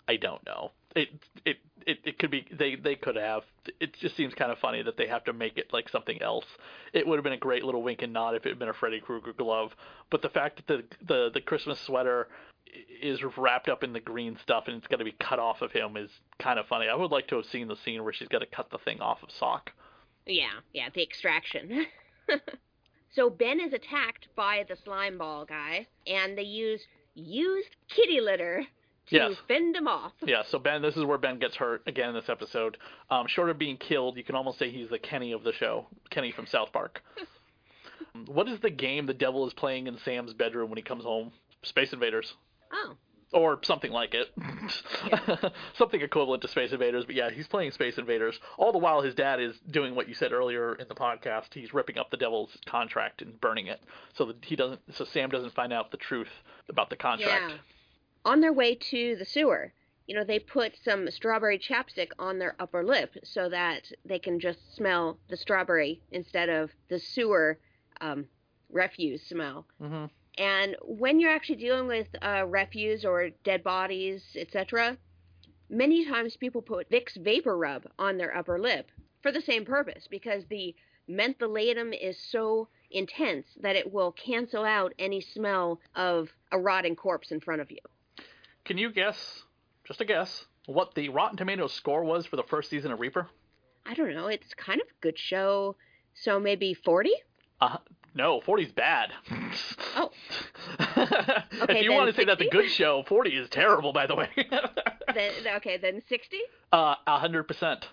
I 0.09 0.15
don't 0.15 0.43
know. 0.43 0.71
It 0.95 1.09
it 1.45 1.57
it, 1.85 1.99
it 2.03 2.19
could 2.19 2.31
be 2.31 2.47
they 2.51 2.75
they 2.75 2.95
could 2.95 3.15
have. 3.15 3.43
It 3.79 3.93
just 3.93 4.17
seems 4.17 4.33
kind 4.33 4.51
of 4.51 4.57
funny 4.57 4.81
that 4.81 4.97
they 4.97 5.05
have 5.05 5.23
to 5.25 5.33
make 5.33 5.59
it 5.59 5.71
like 5.71 5.87
something 5.87 6.19
else. 6.19 6.45
It 6.93 7.05
would 7.05 7.17
have 7.17 7.23
been 7.23 7.33
a 7.33 7.37
great 7.37 7.63
little 7.63 7.83
wink 7.83 8.01
and 8.01 8.11
nod 8.11 8.33
if 8.33 8.43
it 8.47 8.49
had 8.49 8.57
been 8.57 8.69
a 8.69 8.73
Freddy 8.73 8.99
Krueger 8.99 9.33
glove. 9.33 9.71
But 10.09 10.23
the 10.23 10.29
fact 10.29 10.57
that 10.57 10.67
the 10.67 10.83
the 11.05 11.29
the 11.31 11.41
Christmas 11.41 11.79
sweater 11.79 12.27
is 13.03 13.19
wrapped 13.37 13.69
up 13.69 13.83
in 13.83 13.93
the 13.93 13.99
green 13.99 14.35
stuff 14.41 14.63
and 14.65 14.77
it's 14.77 14.87
got 14.87 14.97
to 14.97 15.05
be 15.05 15.15
cut 15.19 15.37
off 15.37 15.61
of 15.61 15.71
him 15.71 15.95
is 15.95 16.09
kind 16.39 16.57
of 16.57 16.65
funny. 16.65 16.87
I 16.87 16.95
would 16.95 17.11
like 17.11 17.27
to 17.27 17.35
have 17.35 17.45
seen 17.45 17.67
the 17.67 17.75
scene 17.75 18.03
where 18.03 18.13
she's 18.13 18.27
got 18.27 18.39
to 18.39 18.47
cut 18.47 18.71
the 18.71 18.79
thing 18.79 18.99
off 18.99 19.21
of 19.21 19.29
Sock. 19.31 19.71
Yeah, 20.25 20.59
yeah, 20.73 20.89
the 20.93 21.03
extraction. 21.03 21.85
so 23.11 23.29
Ben 23.29 23.59
is 23.59 23.73
attacked 23.73 24.27
by 24.35 24.65
the 24.67 24.75
slime 24.83 25.19
ball 25.19 25.45
guy, 25.45 25.85
and 26.07 26.35
they 26.35 26.43
use 26.43 26.81
used 27.13 27.75
kitty 27.89 28.21
litter 28.21 28.65
to 29.09 29.15
Yes. 29.15 29.33
fend 29.47 29.75
him 29.75 29.87
off. 29.87 30.13
Yeah, 30.25 30.43
so 30.47 30.59
Ben, 30.59 30.81
this 30.81 30.95
is 30.97 31.03
where 31.05 31.17
Ben 31.17 31.39
gets 31.39 31.55
hurt 31.55 31.81
again 31.87 32.09
in 32.09 32.15
this 32.15 32.29
episode. 32.29 32.77
Um, 33.09 33.27
short 33.27 33.49
of 33.49 33.57
being 33.57 33.77
killed, 33.77 34.17
you 34.17 34.23
can 34.23 34.35
almost 34.35 34.59
say 34.59 34.69
he's 34.69 34.89
the 34.89 34.99
Kenny 34.99 35.31
of 35.31 35.43
the 35.43 35.53
show, 35.53 35.87
Kenny 36.09 36.31
from 36.31 36.45
South 36.47 36.71
Park. 36.71 37.01
what 38.27 38.47
is 38.47 38.59
the 38.59 38.69
game 38.69 39.05
the 39.05 39.13
devil 39.13 39.45
is 39.47 39.53
playing 39.53 39.87
in 39.87 39.97
Sam's 39.99 40.33
bedroom 40.33 40.69
when 40.69 40.77
he 40.77 40.83
comes 40.83 41.03
home? 41.03 41.31
Space 41.63 41.91
Invaders. 41.93 42.33
Oh, 42.71 42.95
Or 43.33 43.59
something 43.63 43.91
like 43.91 44.13
it. 44.15 44.27
something 45.77 46.01
equivalent 46.01 46.41
to 46.43 46.47
Space 46.47 46.71
Invaders, 46.71 47.05
but 47.05 47.15
yeah, 47.15 47.29
he's 47.29 47.47
playing 47.47 47.71
Space 47.71 47.97
Invaders. 47.97 48.39
All 48.57 48.71
the 48.71 48.77
while 48.77 49.01
his 49.01 49.13
dad 49.15 49.39
is 49.39 49.55
doing 49.69 49.95
what 49.95 50.07
you 50.07 50.13
said 50.15 50.31
earlier 50.31 50.75
in 50.75 50.87
the 50.87 50.95
podcast. 50.95 51.53
He's 51.53 51.73
ripping 51.73 51.97
up 51.97 52.09
the 52.11 52.17
devil's 52.17 52.49
contract 52.65 53.21
and 53.21 53.39
burning 53.41 53.67
it. 53.67 53.79
So 54.15 54.25
that 54.25 54.37
he 54.43 54.55
doesn't 54.55 54.79
so 54.93 55.05
Sam 55.05 55.29
doesn't 55.29 55.53
find 55.53 55.71
out 55.73 55.91
the 55.91 55.97
truth 55.97 56.29
about 56.69 56.89
the 56.89 56.95
contract. 56.95 57.49
yeah. 57.51 57.57
On 58.25 58.41
their 58.41 58.53
way 58.53 58.75
to 58.75 59.15
the 59.15 59.25
sewer, 59.25 59.73
you 60.05 60.15
know, 60.15 60.23
they 60.23 60.39
put 60.39 60.75
some 60.83 61.09
strawberry 61.11 61.59
chapstick 61.59 62.11
on 62.17 62.39
their 62.39 62.55
upper 62.59 62.83
lip 62.83 63.15
so 63.23 63.47
that 63.49 63.91
they 64.03 64.19
can 64.19 64.39
just 64.39 64.75
smell 64.75 65.19
the 65.29 65.37
strawberry 65.37 66.01
instead 66.11 66.49
of 66.49 66.71
the 66.89 66.99
sewer 66.99 67.59
um, 68.01 68.27
refuse 68.71 69.21
smell. 69.23 69.65
hmm 69.79 70.05
And 70.37 70.75
when 70.81 71.19
you're 71.19 71.31
actually 71.31 71.57
dealing 71.57 71.87
with 71.87 72.07
uh, 72.21 72.45
refuse 72.47 73.05
or 73.05 73.29
dead 73.43 73.63
bodies, 73.63 74.23
etc., 74.35 74.97
many 75.69 76.05
times 76.05 76.35
people 76.35 76.61
put 76.61 76.89
Vicks 76.89 77.15
Vapor 77.17 77.57
Rub 77.57 77.87
on 77.97 78.17
their 78.17 78.35
upper 78.35 78.59
lip 78.59 78.91
for 79.21 79.31
the 79.31 79.41
same 79.41 79.65
purpose 79.65 80.07
because 80.09 80.45
the 80.45 80.75
mentholatum 81.09 81.93
is 81.99 82.19
so 82.19 82.67
intense 82.91 83.47
that 83.61 83.75
it 83.75 83.91
will 83.91 84.11
cancel 84.11 84.63
out 84.63 84.93
any 84.99 85.21
smell 85.21 85.79
of 85.95 86.29
a 86.51 86.59
rotting 86.59 86.95
corpse 86.95 87.31
in 87.31 87.39
front 87.39 87.61
of 87.61 87.71
you. 87.71 87.79
Can 88.69 88.77
you 88.77 88.91
guess, 88.91 89.17
just 89.83 89.99
a 89.99 90.05
guess, 90.05 90.45
what 90.67 90.93
the 90.93 91.09
Rotten 91.09 91.35
Tomatoes 91.37 91.73
score 91.73 92.03
was 92.03 92.27
for 92.27 92.35
the 92.35 92.43
first 92.43 92.69
season 92.69 92.91
of 92.91 92.99
Reaper? 92.99 93.27
I 93.83 93.95
don't 93.95 94.13
know. 94.13 94.27
It's 94.27 94.53
kind 94.53 94.79
of 94.79 94.85
a 94.85 95.01
good 95.01 95.17
show. 95.17 95.75
So 96.13 96.39
maybe 96.39 96.75
40? 96.75 97.09
Uh, 97.59 97.77
no, 98.13 98.41
40's 98.41 98.71
bad. 98.71 99.09
Oh. 99.95 100.11
okay, 100.79 101.79
if 101.79 101.83
you 101.83 101.91
want 101.93 102.11
to 102.11 102.15
say 102.15 102.25
that's 102.25 102.43
a 102.43 102.49
good 102.49 102.69
show, 102.69 103.03
40 103.09 103.31
is 103.31 103.49
terrible, 103.49 103.91
by 103.91 104.05
the 104.05 104.13
way. 104.13 104.29
then, 105.15 105.31
okay, 105.55 105.77
then 105.77 106.03
60? 106.07 106.37
uh, 106.71 106.93
100%. 107.07 107.83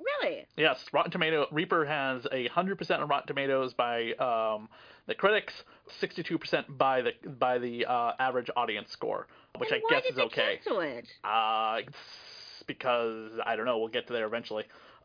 Really? 0.00 0.46
Yes, 0.56 0.84
Rotten 0.92 1.10
Tomato 1.10 1.46
Reaper 1.50 1.84
has 1.84 2.24
a 2.26 2.48
100% 2.48 3.00
on 3.00 3.08
Rotten 3.08 3.26
Tomatoes 3.26 3.74
by 3.74 4.12
um, 4.14 4.68
the 5.06 5.14
critics, 5.14 5.52
62% 6.00 6.78
by 6.78 7.02
the 7.02 7.12
by 7.38 7.58
the 7.58 7.86
uh, 7.86 8.12
average 8.18 8.50
audience 8.56 8.90
score, 8.92 9.26
which 9.58 9.70
Then 9.70 9.78
I 9.78 9.82
why 9.82 9.90
guess 10.00 10.02
did 10.04 10.12
is 10.14 10.18
okay. 10.26 10.58
cancel 10.62 10.80
it? 10.80 11.06
Uh, 11.24 11.80
because 12.66 13.32
I 13.44 13.56
don't 13.56 13.66
know. 13.66 13.78
We'll 13.78 13.88
get 13.88 14.06
to 14.08 14.12
there 14.12 14.26
eventually. 14.26 14.64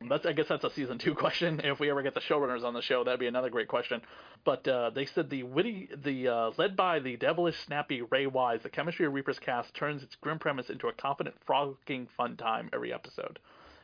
That's 0.09 0.25
I 0.25 0.33
guess 0.33 0.47
that's 0.49 0.63
a 0.63 0.69
season 0.71 0.97
two 0.97 1.15
question. 1.15 1.61
If 1.63 1.79
we 1.79 1.89
ever 1.89 2.01
get 2.03 2.13
the 2.13 2.19
showrunners 2.19 2.63
on 2.63 2.73
the 2.73 2.81
show, 2.81 3.03
that'd 3.03 3.19
be 3.19 3.27
another 3.27 3.49
great 3.49 3.67
question. 3.67 4.01
But 4.43 4.67
uh, 4.67 4.91
they 4.91 5.05
said 5.05 5.29
the 5.29 5.43
witty, 5.43 5.89
the 6.03 6.27
uh, 6.27 6.51
led 6.57 6.75
by 6.75 6.99
the 6.99 7.15
devilish, 7.17 7.55
snappy 7.65 8.01
Ray 8.01 8.27
Wise, 8.27 8.59
the 8.61 8.69
chemistry 8.69 9.05
of 9.05 9.13
Reaper's 9.13 9.39
cast 9.39 9.73
turns 9.73 10.03
its 10.03 10.15
grim 10.15 10.37
premise 10.37 10.69
into 10.69 10.87
a 10.87 10.93
confident, 10.93 11.35
frolicking 11.47 12.07
fun 12.17 12.35
time 12.37 12.69
every 12.73 12.93
episode, 12.93 13.39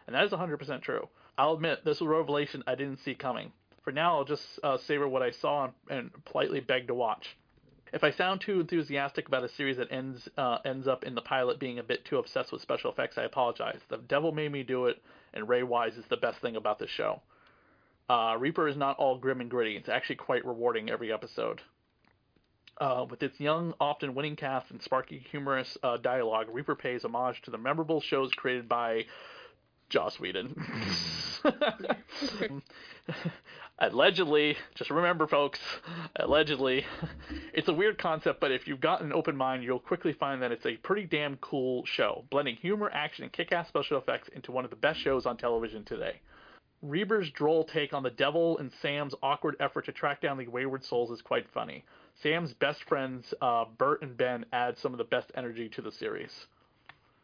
and 0.07 0.15
that 0.15 0.25
is 0.25 0.31
100% 0.31 0.81
true. 0.81 1.07
I'll 1.37 1.53
admit 1.53 1.85
this 1.85 1.99
was 1.99 2.07
a 2.07 2.09
revelation 2.09 2.63
I 2.67 2.75
didn't 2.75 2.99
see 2.99 3.15
coming. 3.15 3.51
For 3.83 3.91
now, 3.91 4.17
I'll 4.17 4.25
just 4.25 4.43
uh, 4.63 4.77
savor 4.77 5.07
what 5.07 5.23
I 5.23 5.31
saw 5.31 5.65
and, 5.65 5.73
and 5.89 6.25
politely 6.25 6.59
beg 6.59 6.87
to 6.87 6.93
watch. 6.93 7.35
If 7.93 8.03
I 8.03 8.11
sound 8.11 8.41
too 8.41 8.61
enthusiastic 8.61 9.27
about 9.27 9.43
a 9.43 9.49
series 9.49 9.77
that 9.77 9.91
ends 9.91 10.29
uh, 10.37 10.59
ends 10.63 10.87
up 10.87 11.03
in 11.03 11.13
the 11.13 11.21
pilot 11.21 11.59
being 11.59 11.79
a 11.79 11.83
bit 11.83 12.05
too 12.05 12.19
obsessed 12.19 12.51
with 12.51 12.61
special 12.61 12.91
effects, 12.91 13.17
I 13.17 13.23
apologize. 13.23 13.79
The 13.89 13.97
devil 13.97 14.31
made 14.31 14.51
me 14.51 14.63
do 14.63 14.85
it, 14.85 15.01
and 15.33 15.49
Ray 15.49 15.63
Wise 15.63 15.97
is 15.97 16.05
the 16.09 16.15
best 16.15 16.39
thing 16.39 16.55
about 16.55 16.79
this 16.79 16.89
show. 16.89 17.21
Uh, 18.09 18.35
Reaper 18.39 18.67
is 18.67 18.77
not 18.77 18.97
all 18.97 19.17
grim 19.17 19.41
and 19.41 19.49
gritty. 19.49 19.75
It's 19.75 19.89
actually 19.89 20.17
quite 20.17 20.45
rewarding 20.45 20.89
every 20.89 21.11
episode. 21.11 21.61
Uh, 22.79 23.05
with 23.09 23.21
its 23.21 23.39
young, 23.39 23.73
often 23.79 24.15
winning 24.15 24.35
cast 24.35 24.71
and 24.71 24.81
sparky, 24.81 25.23
humorous 25.29 25.77
uh, 25.83 25.97
dialogue, 25.97 26.47
Reaper 26.51 26.75
pays 26.75 27.03
homage 27.03 27.41
to 27.43 27.51
the 27.51 27.57
memorable 27.57 28.01
shows 28.01 28.31
created 28.31 28.67
by 28.69 29.05
Joss 29.91 30.19
Whedon. 30.19 30.56
allegedly, 33.80 34.56
just 34.75 34.89
remember, 34.89 35.27
folks, 35.27 35.60
allegedly, 36.15 36.86
it's 37.54 37.67
a 37.67 37.73
weird 37.73 37.97
concept, 37.97 38.39
but 38.39 38.51
if 38.51 38.67
you've 38.67 38.80
got 38.80 39.01
an 39.01 39.12
open 39.12 39.36
mind, 39.36 39.63
you'll 39.63 39.80
quickly 39.80 40.13
find 40.13 40.41
that 40.41 40.51
it's 40.51 40.65
a 40.65 40.77
pretty 40.77 41.06
damn 41.06 41.36
cool 41.38 41.86
show, 41.86 42.23
blending 42.30 42.56
humor, 42.56 42.89
action, 42.93 43.23
and 43.23 43.34
kick-ass 43.34 43.67
special 43.67 43.97
effects 43.97 44.30
into 44.30 44.51
one 44.51 44.63
of 44.63 44.69
the 44.69 44.77
best 44.77 44.99
shows 44.99 45.26
on 45.26 45.38
television 45.38 45.84
today. 45.84 46.22
Reaper's 46.82 47.30
droll 47.30 47.63
take 47.63 47.93
on 47.93 48.01
the 48.01 48.09
devil 48.09 48.57
and 48.57 48.72
Sam's 48.82 49.13
awkward 49.22 49.55
effort 49.59 49.86
to 49.86 49.91
track 49.91 50.22
down 50.22 50.38
the 50.38 50.47
wayward 50.47 50.84
souls 50.84 51.11
is 51.11 51.22
quite 51.22 51.47
funny. 51.53 51.84
Sam's 52.24 52.53
best 52.53 52.84
friends, 52.86 53.34
uh, 53.41 53.65
Bert 53.78 54.01
and 54.01 54.18
Ben, 54.18 54.45
add 54.51 54.78
some 54.80 54.93
of 54.93 54.97
the 54.97 55.03
best 55.03 55.32
energy 55.36 55.70
to 55.70 55.82
the 55.82 55.91
series. 55.91 56.32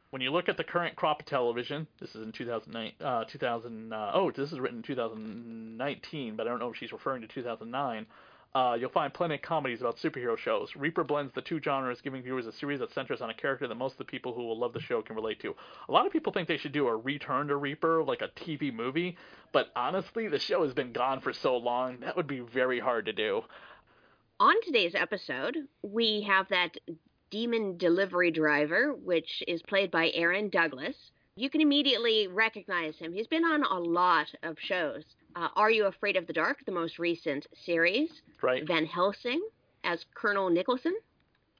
When 0.10 0.22
you 0.22 0.32
look 0.32 0.48
at 0.48 0.56
the 0.56 0.64
current 0.64 0.96
crop 0.96 1.20
of 1.20 1.26
television, 1.26 1.86
this 2.00 2.16
is 2.16 2.24
in 2.24 2.32
2009, 2.32 2.94
uh, 3.06 3.26
2000, 3.26 3.92
uh, 3.92 4.12
oh, 4.14 4.32
this 4.32 4.54
is 4.54 4.60
written 4.60 4.78
in 4.78 4.84
2019, 4.84 6.36
but 6.36 6.48
I 6.48 6.50
don't 6.50 6.60
know 6.60 6.70
if 6.70 6.78
she's 6.78 6.94
referring 6.94 7.22
to 7.22 7.28
2009. 7.28 8.06
Uh, 8.56 8.76
you'll 8.80 8.90
find 8.90 9.14
plenty 9.14 9.36
of 9.36 9.42
comedies 9.42 9.82
about 9.82 9.98
superhero 9.98 10.38
shows. 10.38 10.70
Reaper 10.76 11.04
blends 11.04 11.34
the 11.34 11.42
two 11.42 11.60
genres, 11.62 12.00
giving 12.02 12.24
viewers 12.24 12.48
a 12.48 12.54
series 12.54 12.80
that 12.80 12.94
centers 12.94 13.22
on 13.22 13.30
a 13.30 13.34
character 13.34 13.68
that 13.68 13.76
most 13.76 13.92
of 13.94 13.98
the 14.00 14.06
people 14.06 14.34
who 14.34 14.48
will 14.48 14.58
love 14.58 14.72
the 14.74 14.80
show 14.80 15.02
can 15.02 15.16
relate 15.16 15.42
to. 15.42 15.54
A 15.90 15.92
lot 15.92 16.06
of 16.06 16.14
people 16.14 16.32
think 16.32 16.48
they 16.48 16.58
should 16.58 16.72
do 16.72 16.88
a 16.88 16.96
Return 16.96 17.50
to 17.50 17.58
Reaper, 17.58 18.02
like 18.04 18.22
a 18.22 18.30
TV 18.30 18.74
movie, 18.74 19.18
but 19.52 19.68
honestly, 19.76 20.30
the 20.30 20.40
show 20.40 20.64
has 20.64 20.74
been 20.74 20.94
gone 20.94 21.20
for 21.20 21.34
so 21.34 21.58
long, 21.58 22.00
that 22.00 22.16
would 22.16 22.28
be 22.28 22.40
very 22.40 22.80
hard 22.80 23.06
to 23.06 23.14
do. 23.14 23.44
On 24.40 24.56
today's 24.64 24.96
episode, 24.96 25.58
we 25.82 26.22
have 26.28 26.48
that 26.50 26.78
demon 27.30 27.78
delivery 27.78 28.32
driver, 28.32 28.94
which 28.94 29.44
is 29.48 29.62
played 29.64 29.92
by 29.92 30.12
Aaron 30.14 30.50
Douglas. 30.50 30.96
You 31.36 31.50
can 31.50 31.62
immediately 31.62 32.28
recognize 32.28 32.96
him. 32.98 33.14
He's 33.14 33.28
been 33.28 33.44
on 33.46 33.64
a 33.64 33.80
lot 33.80 34.28
of 34.44 34.58
shows. 34.60 35.04
Uh, 35.36 35.50
Are 35.56 35.70
You 35.70 35.86
Afraid 35.86 36.16
of 36.18 36.26
the 36.26 36.34
Dark, 36.34 36.66
the 36.66 36.72
most 36.72 36.98
recent 36.98 37.46
series? 37.66 38.10
Right? 38.42 38.66
Van 38.66 38.86
Helsing 38.86 39.42
as 39.84 40.06
Colonel 40.16 40.50
Nicholson. 40.50 40.96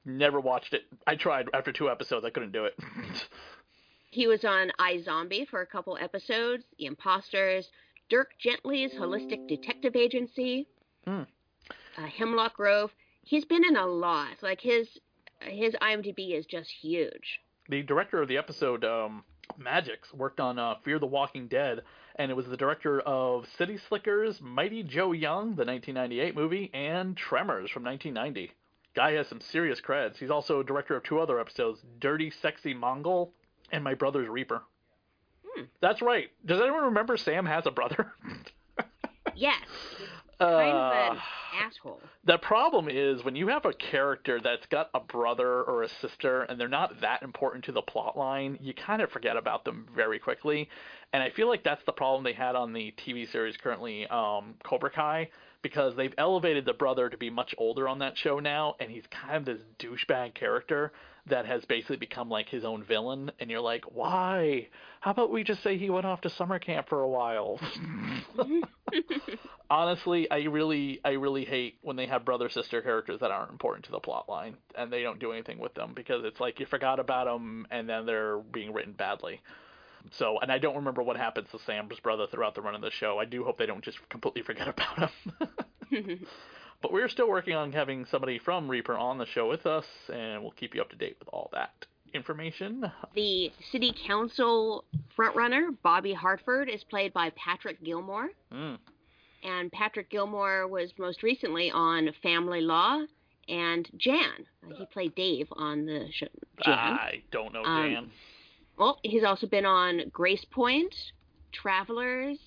Never 0.04 0.40
watched 0.40 0.74
it. 0.74 0.84
I 1.06 1.16
tried 1.16 1.48
after 1.54 1.72
two 1.72 1.90
episodes, 1.90 2.26
I 2.26 2.30
couldn't 2.32 2.54
do 2.54 2.66
it. 2.66 2.76
He 4.10 4.26
was 4.26 4.46
on 4.46 4.72
iZombie 4.80 5.48
for 5.50 5.62
a 5.62 5.66
couple 5.68 5.98
episodes, 6.00 6.64
The 6.80 6.86
Imposters, 6.86 7.70
Dirk 8.10 8.30
Gently's 8.40 8.94
Holistic 8.94 9.48
Detective 9.48 9.96
Agency, 9.98 10.66
Hmm. 11.06 11.24
uh, 11.98 12.08
Hemlock 12.18 12.56
Grove. 12.56 12.92
He's 13.24 13.44
been 13.46 13.66
in 13.66 13.76
a 13.76 13.86
lot. 13.86 14.38
Like 14.42 14.62
his 14.62 14.88
his 15.42 15.74
IMDb 15.82 16.38
is 16.38 16.46
just 16.46 16.70
huge. 16.70 17.40
the 17.70 17.82
director 17.84 18.22
of 18.22 18.28
the 18.28 18.38
episode, 18.38 18.84
um, 18.86 19.24
Magic, 19.58 20.00
worked 20.14 20.40
on 20.40 20.60
uh, 20.60 20.76
Fear 20.84 21.00
the 21.00 21.06
Walking 21.06 21.48
Dead, 21.48 21.82
and 22.16 22.30
it 22.32 22.34
was 22.36 22.48
the 22.48 22.58
director 22.58 23.00
of 23.02 23.46
City 23.58 23.78
Slickers, 23.88 24.40
Mighty 24.42 24.84
Joe 24.84 25.12
Young, 25.14 25.56
the 25.56 25.66
1998 25.66 26.36
movie, 26.36 26.70
and 26.74 27.16
Tremors 27.16 27.70
from 27.72 27.84
1990. 27.84 28.52
Guy 28.96 29.12
has 29.14 29.28
some 29.28 29.42
serious 29.42 29.80
creds. 29.80 30.18
He's 30.18 30.32
also 30.32 30.64
director 30.64 30.96
of 30.96 31.04
two 31.04 31.20
other 31.20 31.40
episodes, 31.40 31.80
Dirty 32.00 32.32
Sexy 32.42 32.74
Mongol 32.74 33.32
and 33.72 33.84
My 33.84 33.94
Brother's 33.94 34.28
Reaper. 34.28 34.64
Hmm. 35.46 35.64
That's 35.82 36.02
right. 36.02 36.30
Does 36.46 36.60
anyone 36.62 36.86
remember 36.86 37.16
Sam 37.18 37.46
has 37.46 37.66
a 37.66 37.72
brother? 37.72 38.14
Yes, 39.36 39.62
kind 40.40 40.70
of 40.72 40.76
Uh, 40.76 41.12
an 41.14 41.20
asshole. 41.66 42.02
the 42.26 42.38
problem 42.38 42.88
is 42.90 43.24
when 43.24 43.36
you 43.36 43.48
have 43.48 43.66
a 43.66 43.74
character 43.74 44.40
that's 44.40 44.66
got 44.68 44.90
a 44.94 45.00
brother 45.00 45.64
or 45.64 45.84
a 45.84 45.90
sister 46.02 46.44
and 46.44 46.60
they're 46.60 46.68
not 46.68 47.00
that 47.02 47.24
important 47.24 47.64
to 47.66 47.72
the 47.72 47.82
plot 47.82 48.18
line, 48.18 48.58
you 48.62 48.74
kind 48.74 49.02
of 49.02 49.10
forget 49.12 49.36
about 49.38 49.66
them 49.66 49.88
very 49.96 50.20
quickly. 50.20 50.70
And 51.14 51.24
I 51.24 51.30
feel 51.32 51.48
like 51.48 51.64
that's 51.64 51.84
the 51.86 51.94
problem 51.94 52.24
they 52.24 52.34
had 52.34 52.56
on 52.56 52.74
the 52.74 52.94
TV 52.98 53.26
series 53.32 53.58
currently, 53.58 54.06
um, 54.08 54.56
Cobra 54.64 54.90
Kai, 54.92 55.30
because 55.62 55.96
they've 55.96 56.14
elevated 56.18 56.66
the 56.66 56.74
brother 56.74 57.10
to 57.10 57.18
be 57.18 57.30
much 57.30 57.56
older 57.58 57.88
on 57.88 58.00
that 58.00 58.18
show 58.18 58.40
now, 58.40 58.76
and 58.80 58.92
he's 58.92 59.06
kind 59.08 59.36
of 59.38 59.46
this 59.46 59.62
douchebag 59.80 60.34
character 60.36 60.92
that 61.30 61.46
has 61.46 61.64
basically 61.66 61.98
become 61.98 62.30
like 62.30 62.50
his 62.50 62.66
own 62.66 62.84
villain. 62.84 63.32
And 63.40 63.50
you're 63.50 63.62
like, 63.62 63.84
why? 63.94 64.68
How 65.00 65.12
about 65.12 65.32
we 65.32 65.44
just 65.44 65.64
say 65.64 65.78
he 65.78 65.90
went 65.90 66.06
off 66.06 66.22
to 66.22 66.30
summer 66.30 66.60
camp 66.60 66.90
for 66.90 67.02
a 67.02 67.08
while? 67.08 67.60
honestly, 69.70 70.30
I 70.30 70.44
really, 70.44 71.00
I 71.04 71.12
really 71.12 71.46
hate 71.46 71.78
when 71.82 71.96
they 71.96 72.06
have 72.08 72.26
brother 72.26 72.50
sister 72.50 72.82
characters 72.82 73.20
that 73.20 73.32
aren't 73.32 73.52
important 73.52 73.86
to 73.86 73.92
the 73.92 74.00
plot 74.00 74.30
line 74.30 74.56
and 74.76 74.92
they 74.92 75.04
don't 75.04 75.20
do 75.20 75.32
anything 75.32 75.60
with 75.60 75.74
them 75.74 75.94
because 75.96 76.24
it's 76.24 76.40
like 76.40 76.60
you 76.60 76.66
forgot 76.66 77.00
about 77.00 77.26
them 77.26 77.68
and 77.72 77.88
then 77.88 78.06
they're 78.06 78.40
being 78.40 78.74
written 78.74 78.94
badly. 78.94 79.42
So, 80.12 80.40
and 80.40 80.52
I 80.52 80.58
don't 80.58 80.76
remember 80.76 81.04
what 81.04 81.18
happens 81.18 81.48
to 81.52 81.60
Sam's 81.66 82.00
brother 82.00 82.28
throughout 82.32 82.56
the 82.56 82.62
run 82.62 82.76
of 82.76 82.82
the 82.82 82.92
show. 82.92 83.20
I 83.20 83.26
do 83.26 83.44
hope 83.44 83.58
they 83.58 83.66
don't 83.66 83.84
just 83.84 83.98
completely 84.10 84.42
forget 84.42 84.68
about 84.68 85.12
him. 85.90 86.26
but 86.82 86.92
we're 86.92 87.10
still 87.10 87.30
working 87.30 87.56
on 87.56 87.72
having 87.72 88.06
somebody 88.06 88.40
from 88.40 88.70
Reaper 88.70 88.96
on 88.98 89.18
the 89.18 89.26
show 89.26 89.50
with 89.50 89.66
us, 89.66 89.86
and 90.14 90.42
we'll 90.42 90.52
keep 90.52 90.76
you 90.76 90.82
up 90.82 90.90
to 90.92 90.96
date 90.96 91.18
with 91.20 91.30
all 91.30 91.50
that 91.54 91.74
information. 92.14 92.92
the 93.16 93.52
city 93.72 93.94
council 94.06 94.86
frontrunner, 95.18 95.70
Bobby 95.84 96.14
Hartford, 96.14 96.70
is 96.70 96.84
played 96.84 97.14
by 97.14 97.32
Patrick 97.32 97.84
Gilmore. 97.84 98.30
Mm. 98.54 98.78
And 99.44 99.72
Patrick 99.72 100.10
Gilmore 100.10 100.68
was 100.68 100.92
most 100.98 101.24
recently 101.24 101.70
on 101.72 102.10
Family 102.24 102.62
Law 102.62 103.04
and 103.48 103.88
Jann. 103.98 104.46
Uh, 104.66 104.76
he 104.78 104.86
played 104.88 105.16
Dave 105.16 105.48
on 105.52 105.86
the 105.86 106.08
show. 106.12 106.28
Jann. 106.64 106.74
I 106.76 107.22
don't 107.32 107.54
know, 107.54 107.64
Um, 107.64 107.94
Dan. 107.94 108.12
Well, 108.78 109.00
he's 109.04 109.24
also 109.24 109.48
been 109.48 109.66
on 109.66 110.12
Gracepoint, 110.12 110.94
Travelers, 111.52 112.38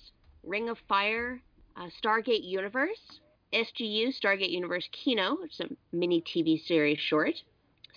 Ring 0.43 0.69
of 0.69 0.77
Fire, 0.87 1.41
uh, 1.75 1.89
Stargate 2.01 2.43
Universe, 2.43 3.19
SGU 3.53 4.07
Stargate 4.17 4.51
Universe 4.51 4.87
Kino, 4.91 5.35
which 5.35 5.59
is 5.59 5.61
a 5.61 5.95
mini 5.95 6.21
TV 6.21 6.63
series 6.65 6.99
short, 6.99 7.35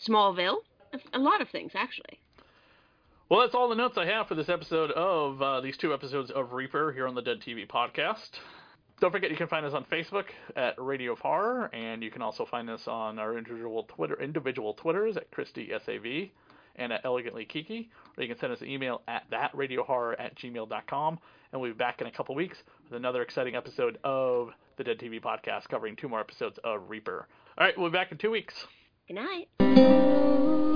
Smallville, 0.07 0.59
a, 1.13 1.19
lot 1.19 1.41
of 1.41 1.49
things 1.49 1.73
actually. 1.75 2.19
Well, 3.29 3.41
that's 3.41 3.55
all 3.55 3.69
the 3.69 3.75
notes 3.75 3.97
I 3.97 4.07
have 4.07 4.29
for 4.29 4.35
this 4.35 4.49
episode 4.49 4.91
of 4.93 5.41
uh, 5.41 5.61
these 5.61 5.77
two 5.77 5.95
episodes 5.95 6.31
of 6.31 6.53
Reaper 6.53 6.93
here 6.93 7.07
on 7.07 7.15
the 7.15 7.23
Dead 7.23 7.41
TV 7.41 7.67
podcast. 7.67 8.31
Don't 9.01 9.11
forget 9.11 9.31
you 9.31 9.37
can 9.37 9.49
find 9.49 9.67
us 9.67 9.75
on 9.75 9.85
Facebook 9.85 10.27
at 10.57 10.75
Radio 10.79 11.13
of 11.13 11.19
Horror, 11.19 11.67
and 11.75 12.03
you 12.03 12.11
can 12.11 12.23
also 12.23 12.45
find 12.45 12.71
us 12.71 12.87
on 12.87 13.19
our 13.19 13.37
individual 13.37 13.85
Twitter 13.85 14.21
individual 14.21 14.75
Twitters 14.75 15.17
at 15.17 15.31
Christy 15.31 15.71
SAV 15.85 16.31
and 16.77 16.93
at 16.93 17.05
Elegantly 17.05 17.45
Kiki, 17.45 17.91
or 18.17 18.23
you 18.23 18.29
can 18.29 18.39
send 18.39 18.53
us 18.53 18.61
an 18.61 18.69
email 18.69 19.03
at 19.09 19.29
thatradiohorror 19.31 20.15
at 20.19 20.37
gmail.com, 20.37 21.19
and 21.53 21.61
we'll 21.61 21.71
be 21.71 21.77
back 21.77 22.01
in 22.01 22.07
a 22.07 22.11
couple 22.11 22.35
weeks 22.35 22.59
with 22.85 22.97
another 22.97 23.23
exciting 23.23 23.55
episode 23.57 23.99
of 24.05 24.51
the 24.77 24.85
Dead 24.85 24.99
TV 24.99 25.21
podcast 25.21 25.69
covering 25.69 25.97
two 25.97 26.09
more 26.09 26.21
episodes 26.21 26.59
of 26.65 26.89
Reaper. 26.89 27.27
All 27.59 27.67
right, 27.67 27.77
we'll 27.79 27.91
be 27.91 27.93
back 27.95 28.13
in 28.13 28.19
two 28.19 28.31
weeks. 28.31 28.67
Good 29.09 29.15
night. 29.15 30.74